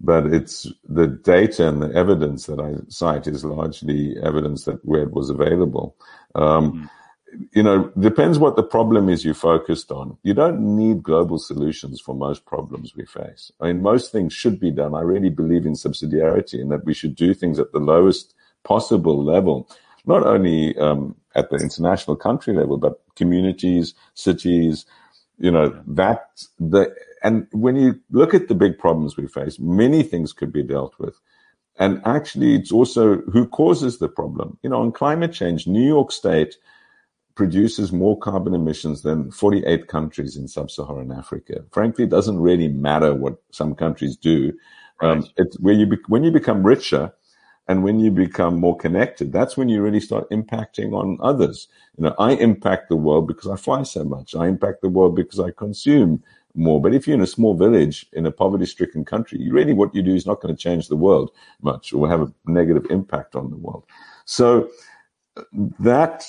but 0.03 0.27
it's 0.27 0.67
the 0.89 1.07
data 1.07 1.69
and 1.69 1.81
the 1.81 1.93
evidence 1.95 2.47
that 2.47 2.59
I 2.59 2.75
cite 2.89 3.29
is 3.29 3.45
largely 3.45 4.17
evidence 4.23 4.65
that 4.65 4.85
where 4.85 5.05
it 5.05 5.13
was 5.13 5.31
available. 5.31 5.97
Um, 6.35 6.73
mm 6.73 6.89
You 7.53 7.63
know, 7.63 7.91
depends 7.99 8.39
what 8.39 8.57
the 8.57 8.63
problem 8.63 9.09
is 9.09 9.25
you 9.25 9.33
focused 9.33 9.91
on. 9.91 10.19
You 10.23 10.35
don't 10.35 10.61
need 10.77 11.03
global 11.03 11.39
solutions 11.39 12.01
for 12.01 12.15
most 12.15 12.45
problems 12.45 12.95
we 12.95 13.07
face. 13.07 13.51
I 13.61 13.69
mean, 13.69 13.83
most 13.83 14.13
things 14.13 14.35
should 14.35 14.61
be 14.61 14.71
done. 14.71 14.95
I 14.95 15.01
really 15.01 15.31
believe 15.31 15.65
in 15.65 15.73
subsidiarity 15.73 16.61
and 16.61 16.71
that 16.71 16.85
we 16.85 16.93
should 16.93 17.15
do 17.15 17.33
things 17.33 17.59
at 17.59 17.73
the 17.73 17.79
lowest 17.79 18.35
possible 18.65 19.25
level, 19.25 19.69
not 20.05 20.27
only 20.27 20.77
um, 20.77 21.17
at 21.35 21.49
the 21.51 21.57
international 21.57 22.17
country 22.17 22.55
level, 22.55 22.77
but 22.77 23.01
communities, 23.17 23.95
cities. 24.15 24.85
You 25.39 25.51
know, 25.51 25.83
that 25.87 26.45
the 26.59 26.95
and 27.23 27.47
when 27.53 27.77
you 27.77 28.01
look 28.11 28.35
at 28.35 28.49
the 28.49 28.55
big 28.55 28.79
problems 28.79 29.17
we 29.17 29.27
face, 29.27 29.59
many 29.59 30.03
things 30.03 30.33
could 30.33 30.53
be 30.53 30.63
dealt 30.63 30.99
with. 30.99 31.19
And 31.79 32.03
actually, 32.05 32.55
it's 32.55 32.73
also 32.73 33.23
who 33.33 33.47
causes 33.47 33.99
the 33.99 34.09
problem. 34.09 34.59
You 34.63 34.71
know, 34.71 34.81
on 34.83 34.93
climate 34.93 35.33
change, 35.33 35.67
New 35.67 35.87
York 35.87 36.13
State 36.13 36.57
produces 37.35 37.93
more 37.93 38.19
carbon 38.19 38.55
emissions 38.55 39.03
than 39.03 39.31
48 39.31 39.89
countries 39.89 40.37
in 40.37 40.49
sub-Saharan 40.49 41.13
Africa. 41.13 41.65
Frankly, 41.71 42.05
it 42.05 42.11
doesn't 42.11 42.41
really 42.41 42.69
matter 42.69 43.15
what 43.15 43.37
some 43.51 43.75
countries 43.75 44.17
do. 44.17 44.53
Um, 45.01 45.09
right. 45.09 45.19
Um, 45.19 45.31
it's 45.37 45.59
where 45.61 45.75
you 45.75 45.87
be- 45.87 45.99
when 46.09 46.25
you 46.25 46.31
become 46.31 46.63
richer, 46.63 47.13
and 47.69 47.85
when 47.85 48.01
you 48.01 48.11
become 48.11 48.59
more 48.59 48.77
connected, 48.77 49.33
that's 49.33 49.57
when 49.57 49.69
you 49.69 49.81
really 49.81 50.01
start 50.01 50.29
impacting 50.31 50.93
on 50.93 51.19
others. 51.23 51.69
You 51.97 52.05
know, 52.05 52.15
I 52.19 52.33
impact 52.33 52.89
the 52.89 52.97
world 52.97 53.29
because 53.29 53.49
I 53.49 53.57
fly 53.57 53.85
so 53.85 54.05
much. 54.05 54.35
I 54.35 54.49
impact 54.49 54.83
the 54.83 54.89
world 54.89 55.15
because 55.15 55.39
I 55.39 55.53
consume 55.53 56.23
more. 56.55 56.83
But 56.83 56.93
if 56.93 57.07
you're 57.07 57.15
in 57.15 57.23
a 57.23 57.27
small 57.27 57.55
village 57.57 58.07
in 58.13 58.27
a 58.27 58.33
poverty 58.33 58.67
stricken 58.67 59.05
country, 59.05 59.49
really 59.51 59.73
what 59.73 59.95
you 59.95 60.03
do 60.03 60.15
is 60.15 60.27
not 60.27 60.41
going 60.41 60.55
to 60.55 60.61
change 60.61 60.89
the 60.89 60.97
world 60.97 61.31
much 61.63 61.93
or 61.93 62.09
have 62.09 62.23
a 62.23 62.33
negative 62.47 62.87
impact 62.91 63.37
on 63.37 63.51
the 63.51 63.57
world. 63.57 63.85
So 64.25 64.69
that 65.79 66.27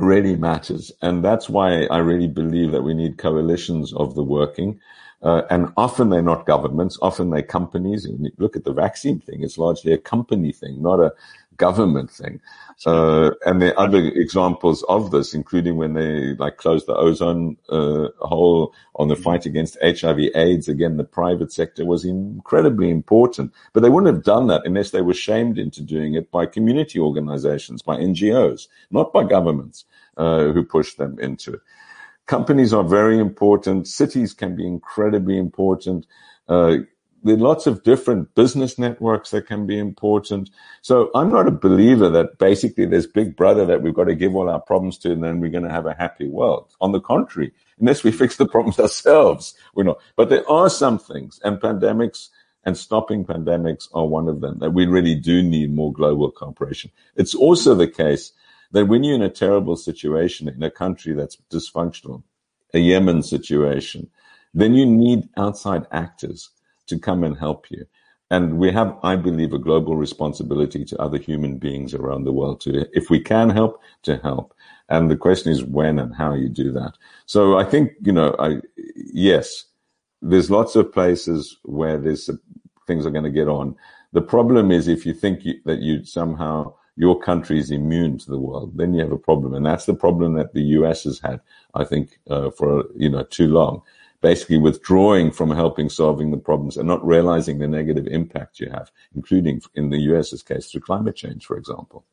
really 0.00 0.36
matters. 0.36 0.92
And 1.02 1.24
that's 1.24 1.48
why 1.48 1.84
I 1.84 1.98
really 1.98 2.28
believe 2.28 2.72
that 2.72 2.82
we 2.82 2.94
need 2.94 3.18
coalitions 3.18 3.92
of 3.94 4.14
the 4.14 4.22
working. 4.24 4.80
Uh, 5.22 5.42
and 5.50 5.70
often 5.76 6.08
they're 6.08 6.22
not 6.22 6.46
governments, 6.46 6.98
often 7.02 7.30
they're 7.30 7.42
companies. 7.42 8.06
And 8.06 8.30
look 8.38 8.56
at 8.56 8.64
the 8.64 8.72
vaccine 8.72 9.20
thing, 9.20 9.42
it's 9.42 9.58
largely 9.58 9.92
a 9.92 9.98
company 9.98 10.52
thing, 10.52 10.82
not 10.82 11.00
a 11.00 11.12
government 11.60 12.10
thing. 12.10 12.40
Uh, 12.86 13.32
and 13.44 13.60
there 13.60 13.78
are 13.78 13.86
other 13.86 13.98
examples 13.98 14.82
of 14.84 15.10
this, 15.10 15.34
including 15.34 15.76
when 15.76 15.92
they 15.92 16.34
like 16.36 16.56
closed 16.56 16.86
the 16.86 16.94
ozone 16.94 17.58
uh, 17.68 18.08
hole 18.20 18.72
on 18.96 19.08
the 19.08 19.16
fight 19.16 19.44
against 19.44 19.76
HIV 19.82 20.18
AIDS. 20.34 20.66
Again, 20.66 20.96
the 20.96 21.04
private 21.04 21.52
sector 21.52 21.84
was 21.84 22.06
incredibly 22.06 22.88
important, 22.90 23.52
but 23.74 23.80
they 23.82 23.90
wouldn't 23.90 24.14
have 24.14 24.24
done 24.24 24.46
that 24.46 24.62
unless 24.64 24.90
they 24.90 25.02
were 25.02 25.14
shamed 25.28 25.58
into 25.58 25.82
doing 25.82 26.14
it 26.14 26.30
by 26.30 26.46
community 26.46 26.98
organizations, 26.98 27.82
by 27.82 27.96
NGOs, 27.96 28.68
not 28.90 29.12
by 29.12 29.24
governments 29.24 29.84
uh, 30.16 30.44
who 30.52 30.64
pushed 30.64 30.96
them 30.96 31.18
into 31.20 31.52
it. 31.54 31.60
Companies 32.26 32.72
are 32.72 32.84
very 32.84 33.18
important. 33.18 33.88
Cities 33.88 34.32
can 34.32 34.56
be 34.56 34.66
incredibly 34.66 35.36
important. 35.36 36.06
Uh, 36.48 36.78
there 37.22 37.34
are 37.34 37.38
lots 37.38 37.66
of 37.66 37.82
different 37.82 38.34
business 38.34 38.78
networks 38.78 39.30
that 39.30 39.46
can 39.46 39.66
be 39.66 39.78
important. 39.78 40.50
So 40.82 41.10
I'm 41.14 41.30
not 41.30 41.46
a 41.46 41.52
believer 41.52 42.08
that 42.10 42.38
basically 42.38 42.86
there's 42.86 43.06
big 43.06 43.36
brother 43.36 43.66
that 43.66 43.82
we've 43.82 43.94
got 43.94 44.04
to 44.04 44.14
give 44.14 44.34
all 44.34 44.48
our 44.48 44.60
problems 44.60 44.98
to 44.98 45.12
and 45.12 45.22
then 45.22 45.40
we're 45.40 45.50
going 45.50 45.64
to 45.64 45.70
have 45.70 45.86
a 45.86 45.94
happy 45.94 46.28
world. 46.28 46.74
On 46.80 46.92
the 46.92 47.00
contrary, 47.00 47.52
unless 47.78 48.04
we 48.04 48.12
fix 48.20 48.36
the 48.36 48.46
problems 48.46 48.78
ourselves, 48.78 49.54
we're 49.74 49.84
not. 49.84 50.00
But 50.16 50.30
there 50.30 50.48
are 50.50 50.70
some 50.70 50.98
things 50.98 51.40
and 51.44 51.60
pandemics 51.60 52.28
and 52.64 52.76
stopping 52.76 53.24
pandemics 53.24 53.88
are 53.94 54.06
one 54.06 54.28
of 54.28 54.40
them 54.40 54.58
that 54.58 54.70
we 54.70 54.86
really 54.86 55.14
do 55.14 55.42
need 55.42 55.74
more 55.74 55.92
global 55.92 56.30
cooperation. 56.30 56.90
It's 57.16 57.34
also 57.34 57.74
the 57.74 57.88
case 57.88 58.32
that 58.72 58.86
when 58.86 59.02
you're 59.02 59.14
in 59.14 59.22
a 59.22 59.30
terrible 59.30 59.76
situation 59.76 60.48
in 60.48 60.62
a 60.62 60.70
country 60.70 61.14
that's 61.14 61.38
dysfunctional, 61.50 62.22
a 62.72 62.78
Yemen 62.78 63.22
situation, 63.22 64.10
then 64.52 64.74
you 64.74 64.86
need 64.86 65.28
outside 65.36 65.86
actors 65.90 66.50
to 66.90 66.98
come 66.98 67.24
and 67.24 67.38
help 67.38 67.70
you. 67.70 67.86
And 68.30 68.58
we 68.58 68.70
have, 68.70 68.96
I 69.02 69.16
believe, 69.16 69.52
a 69.52 69.58
global 69.58 69.96
responsibility 69.96 70.84
to 70.84 71.02
other 71.02 71.18
human 71.18 71.58
beings 71.58 71.94
around 71.94 72.24
the 72.24 72.32
world 72.32 72.60
to, 72.60 72.86
if 72.96 73.10
we 73.10 73.20
can 73.20 73.50
help, 73.50 73.80
to 74.04 74.18
help. 74.18 74.54
And 74.88 75.10
the 75.10 75.16
question 75.16 75.50
is 75.50 75.64
when 75.64 75.98
and 75.98 76.14
how 76.14 76.34
you 76.34 76.48
do 76.48 76.70
that. 76.72 76.92
So 77.26 77.58
I 77.58 77.64
think, 77.64 77.92
you 78.02 78.12
know, 78.12 78.36
I, 78.38 78.60
yes, 78.94 79.64
there's 80.22 80.50
lots 80.50 80.76
of 80.76 80.92
places 80.92 81.56
where 81.64 81.98
there's 81.98 82.28
uh, 82.28 82.34
things 82.86 83.04
are 83.04 83.10
going 83.10 83.24
to 83.24 83.30
get 83.30 83.48
on. 83.48 83.74
The 84.12 84.22
problem 84.22 84.70
is 84.70 84.86
if 84.86 85.04
you 85.04 85.14
think 85.14 85.44
you, 85.44 85.54
that 85.64 85.80
you 85.80 86.04
somehow 86.04 86.74
your 86.96 87.18
country 87.18 87.58
is 87.58 87.70
immune 87.70 88.18
to 88.18 88.30
the 88.30 88.38
world, 88.38 88.76
then 88.76 88.94
you 88.94 89.00
have 89.00 89.12
a 89.12 89.18
problem, 89.18 89.54
and 89.54 89.64
that's 89.64 89.86
the 89.86 89.94
problem 89.94 90.34
that 90.34 90.52
the 90.52 90.62
U.S. 90.78 91.04
has 91.04 91.20
had, 91.20 91.40
I 91.74 91.84
think, 91.84 92.18
uh, 92.28 92.50
for 92.50 92.84
you 92.96 93.08
know 93.08 93.22
too 93.22 93.48
long 93.48 93.82
basically 94.20 94.58
withdrawing 94.58 95.30
from 95.30 95.50
helping 95.50 95.88
solving 95.88 96.30
the 96.30 96.36
problems 96.36 96.76
and 96.76 96.86
not 96.86 97.04
realizing 97.06 97.58
the 97.58 97.68
negative 97.68 98.06
impact 98.06 98.60
you 98.60 98.70
have, 98.70 98.90
including 99.14 99.60
in 99.74 99.90
the 99.90 99.98
US's 99.98 100.42
case 100.42 100.70
through 100.70 100.82
climate 100.82 101.16
change, 101.16 101.46
for 101.46 101.56
example. 101.56 102.04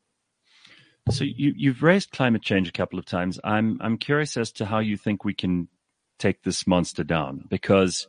So 1.10 1.24
you, 1.24 1.72
have 1.72 1.84
raised 1.84 2.12
climate 2.12 2.41
change 2.41 2.68
a 2.68 2.74
couple 2.74 2.99
of 2.99 3.05
times. 3.05 3.39
I'm 3.43 3.78
I'm 3.82 3.97
curious 3.97 4.36
as 4.36 4.51
to 4.53 4.66
how 4.66 4.80
you 4.80 4.97
think 4.97 5.24
we 5.24 5.34
can 5.34 5.70
take 6.20 6.43
this 6.43 6.68
monster 6.68 7.03
down 7.03 7.45
because 7.49 8.08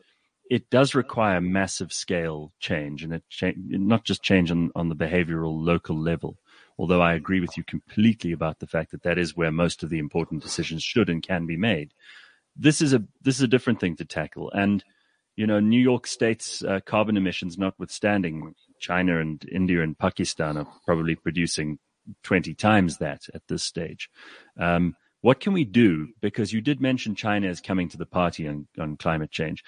it 0.50 0.70
does 0.70 0.94
require 0.94 1.40
massive 1.40 1.92
scale 1.92 2.52
change 2.58 3.04
and 3.04 3.12
it 3.12 3.22
cha- 3.28 3.52
not 3.56 4.04
just 4.04 4.22
change 4.22 4.50
on, 4.50 4.72
on 4.74 4.88
the 4.88 4.96
behavioral 4.96 5.62
local 5.62 5.96
level. 5.96 6.38
Although 6.78 7.02
I 7.02 7.14
agree 7.14 7.40
with 7.40 7.56
you 7.56 7.64
completely 7.64 8.32
about 8.32 8.58
the 8.60 8.66
fact 8.66 8.92
that 8.92 9.02
that 9.02 9.18
is 9.18 9.36
where 9.36 9.52
most 9.52 9.82
of 9.82 9.90
the 9.90 9.98
important 9.98 10.42
decisions 10.42 10.82
should 10.82 11.08
and 11.08 11.22
can 11.22 11.44
be 11.46 11.56
made 11.56 11.92
this 12.58 12.82
is 12.82 12.92
a 12.92 13.02
this 13.22 13.36
is 13.36 13.42
a 13.42 13.48
different 13.48 13.80
thing 13.80 13.96
to 13.96 14.04
tackle. 14.04 14.50
And 14.52 14.84
you 15.36 15.46
know, 15.46 15.60
New 15.60 15.80
York 15.80 16.08
State's 16.08 16.64
uh, 16.64 16.80
carbon 16.84 17.16
emissions 17.16 17.56
notwithstanding, 17.56 18.54
China 18.80 19.20
and 19.20 19.44
India 19.50 19.82
and 19.82 19.96
Pakistan 19.96 20.56
are 20.56 20.66
probably 20.84 21.14
producing 21.14 21.78
20 22.24 22.54
times 22.54 22.98
that 22.98 23.22
at 23.34 23.42
this 23.46 23.62
stage. 23.62 24.10
Um, 24.58 24.96
what 25.20 25.38
can 25.38 25.52
we 25.52 25.64
do? 25.64 26.08
Because 26.20 26.52
you 26.52 26.60
did 26.60 26.80
mention 26.80 27.14
China 27.14 27.48
is 27.48 27.60
coming 27.60 27.88
to 27.90 27.96
the 27.96 28.06
party 28.06 28.48
on, 28.48 28.66
on 28.78 28.96
climate 28.96 29.30
change. 29.30 29.62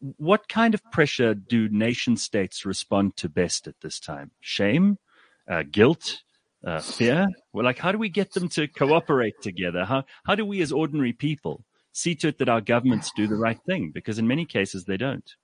What 0.00 0.48
kind 0.48 0.74
of 0.74 0.82
pressure 0.90 1.34
do 1.34 1.68
nation 1.70 2.16
states 2.18 2.66
respond 2.66 3.16
to 3.16 3.30
best 3.30 3.66
at 3.66 3.80
this 3.80 4.00
time? 4.00 4.32
Shame, 4.40 4.98
uh, 5.48 5.64
guilt, 5.70 6.20
uh, 6.62 6.80
fear? 6.80 7.28
Well, 7.54 7.64
like, 7.64 7.78
how 7.78 7.92
do 7.92 7.98
we 7.98 8.08
get 8.10 8.32
them 8.32 8.48
to 8.50 8.68
cooperate 8.68 9.40
together? 9.40 9.84
How, 9.86 10.04
how 10.24 10.34
do 10.34 10.44
we 10.44 10.60
as 10.60 10.72
ordinary 10.72 11.12
people 11.12 11.64
see 11.92 12.14
to 12.16 12.28
it 12.28 12.38
that 12.38 12.48
our 12.48 12.60
governments 12.60 13.10
do 13.16 13.26
the 13.26 13.36
right 13.36 13.58
thing 13.66 13.90
because 13.92 14.18
in 14.18 14.26
many 14.26 14.44
cases 14.44 14.84
they 14.84 14.96
don't. 14.96 15.34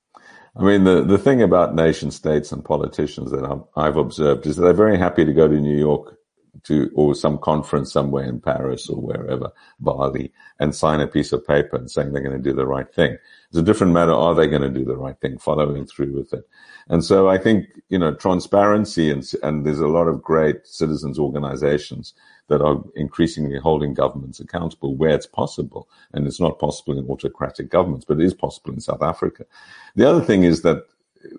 I 0.58 0.62
mean, 0.62 0.84
the, 0.84 1.02
the 1.02 1.18
thing 1.18 1.42
about 1.42 1.74
nation 1.74 2.10
states 2.10 2.50
and 2.50 2.64
politicians 2.64 3.30
that 3.30 3.44
I've, 3.44 3.62
I've 3.76 3.96
observed 3.96 4.46
is 4.46 4.56
they're 4.56 4.72
very 4.72 4.98
happy 4.98 5.24
to 5.24 5.32
go 5.32 5.46
to 5.46 5.60
New 5.60 5.76
York 5.76 6.16
to, 6.64 6.90
or 6.94 7.14
some 7.14 7.38
conference 7.38 7.92
somewhere 7.92 8.24
in 8.24 8.40
Paris 8.40 8.88
or 8.88 9.00
wherever, 9.00 9.52
Bali, 9.80 10.32
and 10.58 10.74
sign 10.74 11.00
a 11.00 11.06
piece 11.06 11.32
of 11.32 11.46
paper 11.46 11.76
and 11.76 11.90
saying 11.90 12.12
they're 12.12 12.22
going 12.22 12.36
to 12.36 12.50
do 12.50 12.56
the 12.56 12.66
right 12.66 12.92
thing. 12.92 13.18
It's 13.48 13.58
a 13.58 13.62
different 13.62 13.92
matter. 13.92 14.12
Are 14.12 14.34
they 14.34 14.46
going 14.46 14.62
to 14.62 14.70
do 14.70 14.84
the 14.84 14.96
right 14.96 15.18
thing? 15.20 15.38
Following 15.38 15.86
through 15.86 16.16
with 16.16 16.32
it. 16.32 16.48
And 16.88 17.04
so 17.04 17.28
I 17.28 17.36
think, 17.36 17.66
you 17.88 17.98
know, 17.98 18.14
transparency 18.14 19.10
and, 19.10 19.28
and 19.42 19.66
there's 19.66 19.80
a 19.80 19.88
lot 19.88 20.08
of 20.08 20.22
great 20.22 20.66
citizens 20.66 21.18
organizations 21.18 22.14
that 22.48 22.62
are 22.62 22.82
increasingly 22.94 23.58
holding 23.58 23.94
governments 23.94 24.40
accountable 24.40 24.94
where 24.94 25.14
it's 25.14 25.26
possible. 25.26 25.88
And 26.12 26.26
it's 26.26 26.40
not 26.40 26.58
possible 26.58 26.98
in 26.98 27.08
autocratic 27.08 27.68
governments, 27.68 28.04
but 28.06 28.20
it 28.20 28.24
is 28.24 28.34
possible 28.34 28.72
in 28.72 28.80
South 28.80 29.02
Africa. 29.02 29.44
The 29.96 30.08
other 30.08 30.22
thing 30.22 30.44
is 30.44 30.62
that 30.62 30.84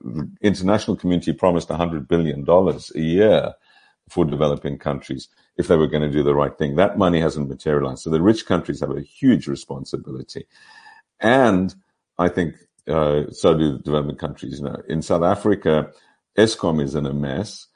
the 0.02 0.30
international 0.42 0.98
community 0.98 1.34
promised 1.34 1.70
$100 1.70 2.08
billion 2.08 2.46
a 2.48 3.00
year 3.00 3.54
for 4.10 4.26
developing 4.26 4.78
countries 4.78 5.30
if 5.58 5.68
they 5.68 5.76
were 5.76 5.88
going 5.88 6.04
to 6.04 6.12
do 6.12 6.24
the 6.24 6.36
right 6.36 6.58
thing. 6.58 6.76
That 6.76 6.98
money 6.98 7.20
hasn't 7.20 7.50
materialized. 7.50 8.04
So 8.04 8.10
the 8.10 8.22
rich 8.22 8.46
countries 8.46 8.80
have 8.82 8.92
a 8.92 9.02
huge 9.02 9.48
responsibility. 9.48 10.46
And 11.20 11.74
I 12.18 12.30
think, 12.30 12.56
uh, 12.88 13.32
so 13.32 13.58
do 13.58 13.74
the 13.74 13.80
developing 13.80 14.18
countries. 14.18 14.60
You 14.60 14.66
know, 14.66 14.82
in 14.88 15.02
South 15.02 15.24
Africa, 15.24 15.92
Eskom 16.38 16.82
is 16.82 16.96
in 16.96 17.06
a 17.06 17.14
mess 17.14 17.68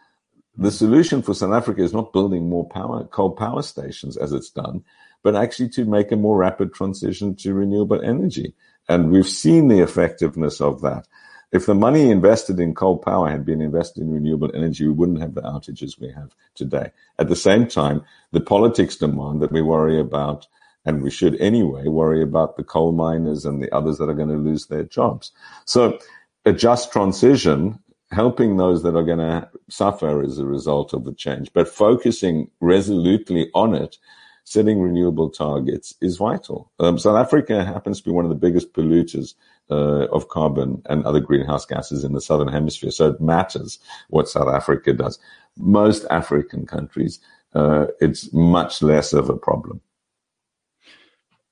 the 0.57 0.71
solution 0.71 1.21
for 1.21 1.33
South 1.33 1.53
Africa 1.53 1.81
is 1.81 1.93
not 1.93 2.13
building 2.13 2.49
more 2.49 2.67
power, 2.67 3.05
coal 3.05 3.31
power 3.31 3.61
stations 3.61 4.17
as 4.17 4.33
it's 4.33 4.49
done, 4.49 4.83
but 5.23 5.35
actually 5.35 5.69
to 5.69 5.85
make 5.85 6.11
a 6.11 6.15
more 6.15 6.37
rapid 6.37 6.73
transition 6.73 7.35
to 7.35 7.53
renewable 7.53 8.01
energy. 8.01 8.53
And 8.89 9.11
we've 9.11 9.27
seen 9.27 9.67
the 9.67 9.79
effectiveness 9.79 10.59
of 10.59 10.81
that. 10.81 11.07
If 11.51 11.65
the 11.65 11.75
money 11.75 12.09
invested 12.09 12.59
in 12.59 12.73
coal 12.73 12.97
power 12.97 13.29
had 13.29 13.45
been 13.45 13.61
invested 13.61 14.03
in 14.03 14.13
renewable 14.13 14.51
energy, 14.53 14.87
we 14.87 14.93
wouldn't 14.93 15.21
have 15.21 15.35
the 15.35 15.41
outages 15.41 15.99
we 15.99 16.09
have 16.11 16.33
today. 16.55 16.91
At 17.19 17.27
the 17.27 17.35
same 17.35 17.67
time, 17.67 18.03
the 18.31 18.39
politics 18.39 18.95
demand 18.95 19.41
that 19.41 19.51
we 19.51 19.61
worry 19.61 19.99
about, 19.99 20.47
and 20.85 21.03
we 21.03 21.11
should 21.11 21.39
anyway 21.41 21.87
worry 21.87 22.23
about 22.23 22.55
the 22.55 22.63
coal 22.63 22.93
miners 22.93 23.45
and 23.45 23.61
the 23.61 23.73
others 23.75 23.97
that 23.97 24.09
are 24.09 24.13
going 24.13 24.29
to 24.29 24.35
lose 24.35 24.67
their 24.67 24.83
jobs. 24.83 25.31
So 25.65 25.99
a 26.45 26.53
just 26.53 26.91
transition 26.91 27.79
helping 28.11 28.57
those 28.57 28.83
that 28.83 28.95
are 28.95 29.03
going 29.03 29.19
to 29.19 29.49
suffer 29.69 30.21
as 30.21 30.37
a 30.37 30.45
result 30.45 30.93
of 30.93 31.05
the 31.05 31.13
change, 31.13 31.51
but 31.53 31.67
focusing 31.67 32.49
resolutely 32.59 33.49
on 33.53 33.73
it, 33.73 33.97
setting 34.43 34.81
renewable 34.81 35.29
targets 35.29 35.95
is 36.01 36.17
vital. 36.17 36.71
Um, 36.79 36.97
South 36.97 37.17
Africa 37.17 37.63
happens 37.63 37.99
to 37.99 38.05
be 38.05 38.11
one 38.11 38.25
of 38.25 38.29
the 38.29 38.35
biggest 38.35 38.73
polluters 38.73 39.33
uh, 39.69 40.07
of 40.07 40.27
carbon 40.27 40.81
and 40.89 41.05
other 41.05 41.21
greenhouse 41.21 41.65
gases 41.65 42.03
in 42.03 42.13
the 42.13 42.21
southern 42.21 42.49
hemisphere, 42.49 42.91
so 42.91 43.11
it 43.11 43.21
matters 43.21 43.79
what 44.09 44.27
South 44.27 44.49
Africa 44.49 44.93
does. 44.93 45.17
Most 45.57 46.05
African 46.09 46.65
countries, 46.65 47.19
uh, 47.53 47.87
it's 47.99 48.33
much 48.33 48.81
less 48.81 49.13
of 49.13 49.29
a 49.29 49.37
problem 49.37 49.81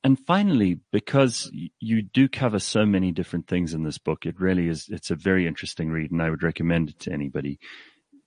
and 0.03 0.17
finally, 0.25 0.79
because 0.91 1.51
you 1.79 2.01
do 2.01 2.29
cover 2.29 2.59
so 2.59 2.85
many 2.85 3.11
different 3.11 3.47
things 3.47 3.73
in 3.73 3.83
this 3.83 3.97
book, 3.97 4.25
it 4.25 4.39
really 4.39 4.67
is, 4.67 4.87
it's 4.89 5.11
a 5.11 5.15
very 5.15 5.45
interesting 5.45 5.89
read 5.89 6.11
and 6.11 6.21
I 6.21 6.29
would 6.29 6.43
recommend 6.43 6.89
it 6.89 6.99
to 7.01 7.11
anybody. 7.11 7.59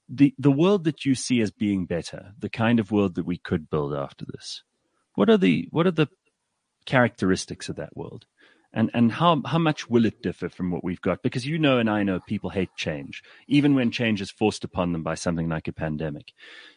The, 0.09 0.35
the 0.39 0.51
world 0.51 0.85
that 0.85 1.07
you 1.07 1.15
see 1.15 1.41
as 1.41 1.51
being 1.51 1.87
better, 1.87 2.33
the 2.39 2.51
kind 2.51 2.79
of 2.79 2.91
world 2.91 3.15
that 3.15 3.25
we 3.25 3.39
could 3.39 3.71
build 3.71 3.95
after 3.95 4.27
this, 4.27 4.63
what 5.15 5.31
are 5.31 5.39
the, 5.39 5.67
what 5.71 5.87
are 5.87 5.93
the 5.93 6.09
characteristics 6.85 7.71
of 7.71 7.77
that 7.77 7.97
world? 7.97 8.27
And 8.75 8.91
and 8.95 9.13
how 9.13 9.43
how 9.45 9.59
much 9.59 9.89
will 9.89 10.05
it 10.05 10.23
differ 10.23 10.49
from 10.49 10.71
what 10.71 10.85
we've 10.85 11.01
got? 11.01 11.23
Because 11.23 11.47
you 11.47 11.59
know 11.59 11.79
and 11.79 11.91
I 11.91 12.03
know 12.03 12.21
people 12.21 12.51
hate 12.51 12.75
change 12.77 13.23
even 13.47 13.75
when 13.75 13.91
change 13.91 14.21
is 14.21 14.31
forced 14.31 14.65
upon 14.65 14.93
them 14.93 15.03
by 15.03 15.15
something 15.15 15.49
like 15.49 15.69
a 15.69 15.73
pandemic. 15.73 16.33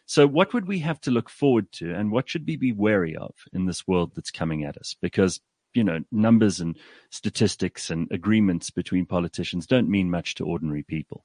So 0.06 0.26
what 0.26 0.52
would 0.54 0.66
we 0.66 0.78
have 0.80 1.00
to 1.02 1.10
look 1.10 1.30
forward 1.30 1.72
to 1.72 1.94
and 1.94 2.10
what 2.10 2.28
should 2.28 2.46
we 2.46 2.56
be 2.56 2.72
wary 2.72 3.16
of 3.16 3.34
in 3.52 3.66
this 3.66 3.86
world 3.86 4.12
that's 4.14 4.30
coming 4.30 4.64
at 4.64 4.76
us? 4.76 4.94
Because 5.00 5.40
you 5.76 5.84
know, 5.84 6.00
numbers 6.10 6.58
and 6.60 6.76
statistics 7.10 7.90
and 7.90 8.08
agreements 8.10 8.70
between 8.70 9.04
politicians 9.04 9.66
don't 9.66 9.90
mean 9.90 10.10
much 10.10 10.34
to 10.36 10.44
ordinary 10.44 10.82
people. 10.82 11.24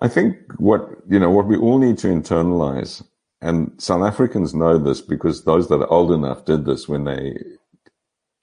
I 0.00 0.08
think 0.08 0.36
what 0.58 0.88
you 1.08 1.18
know 1.18 1.30
what 1.30 1.46
we 1.46 1.56
all 1.56 1.78
need 1.78 1.98
to 1.98 2.06
internalize, 2.06 3.04
and 3.42 3.72
South 3.78 4.02
Africans 4.02 4.54
know 4.54 4.78
this 4.78 5.00
because 5.00 5.44
those 5.44 5.68
that 5.68 5.80
are 5.80 5.92
old 5.92 6.12
enough 6.12 6.44
did 6.44 6.64
this 6.64 6.88
when 6.88 7.04
they 7.04 7.34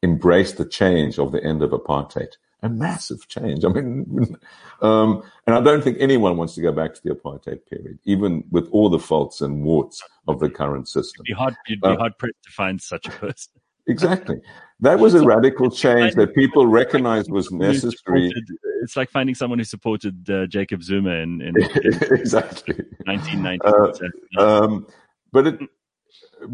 embraced 0.06 0.58
the 0.58 0.66
change 0.66 1.18
of 1.18 1.32
the 1.32 1.44
end 1.44 1.64
of 1.64 1.72
apartheid. 1.72 2.34
A 2.62 2.70
massive 2.70 3.28
change. 3.28 3.66
I 3.66 3.70
mean, 3.70 4.38
um, 4.82 5.24
and 5.46 5.56
I 5.56 5.62
don't 5.62 5.84
think 5.84 5.98
anyone 6.00 6.38
wants 6.38 6.54
to 6.56 6.62
go 6.62 6.72
back 6.72 6.94
to 6.94 7.02
the 7.04 7.14
apartheid 7.16 7.66
period, 7.70 8.00
even 8.06 8.44
with 8.52 8.70
all 8.72 8.90
the 8.90 9.00
faults 9.00 9.42
and 9.42 9.64
warts 9.64 10.02
of 10.28 10.40
the 10.40 10.50
current 10.50 10.88
system. 10.88 11.26
You'd 11.28 11.34
be 11.34 11.38
hard, 11.38 11.56
you'd 11.68 11.82
be 11.82 11.90
uh, 11.90 11.98
hard 11.98 12.18
pressed 12.18 12.44
to 12.44 12.52
find 12.52 12.82
such 12.82 13.08
a 13.08 13.12
person. 13.12 13.52
Exactly. 13.88 14.38
That 14.80 14.98
was 14.98 15.14
a 15.14 15.24
radical 15.24 15.70
change 15.70 16.16
that 16.16 16.34
people 16.34 16.66
recognized 16.66 17.30
was 17.30 17.52
necessary. 17.52 18.34
It's 18.82 18.98
like 18.98 19.12
finding 19.12 19.36
someone 19.36 19.60
who 19.60 19.64
supported 19.64 20.28
uh, 20.28 20.48
Jacob 20.48 20.82
Zuma 20.82 21.12
in, 21.12 21.40
in, 21.40 21.54
in 21.56 21.94
exactly 22.12 22.74
1990. 23.06 23.62
Uh, 23.64 24.44
um, 24.44 24.88
but 25.32 25.46
it, 25.46 25.60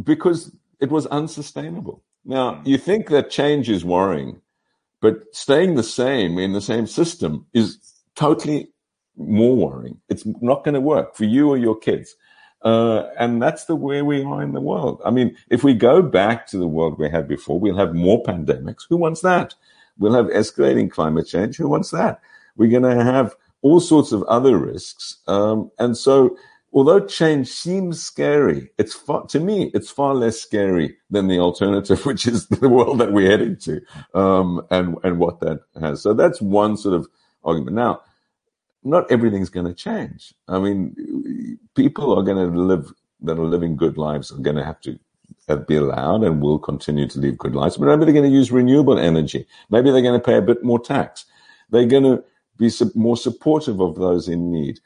because 0.03 0.53
it 0.81 0.91
was 0.91 1.07
unsustainable. 1.07 2.03
Now, 2.25 2.61
you 2.63 2.77
think 2.77 3.09
that 3.09 3.29
change 3.29 3.69
is 3.69 3.83
worrying, 3.83 4.41
but 5.01 5.23
staying 5.33 5.75
the 5.75 5.83
same 5.83 6.37
in 6.37 6.53
the 6.53 6.61
same 6.61 6.87
system 6.87 7.45
is 7.53 7.79
totally 8.15 8.69
more 9.17 9.55
worrying. 9.55 9.99
It's 10.09 10.25
not 10.25 10.63
going 10.63 10.75
to 10.75 10.81
work 10.81 11.15
for 11.15 11.25
you 11.25 11.49
or 11.49 11.57
your 11.57 11.77
kids. 11.77 12.15
Uh, 12.63 13.07
and 13.17 13.41
that's 13.41 13.65
the 13.65 13.75
way 13.75 14.01
we 14.03 14.23
are 14.23 14.43
in 14.43 14.53
the 14.53 14.61
world. 14.61 15.01
I 15.03 15.09
mean, 15.09 15.35
if 15.49 15.63
we 15.63 15.73
go 15.73 16.01
back 16.01 16.45
to 16.47 16.57
the 16.57 16.67
world 16.67 16.99
we 16.99 17.09
had 17.09 17.27
before, 17.27 17.59
we'll 17.59 17.77
have 17.77 17.95
more 17.95 18.21
pandemics. 18.21 18.85
Who 18.87 18.97
wants 18.97 19.21
that? 19.21 19.55
We'll 19.97 20.13
have 20.13 20.27
escalating 20.27 20.91
climate 20.91 21.27
change. 21.27 21.57
Who 21.57 21.67
wants 21.67 21.89
that? 21.89 22.21
We're 22.55 22.69
going 22.69 22.97
to 22.97 23.03
have 23.03 23.35
all 23.63 23.79
sorts 23.79 24.11
of 24.11 24.23
other 24.23 24.57
risks. 24.57 25.17
Um, 25.27 25.71
and 25.79 25.97
so, 25.97 26.37
although 26.73 26.99
change 27.05 27.49
seems 27.49 28.01
scary, 28.01 28.69
it's 28.77 28.93
far, 28.93 29.25
to 29.27 29.39
me, 29.39 29.71
it's 29.73 29.89
far 29.89 30.13
less 30.15 30.39
scary 30.39 30.97
than 31.09 31.27
the 31.27 31.39
alternative, 31.39 32.05
which 32.05 32.27
is 32.27 32.47
the 32.47 32.69
world 32.69 32.99
that 32.99 33.11
we're 33.11 33.29
heading 33.29 33.57
to, 33.57 33.81
um, 34.13 34.61
and, 34.71 34.97
and 35.03 35.19
what 35.19 35.39
that 35.41 35.59
has. 35.79 36.01
So 36.01 36.13
that's 36.13 36.41
one 36.41 36.77
sort 36.77 36.95
of 36.95 37.07
argument. 37.43 37.75
Now, 37.75 38.01
not 38.83 39.11
everything's 39.11 39.49
going 39.49 39.67
to 39.67 39.73
change. 39.73 40.33
I 40.47 40.59
mean, 40.59 41.59
people 41.75 42.17
are 42.17 42.23
going 42.23 42.37
to 42.37 42.59
live 42.59 42.91
that 43.21 43.37
are 43.37 43.45
living 43.45 43.75
good 43.75 43.97
lives 43.97 44.31
are 44.31 44.37
going 44.37 44.55
to 44.55 44.65
have 44.65 44.81
to 44.81 44.97
uh, 45.47 45.55
be 45.55 45.75
allowed 45.75 46.23
and 46.23 46.41
will 46.41 46.59
continue 46.59 47.07
to 47.07 47.19
live 47.19 47.37
good 47.37 47.55
lives. 47.55 47.77
But 47.77 47.85
maybe 47.85 48.05
they're 48.05 48.19
going 48.19 48.29
to 48.29 48.35
use 48.35 48.51
renewable 48.51 48.97
energy. 48.97 49.45
Maybe 49.69 49.91
they're 49.91 50.01
going 50.01 50.19
to 50.19 50.25
pay 50.25 50.37
a 50.37 50.41
bit 50.41 50.63
more 50.63 50.79
tax. 50.79 51.25
They're 51.69 51.85
going 51.85 52.03
to 52.03 52.23
be 52.57 52.71
more 52.95 53.17
supportive 53.17 53.79
of 53.79 53.95
those 53.95 54.27
in 54.27 54.51
need 54.51 54.79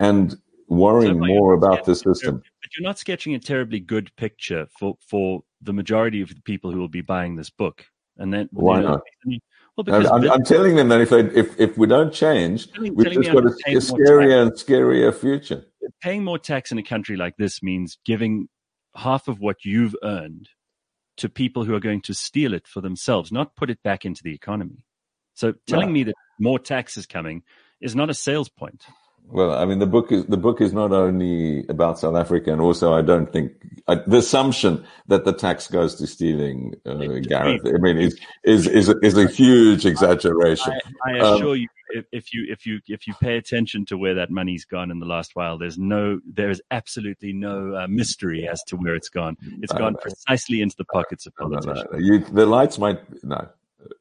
and 0.00 0.36
worrying 0.76 1.18
more 1.18 1.54
about 1.54 1.84
the 1.84 1.94
system. 1.94 2.36
But 2.36 2.70
you're 2.76 2.86
not 2.86 2.98
sketching 2.98 3.34
a 3.34 3.38
terribly 3.38 3.80
good 3.80 4.14
picture 4.16 4.66
for, 4.78 4.96
for 5.06 5.42
the 5.60 5.72
majority 5.72 6.20
of 6.20 6.28
the 6.30 6.40
people 6.42 6.70
who 6.70 6.78
will 6.78 6.88
be 6.88 7.02
buying 7.02 7.36
this 7.36 7.50
book. 7.50 7.86
And 8.16 8.32
then 8.32 8.48
why 8.52 8.78
you 8.78 8.82
know, 8.82 8.88
not? 8.90 9.00
I 9.00 9.28
mean, 9.28 9.40
well, 9.76 9.84
because 9.84 10.06
I'm, 10.06 10.30
I'm, 10.30 10.44
telling 10.44 10.76
them 10.76 10.88
that 10.88 11.00
if 11.00 11.10
they, 11.10 11.20
if 11.20 11.58
if 11.58 11.78
we 11.78 11.86
don't 11.86 12.12
change, 12.12 12.68
we've 12.78 13.10
just 13.10 13.32
got 13.32 13.44
a, 13.44 13.48
a 13.48 13.76
scarier 13.76 14.42
and 14.42 14.52
scarier 14.52 15.14
future. 15.14 15.64
Paying 16.02 16.24
more 16.24 16.38
tax 16.38 16.72
in 16.72 16.78
a 16.78 16.82
country 16.82 17.16
like 17.16 17.36
this 17.38 17.62
means 17.62 17.96
giving 18.04 18.48
half 18.94 19.28
of 19.28 19.40
what 19.40 19.64
you've 19.64 19.96
earned 20.02 20.50
to 21.16 21.28
people 21.28 21.64
who 21.64 21.74
are 21.74 21.80
going 21.80 22.02
to 22.02 22.12
steal 22.12 22.52
it 22.52 22.66
for 22.66 22.82
themselves, 22.82 23.32
not 23.32 23.56
put 23.56 23.70
it 23.70 23.82
back 23.82 24.04
into 24.04 24.22
the 24.22 24.34
economy. 24.34 24.84
So 25.34 25.54
telling 25.66 25.92
me 25.92 26.04
that 26.04 26.14
more 26.38 26.58
tax 26.58 26.98
is 26.98 27.06
coming 27.06 27.42
is 27.80 27.96
not 27.96 28.10
a 28.10 28.14
sales 28.14 28.50
point. 28.50 28.84
Well, 29.28 29.52
I 29.52 29.64
mean, 29.64 29.78
the 29.78 29.86
book 29.86 30.12
is 30.12 30.26
the 30.26 30.36
book 30.36 30.60
is 30.60 30.74
not 30.74 30.92
only 30.92 31.66
about 31.68 31.98
South 31.98 32.16
Africa, 32.16 32.52
and 32.52 32.60
also 32.60 32.92
I 32.92 33.00
don't 33.00 33.32
think 33.32 33.52
I, 33.88 33.94
the 34.06 34.18
assumption 34.18 34.84
that 35.06 35.24
the 35.24 35.32
tax 35.32 35.68
goes 35.68 35.94
to 35.96 36.06
stealing 36.06 36.74
uh, 36.84 36.94
Gareth. 36.94 37.62
I 37.64 37.78
mean, 37.78 37.96
is 37.96 38.20
is 38.44 38.66
is 38.66 38.90
a, 38.90 38.94
is 39.02 39.16
a 39.16 39.26
huge 39.26 39.86
exaggeration. 39.86 40.74
I, 41.06 41.12
I 41.12 41.16
assure 41.16 41.52
um, 41.52 41.56
you, 41.56 41.68
if, 42.12 42.34
you 42.34 42.46
if 42.50 42.66
you 42.66 42.80
if 42.88 43.06
you 43.06 43.14
pay 43.22 43.36
attention 43.36 43.86
to 43.86 43.96
where 43.96 44.14
that 44.14 44.30
money's 44.30 44.66
gone 44.66 44.90
in 44.90 44.98
the 44.98 45.06
last 45.06 45.34
while, 45.34 45.56
there's 45.56 45.78
no 45.78 46.20
there 46.26 46.50
is 46.50 46.60
absolutely 46.70 47.32
no 47.32 47.74
uh, 47.74 47.86
mystery 47.88 48.46
as 48.46 48.62
to 48.64 48.76
where 48.76 48.94
it's 48.94 49.08
gone. 49.08 49.38
It's 49.62 49.72
gone 49.72 49.96
precisely 49.96 50.60
into 50.60 50.76
the 50.76 50.84
pockets 50.84 51.26
of 51.26 51.34
politicians. 51.36 51.84
No, 51.90 51.98
no. 51.98 52.04
You, 52.04 52.18
the 52.18 52.44
lights 52.44 52.78
might 52.78 53.00
no. 53.24 53.48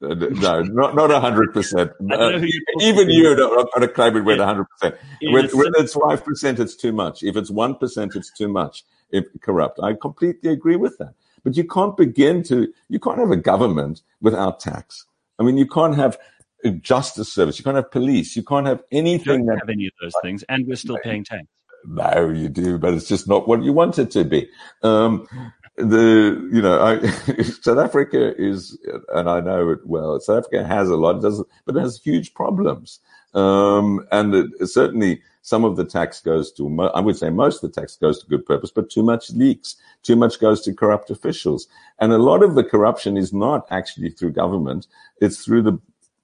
No, 0.01 0.61
not 0.61 0.95
not 0.95 1.21
hundred 1.21 1.53
percent. 1.53 1.91
Even 2.01 3.09
you 3.09 3.35
don't, 3.35 3.71
going 3.73 3.81
to 3.81 3.87
claim 3.87 4.17
it 4.17 4.21
with 4.21 4.39
hundred 4.39 4.65
percent. 4.65 4.95
When 5.21 5.49
it's 5.77 5.93
five 5.93 6.23
percent, 6.23 6.59
it's 6.59 6.75
too 6.75 6.91
much. 6.91 7.23
If 7.23 7.35
it's 7.35 7.49
one 7.49 7.75
percent, 7.75 8.15
it's 8.15 8.31
too 8.31 8.47
much. 8.47 8.83
If 9.11 9.25
corrupt, 9.41 9.79
I 9.81 9.93
completely 9.93 10.51
agree 10.51 10.75
with 10.75 10.97
that. 10.99 11.13
But 11.43 11.57
you 11.57 11.63
can't 11.63 11.95
begin 11.97 12.43
to. 12.43 12.71
You 12.89 12.99
can't 12.99 13.19
have 13.19 13.31
a 13.31 13.35
government 13.37 14.01
without 14.21 14.59
tax. 14.59 15.05
I 15.39 15.43
mean, 15.43 15.57
you 15.57 15.67
can't 15.67 15.95
have 15.95 16.17
a 16.63 16.69
justice 16.69 17.33
service. 17.33 17.57
You 17.57 17.63
can't 17.63 17.75
have 17.75 17.91
police. 17.91 18.35
You 18.35 18.43
can't 18.43 18.67
have 18.67 18.83
anything. 18.91 19.45
that, 19.45 19.59
have 19.59 19.69
any 19.69 19.87
of 19.87 19.93
those 20.01 20.13
things, 20.21 20.43
and 20.49 20.67
we're 20.67 20.75
still 20.75 20.99
paying 21.03 21.23
tax. 21.23 21.43
No, 21.85 22.29
you 22.29 22.47
do, 22.49 22.77
but 22.77 22.93
it's 22.93 23.07
just 23.07 23.27
not 23.27 23.47
what 23.47 23.63
you 23.63 23.73
want 23.73 23.97
it 23.97 24.11
to 24.11 24.23
be. 24.23 24.49
Um, 24.83 25.27
the 25.77 26.49
you 26.51 26.61
know 26.61 26.81
I, 26.81 27.07
South 27.43 27.77
Africa 27.77 28.35
is 28.37 28.77
and 29.13 29.29
I 29.29 29.39
know 29.39 29.69
it 29.69 29.79
well. 29.85 30.19
South 30.19 30.39
Africa 30.39 30.65
has 30.65 30.89
a 30.89 30.95
lot, 30.95 31.21
does 31.21 31.43
but 31.65 31.75
it 31.75 31.79
has 31.79 31.99
huge 32.01 32.33
problems, 32.33 32.99
um, 33.33 34.05
and 34.11 34.33
it, 34.35 34.67
certainly 34.67 35.21
some 35.43 35.63
of 35.63 35.75
the 35.75 35.85
tax 35.85 36.21
goes 36.21 36.51
to 36.53 36.89
I 36.93 36.99
would 36.99 37.17
say 37.17 37.29
most 37.29 37.63
of 37.63 37.71
the 37.71 37.81
tax 37.81 37.95
goes 37.95 38.21
to 38.21 38.29
good 38.29 38.45
purpose, 38.45 38.71
but 38.71 38.89
too 38.89 39.03
much 39.03 39.31
leaks, 39.31 39.75
too 40.03 40.15
much 40.15 40.39
goes 40.39 40.61
to 40.61 40.73
corrupt 40.73 41.09
officials, 41.09 41.67
and 41.99 42.11
a 42.11 42.17
lot 42.17 42.43
of 42.43 42.55
the 42.55 42.63
corruption 42.63 43.17
is 43.17 43.33
not 43.33 43.65
actually 43.69 44.09
through 44.09 44.33
government; 44.33 44.87
it's 45.21 45.43
through 45.43 45.61
the 45.61 45.79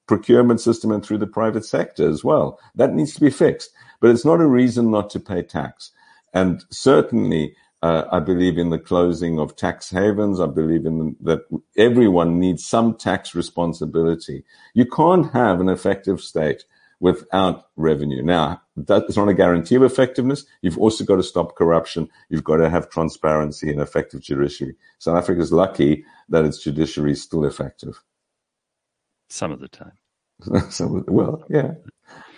procurement 0.07 0.61
system 0.61 0.91
and 0.91 1.05
through 1.05 1.17
the 1.17 1.27
private 1.27 1.65
sector 1.65 2.09
as 2.09 2.23
well. 2.23 2.59
That 2.75 2.93
needs 2.93 3.13
to 3.15 3.21
be 3.21 3.29
fixed, 3.29 3.71
but 3.99 4.09
it's 4.09 4.25
not 4.25 4.41
a 4.41 4.47
reason 4.47 4.91
not 4.91 5.09
to 5.11 5.19
pay 5.21 5.41
tax, 5.41 5.91
and 6.33 6.63
certainly 6.69 7.55
uh, 7.81 8.05
I 8.11 8.19
believe 8.19 8.57
in 8.57 8.69
the 8.69 8.79
closing 8.79 9.39
of 9.39 9.55
tax 9.55 9.89
havens. 9.89 10.39
I 10.39 10.47
believe 10.47 10.85
in 10.85 11.15
that 11.21 11.41
everyone 11.77 12.39
needs 12.39 12.65
some 12.65 12.95
tax 12.95 13.35
responsibility. 13.35 14.43
You 14.73 14.85
can't 14.85 15.31
have 15.33 15.61
an 15.61 15.69
effective 15.69 16.21
state 16.21 16.63
without 16.99 17.67
revenue. 17.75 18.23
Now, 18.23 18.61
that's 18.75 19.15
not 19.15 19.29
a 19.29 19.33
guarantee 19.33 19.75
of 19.75 19.83
effectiveness. 19.83 20.45
You've 20.61 20.79
also 20.79 21.03
got 21.03 21.17
to 21.17 21.23
stop 21.23 21.55
corruption. 21.55 22.09
You've 22.29 22.43
got 22.43 22.57
to 22.57 22.69
have 22.69 22.89
transparency 22.89 23.69
and 23.69 23.79
effective 23.79 24.21
judiciary. 24.21 24.75
South 24.97 25.17
Africa 25.17 25.41
is 25.41 25.51
lucky 25.51 26.03
that 26.29 26.45
its 26.45 26.57
judiciary 26.57 27.11
is 27.11 27.21
still 27.21 27.45
effective. 27.45 28.01
Some 29.29 29.51
of 29.51 29.59
the 29.59 29.67
time. 29.67 29.93
so, 30.71 31.03
well, 31.07 31.43
yeah, 31.49 31.73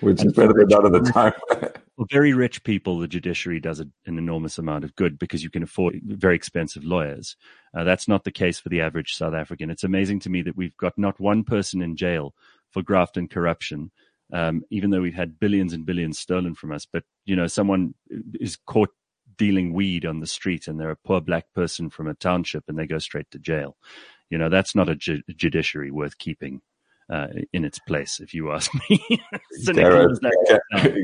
which 0.02 0.24
is 0.24 0.34
better 0.34 0.54
than 0.54 0.68
none 0.68 0.86
of 0.86 0.92
the 0.92 1.12
time. 1.12 1.34
For 2.00 2.06
very 2.10 2.32
rich 2.32 2.64
people, 2.64 2.97
the 2.97 3.10
judiciary 3.10 3.60
does 3.60 3.82
an 3.82 3.91
enormous 4.06 4.58
amount 4.58 4.86
of 4.86 4.95
good 4.95 5.20
because 5.20 5.43
you 5.43 5.50
can 5.50 5.64
afford 5.64 6.00
very 6.02 6.34
expensive 6.34 6.86
lawyers. 6.86 7.36
Uh, 7.78 7.84
that's 7.84 8.08
not 8.08 8.24
the 8.24 8.32
case 8.32 8.58
for 8.58 8.70
the 8.70 8.80
average 8.80 9.16
South 9.16 9.34
African. 9.34 9.70
It's 9.70 9.84
amazing 9.84 10.22
to 10.22 10.30
me 10.30 10.41
that 10.43 10.56
we've 10.56 10.78
got 10.78 10.97
not 10.97 11.20
one 11.20 11.43
person 11.43 11.82
in 11.82 11.97
jail 11.97 12.34
for 12.72 12.82
graft 12.82 13.18
and 13.18 13.30
corruption, 13.30 13.91
um, 14.32 14.62
even 14.72 14.91
though 14.91 15.02
we've 15.02 15.14
had 15.14 15.41
billions 15.41 15.74
and 15.74 15.86
billions 15.86 16.18
stolen 16.18 16.56
from 16.56 16.72
us. 16.72 16.86
But 16.86 17.04
you 17.26 17.36
know, 17.36 17.47
someone 17.47 17.95
is 18.36 18.56
caught 18.66 18.91
dealing 19.38 19.74
weed 19.74 20.06
on 20.06 20.22
the 20.22 20.26
street, 20.28 20.70
and 20.70 20.80
they're 20.80 20.91
a 20.91 20.95
poor 20.95 21.20
black 21.20 21.47
person 21.54 21.89
from 21.89 22.08
a 22.08 22.14
township, 22.14 22.64
and 22.70 22.80
they 22.80 22.88
go 22.88 23.00
straight 23.00 23.30
to 23.32 23.39
jail. 23.39 23.76
You 24.30 24.38
know, 24.38 24.47
that's 24.47 24.74
not 24.74 24.88
a 24.88 24.95
ju- 24.95 25.24
judiciary 25.36 25.91
worth 25.91 26.18
keeping 26.18 26.62
uh, 27.10 27.28
in 27.53 27.66
its 27.66 27.80
place, 27.80 28.20
if 28.20 28.34
you 28.34 28.51
ask 28.51 28.72
me. 28.89 28.99
Gareth, 29.66 30.20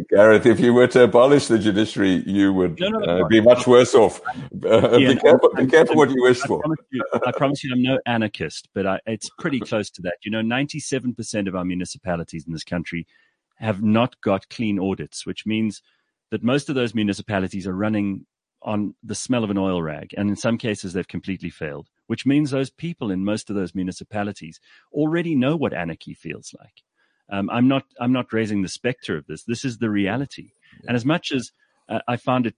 Gareth, 0.09 0.45
if 0.45 0.59
you 0.59 0.73
were 0.73 0.87
to 0.87 1.03
abolish 1.03 1.47
the 1.47 1.57
judiciary, 1.57 2.23
you 2.27 2.53
would 2.53 2.79
no, 2.79 2.89
no, 2.89 3.23
uh, 3.23 3.27
be 3.27 3.41
much 3.41 3.65
worse 3.65 3.95
off. 3.95 4.21
Uh, 4.63 4.97
yeah, 4.97 5.13
be 5.13 5.19
careful, 5.19 5.49
be 5.55 5.65
careful 5.65 5.95
what 5.95 6.09
you 6.09 6.21
wish 6.21 6.43
I 6.43 6.47
for. 6.47 6.59
Promise 6.61 6.79
you, 6.91 7.03
I 7.25 7.31
promise 7.31 7.63
you, 7.63 7.71
I'm 7.73 7.81
no 7.81 7.99
anarchist, 8.05 8.69
but 8.73 8.85
I, 8.85 8.99
it's 9.07 9.29
pretty 9.39 9.59
close 9.59 9.89
to 9.91 10.01
that. 10.03 10.17
You 10.23 10.31
know, 10.31 10.41
97% 10.41 11.47
of 11.47 11.55
our 11.55 11.65
municipalities 11.65 12.45
in 12.45 12.53
this 12.53 12.63
country 12.63 13.07
have 13.55 13.81
not 13.81 14.19
got 14.21 14.49
clean 14.49 14.79
audits, 14.79 15.25
which 15.25 15.45
means 15.45 15.81
that 16.29 16.43
most 16.43 16.69
of 16.69 16.75
those 16.75 16.93
municipalities 16.93 17.65
are 17.65 17.75
running 17.75 18.25
on 18.61 18.95
the 19.03 19.15
smell 19.15 19.43
of 19.43 19.49
an 19.49 19.57
oil 19.57 19.81
rag. 19.81 20.13
And 20.17 20.29
in 20.29 20.35
some 20.35 20.57
cases, 20.57 20.93
they've 20.93 21.07
completely 21.07 21.49
failed, 21.49 21.89
which 22.07 22.25
means 22.25 22.51
those 22.51 22.69
people 22.69 23.11
in 23.11 23.23
most 23.23 23.49
of 23.49 23.55
those 23.55 23.75
municipalities 23.75 24.59
already 24.91 25.35
know 25.35 25.55
what 25.55 25.73
anarchy 25.73 26.13
feels 26.13 26.53
like. 26.59 26.83
Um, 27.29 27.49
I'm 27.49 27.67
not, 27.67 27.83
I'm 27.99 28.11
not 28.11 28.33
raising 28.33 28.61
the 28.61 28.67
specter 28.67 29.17
of 29.17 29.25
this. 29.27 29.43
This 29.43 29.65
is 29.65 29.77
the 29.77 29.89
reality. 29.89 30.51
Yeah. 30.79 30.89
And 30.89 30.95
as 30.95 31.05
much 31.05 31.31
as 31.31 31.51
uh, 31.89 31.99
I 32.07 32.17
found 32.17 32.45
it, 32.47 32.55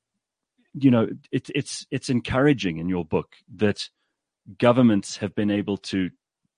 you 0.74 0.91
know, 0.91 1.08
it, 1.32 1.50
it's, 1.56 1.86
it's 1.89 2.10
encouraging 2.10 2.78
in 2.78 2.89
your 2.89 3.06
book 3.06 3.36
that 3.56 3.89
governments 4.58 5.18
have 5.18 5.34
been 5.36 5.52
able 5.52 5.78
to 5.78 6.10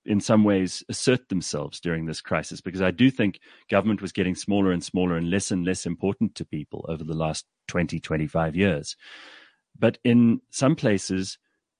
in 0.05 0.19
some 0.19 0.43
ways 0.43 0.83
assert 0.89 1.29
themselves 1.29 1.79
during 1.79 2.05
this 2.05 2.21
crisis 2.21 2.61
because 2.61 2.81
I 2.81 2.91
do 2.91 3.11
think 3.11 3.39
government 3.69 4.01
was 4.01 4.11
getting 4.11 4.33
smaller 4.33 4.71
and 4.71 4.83
smaller 4.83 5.15
and 5.15 5.29
less 5.29 5.51
and 5.51 5.65
less 5.65 5.85
important 5.85 6.35
to 6.35 6.45
people 6.45 6.85
over 6.89 7.03
the 7.03 7.13
last 7.13 7.45
20, 7.67 7.99
25 7.99 8.55
years. 8.55 8.95
But 9.77 9.99
in 10.03 10.41
some 10.49 10.75
places, 10.75 11.37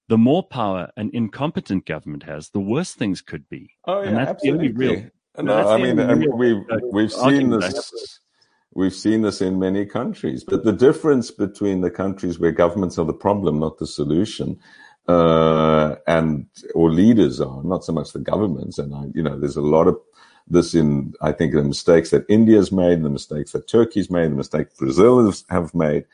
the 0.10 0.18
more 0.18 0.44
power 0.44 0.92
an 0.98 1.12
incompetent 1.14 1.86
government 1.86 2.24
has, 2.24 2.50
the 2.50 2.60
worse 2.60 2.94
things 2.94 3.22
could 3.22 3.48
be. 3.48 3.70
Oh, 3.86 4.02
yeah, 4.02 4.08
and 4.08 4.18
that's 4.18 4.32
absolutely. 4.32 4.68
the 4.70 4.74
only 4.74 4.96
real. 4.96 5.10
No, 5.38 5.70
I 5.70 5.78
mean, 5.78 6.00
and 6.00 6.26
we've, 6.34 6.64
we've 6.92 7.12
seen 7.12 7.52
this. 7.52 8.20
We've 8.74 8.94
seen 8.94 9.22
this 9.22 9.42
in 9.42 9.58
many 9.58 9.86
countries, 9.86 10.44
but 10.44 10.64
the 10.64 10.74
difference 10.74 11.32
between 11.32 11.82
the 11.82 11.90
countries 11.90 12.40
where 12.40 12.52
governments 12.52 13.00
are 13.00 13.06
the 13.06 13.14
problem, 13.14 13.60
not 13.60 13.78
the 13.78 13.88
solution, 13.88 14.60
uh, 15.08 15.96
and 16.08 16.46
or 16.76 16.92
leaders 16.92 17.40
are 17.40 17.64
not 17.64 17.84
so 17.84 17.94
much 17.94 18.12
the 18.12 18.20
governments. 18.20 18.78
And 18.78 18.94
I, 18.94 19.06
you 19.14 19.24
know, 19.24 19.40
there's 19.40 19.58
a 19.58 19.62
lot 19.62 19.88
of 19.88 19.98
this 20.48 20.76
in 20.76 21.14
I 21.22 21.32
think 21.32 21.54
the 21.54 21.64
mistakes 21.64 22.12
that 22.12 22.26
India's 22.30 22.72
made, 22.72 23.02
the 23.02 23.10
mistakes 23.10 23.54
that 23.54 23.68
Turkey's 23.68 24.12
made, 24.12 24.32
the 24.32 24.36
mistakes 24.36 24.76
Brazil 24.76 25.34
have 25.50 25.74
made, 25.74 26.06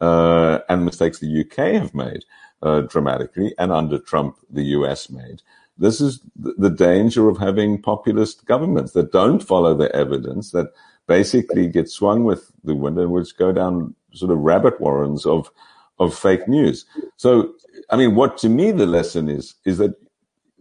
uh, 0.00 0.58
and 0.68 0.84
mistakes 0.84 1.18
the 1.18 1.40
UK 1.40 1.80
have 1.80 1.94
made 1.94 2.24
uh, 2.62 2.82
dramatically, 2.82 3.54
and 3.58 3.72
under 3.72 3.98
Trump 3.98 4.36
the 4.50 4.64
US 4.76 5.10
made. 5.10 5.42
This 5.78 6.00
is 6.00 6.20
the 6.36 6.70
danger 6.70 7.28
of 7.28 7.38
having 7.38 7.80
populist 7.80 8.44
governments 8.46 8.92
that 8.92 9.10
don't 9.10 9.42
follow 9.42 9.74
the 9.74 9.94
evidence 9.96 10.50
that 10.52 10.68
basically 11.06 11.66
get 11.66 11.88
swung 11.88 12.24
with 12.24 12.52
the 12.62 12.74
wind 12.74 12.98
and 12.98 13.10
which 13.10 13.36
go 13.36 13.52
down 13.52 13.94
sort 14.12 14.30
of 14.30 14.38
rabbit 14.38 14.80
warrens 14.80 15.26
of 15.26 15.50
of 15.98 16.14
fake 16.14 16.46
news. 16.46 16.84
So 17.16 17.54
I 17.90 17.96
mean, 17.96 18.14
what 18.14 18.38
to 18.38 18.48
me 18.48 18.70
the 18.70 18.86
lesson 18.86 19.28
is 19.28 19.54
is 19.64 19.78
that 19.78 19.94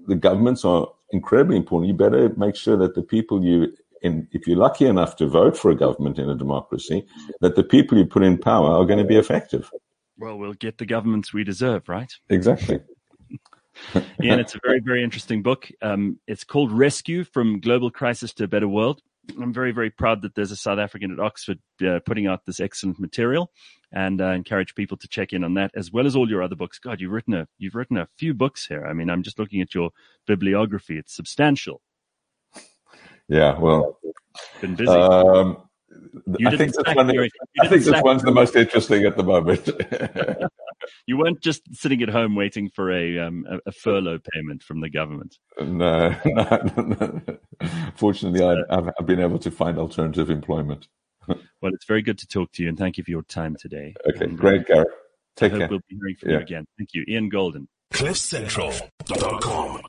the 0.07 0.15
governments 0.15 0.65
are 0.65 0.87
incredibly 1.11 1.57
important. 1.57 1.89
You 1.89 1.93
better 1.93 2.29
make 2.37 2.55
sure 2.55 2.77
that 2.77 2.95
the 2.95 3.03
people 3.03 3.43
you 3.43 3.73
in, 4.01 4.27
if 4.31 4.47
you're 4.47 4.57
lucky 4.57 4.85
enough 4.85 5.15
to 5.17 5.27
vote 5.27 5.55
for 5.55 5.69
a 5.69 5.75
government 5.75 6.17
in 6.17 6.29
a 6.29 6.35
democracy, 6.35 7.05
that 7.39 7.55
the 7.55 7.63
people 7.63 7.97
you 7.97 8.05
put 8.05 8.23
in 8.23 8.37
power 8.37 8.71
are 8.71 8.85
going 8.85 8.99
to 8.99 9.05
be 9.05 9.17
effective. 9.17 9.71
Well, 10.21 10.37
we'll 10.37 10.53
get 10.53 10.77
the 10.77 10.85
governments 10.85 11.33
we 11.33 11.43
deserve, 11.43 11.89
right? 11.89 12.13
Exactly. 12.29 12.79
Ian, 14.21 14.39
it's 14.39 14.53
a 14.53 14.59
very, 14.63 14.79
very 14.79 15.03
interesting 15.03 15.41
book. 15.41 15.67
Um, 15.81 16.19
it's 16.27 16.43
called 16.43 16.71
Rescue 16.71 17.23
From 17.23 17.59
Global 17.59 17.89
Crisis 17.89 18.31
to 18.35 18.43
a 18.43 18.47
Better 18.47 18.67
World. 18.67 19.01
I'm 19.41 19.51
very, 19.51 19.71
very 19.71 19.89
proud 19.89 20.21
that 20.21 20.35
there's 20.35 20.51
a 20.51 20.55
South 20.55 20.77
African 20.77 21.11
at 21.11 21.19
Oxford 21.19 21.57
uh, 21.83 22.01
putting 22.05 22.27
out 22.27 22.45
this 22.45 22.59
excellent 22.59 22.99
material, 22.99 23.51
and 23.91 24.21
uh, 24.21 24.27
encourage 24.27 24.75
people 24.75 24.95
to 24.97 25.07
check 25.07 25.33
in 25.33 25.43
on 25.43 25.55
that 25.55 25.71
as 25.73 25.91
well 25.91 26.05
as 26.05 26.15
all 26.15 26.29
your 26.29 26.43
other 26.43 26.55
books. 26.55 26.77
God, 26.77 27.01
you've 27.01 27.11
written 27.11 27.33
a 27.33 27.47
you've 27.57 27.75
written 27.75 27.97
a 27.97 28.07
few 28.19 28.35
books 28.35 28.67
here. 28.67 28.85
I 28.85 28.93
mean, 28.93 29.09
I'm 29.09 29.23
just 29.23 29.39
looking 29.39 29.61
at 29.61 29.73
your 29.73 29.89
bibliography; 30.27 30.97
it's 30.97 31.15
substantial. 31.15 31.81
Yeah, 33.27 33.57
well, 33.57 33.97
been 34.59 34.75
busy. 34.75 34.91
Um, 34.91 35.63
I 36.45 36.57
think, 36.57 36.73
this, 36.73 36.95
one, 36.95 37.09
I 37.09 37.67
think 37.67 37.83
this 37.83 38.01
one's 38.01 38.23
the 38.23 38.31
most 38.31 38.55
interesting 38.55 39.05
at 39.05 39.15
the 39.17 39.23
moment. 39.23 39.69
you 41.05 41.17
weren't 41.17 41.41
just 41.41 41.61
sitting 41.73 42.01
at 42.01 42.09
home 42.09 42.35
waiting 42.35 42.69
for 42.69 42.91
a, 42.91 43.19
um, 43.19 43.45
a, 43.49 43.59
a 43.69 43.71
furlough 43.71 44.19
payment 44.33 44.63
from 44.63 44.81
the 44.81 44.89
government. 44.89 45.37
Uh, 45.57 45.63
no, 45.65 46.15
no, 46.25 46.71
no. 46.77 47.21
fortunately, 47.95 48.43
I, 48.43 48.53
uh, 48.53 48.63
I've, 48.69 48.89
I've 48.99 49.05
been 49.05 49.19
able 49.19 49.39
to 49.39 49.51
find 49.51 49.77
alternative 49.77 50.29
employment. 50.29 50.87
well, 51.27 51.71
it's 51.73 51.85
very 51.85 52.01
good 52.01 52.17
to 52.19 52.27
talk 52.27 52.51
to 52.53 52.63
you, 52.63 52.69
and 52.69 52.77
thank 52.77 52.97
you 52.97 53.03
for 53.03 53.11
your 53.11 53.23
time 53.23 53.55
today. 53.59 53.93
Okay, 54.09 54.25
and, 54.25 54.33
uh, 54.33 54.41
great, 54.41 54.65
Gareth. 54.65 54.87
Take 55.35 55.53
care. 55.53 55.67
We'll 55.69 55.79
be 55.87 55.95
hearing 55.95 56.15
from 56.19 56.29
yeah. 56.29 56.37
you 56.37 56.41
again. 56.41 56.65
Thank 56.77 56.89
you, 56.93 57.05
Ian 57.07 57.29
Goldin. 57.31 57.67
CliffCentral.com 57.93 59.81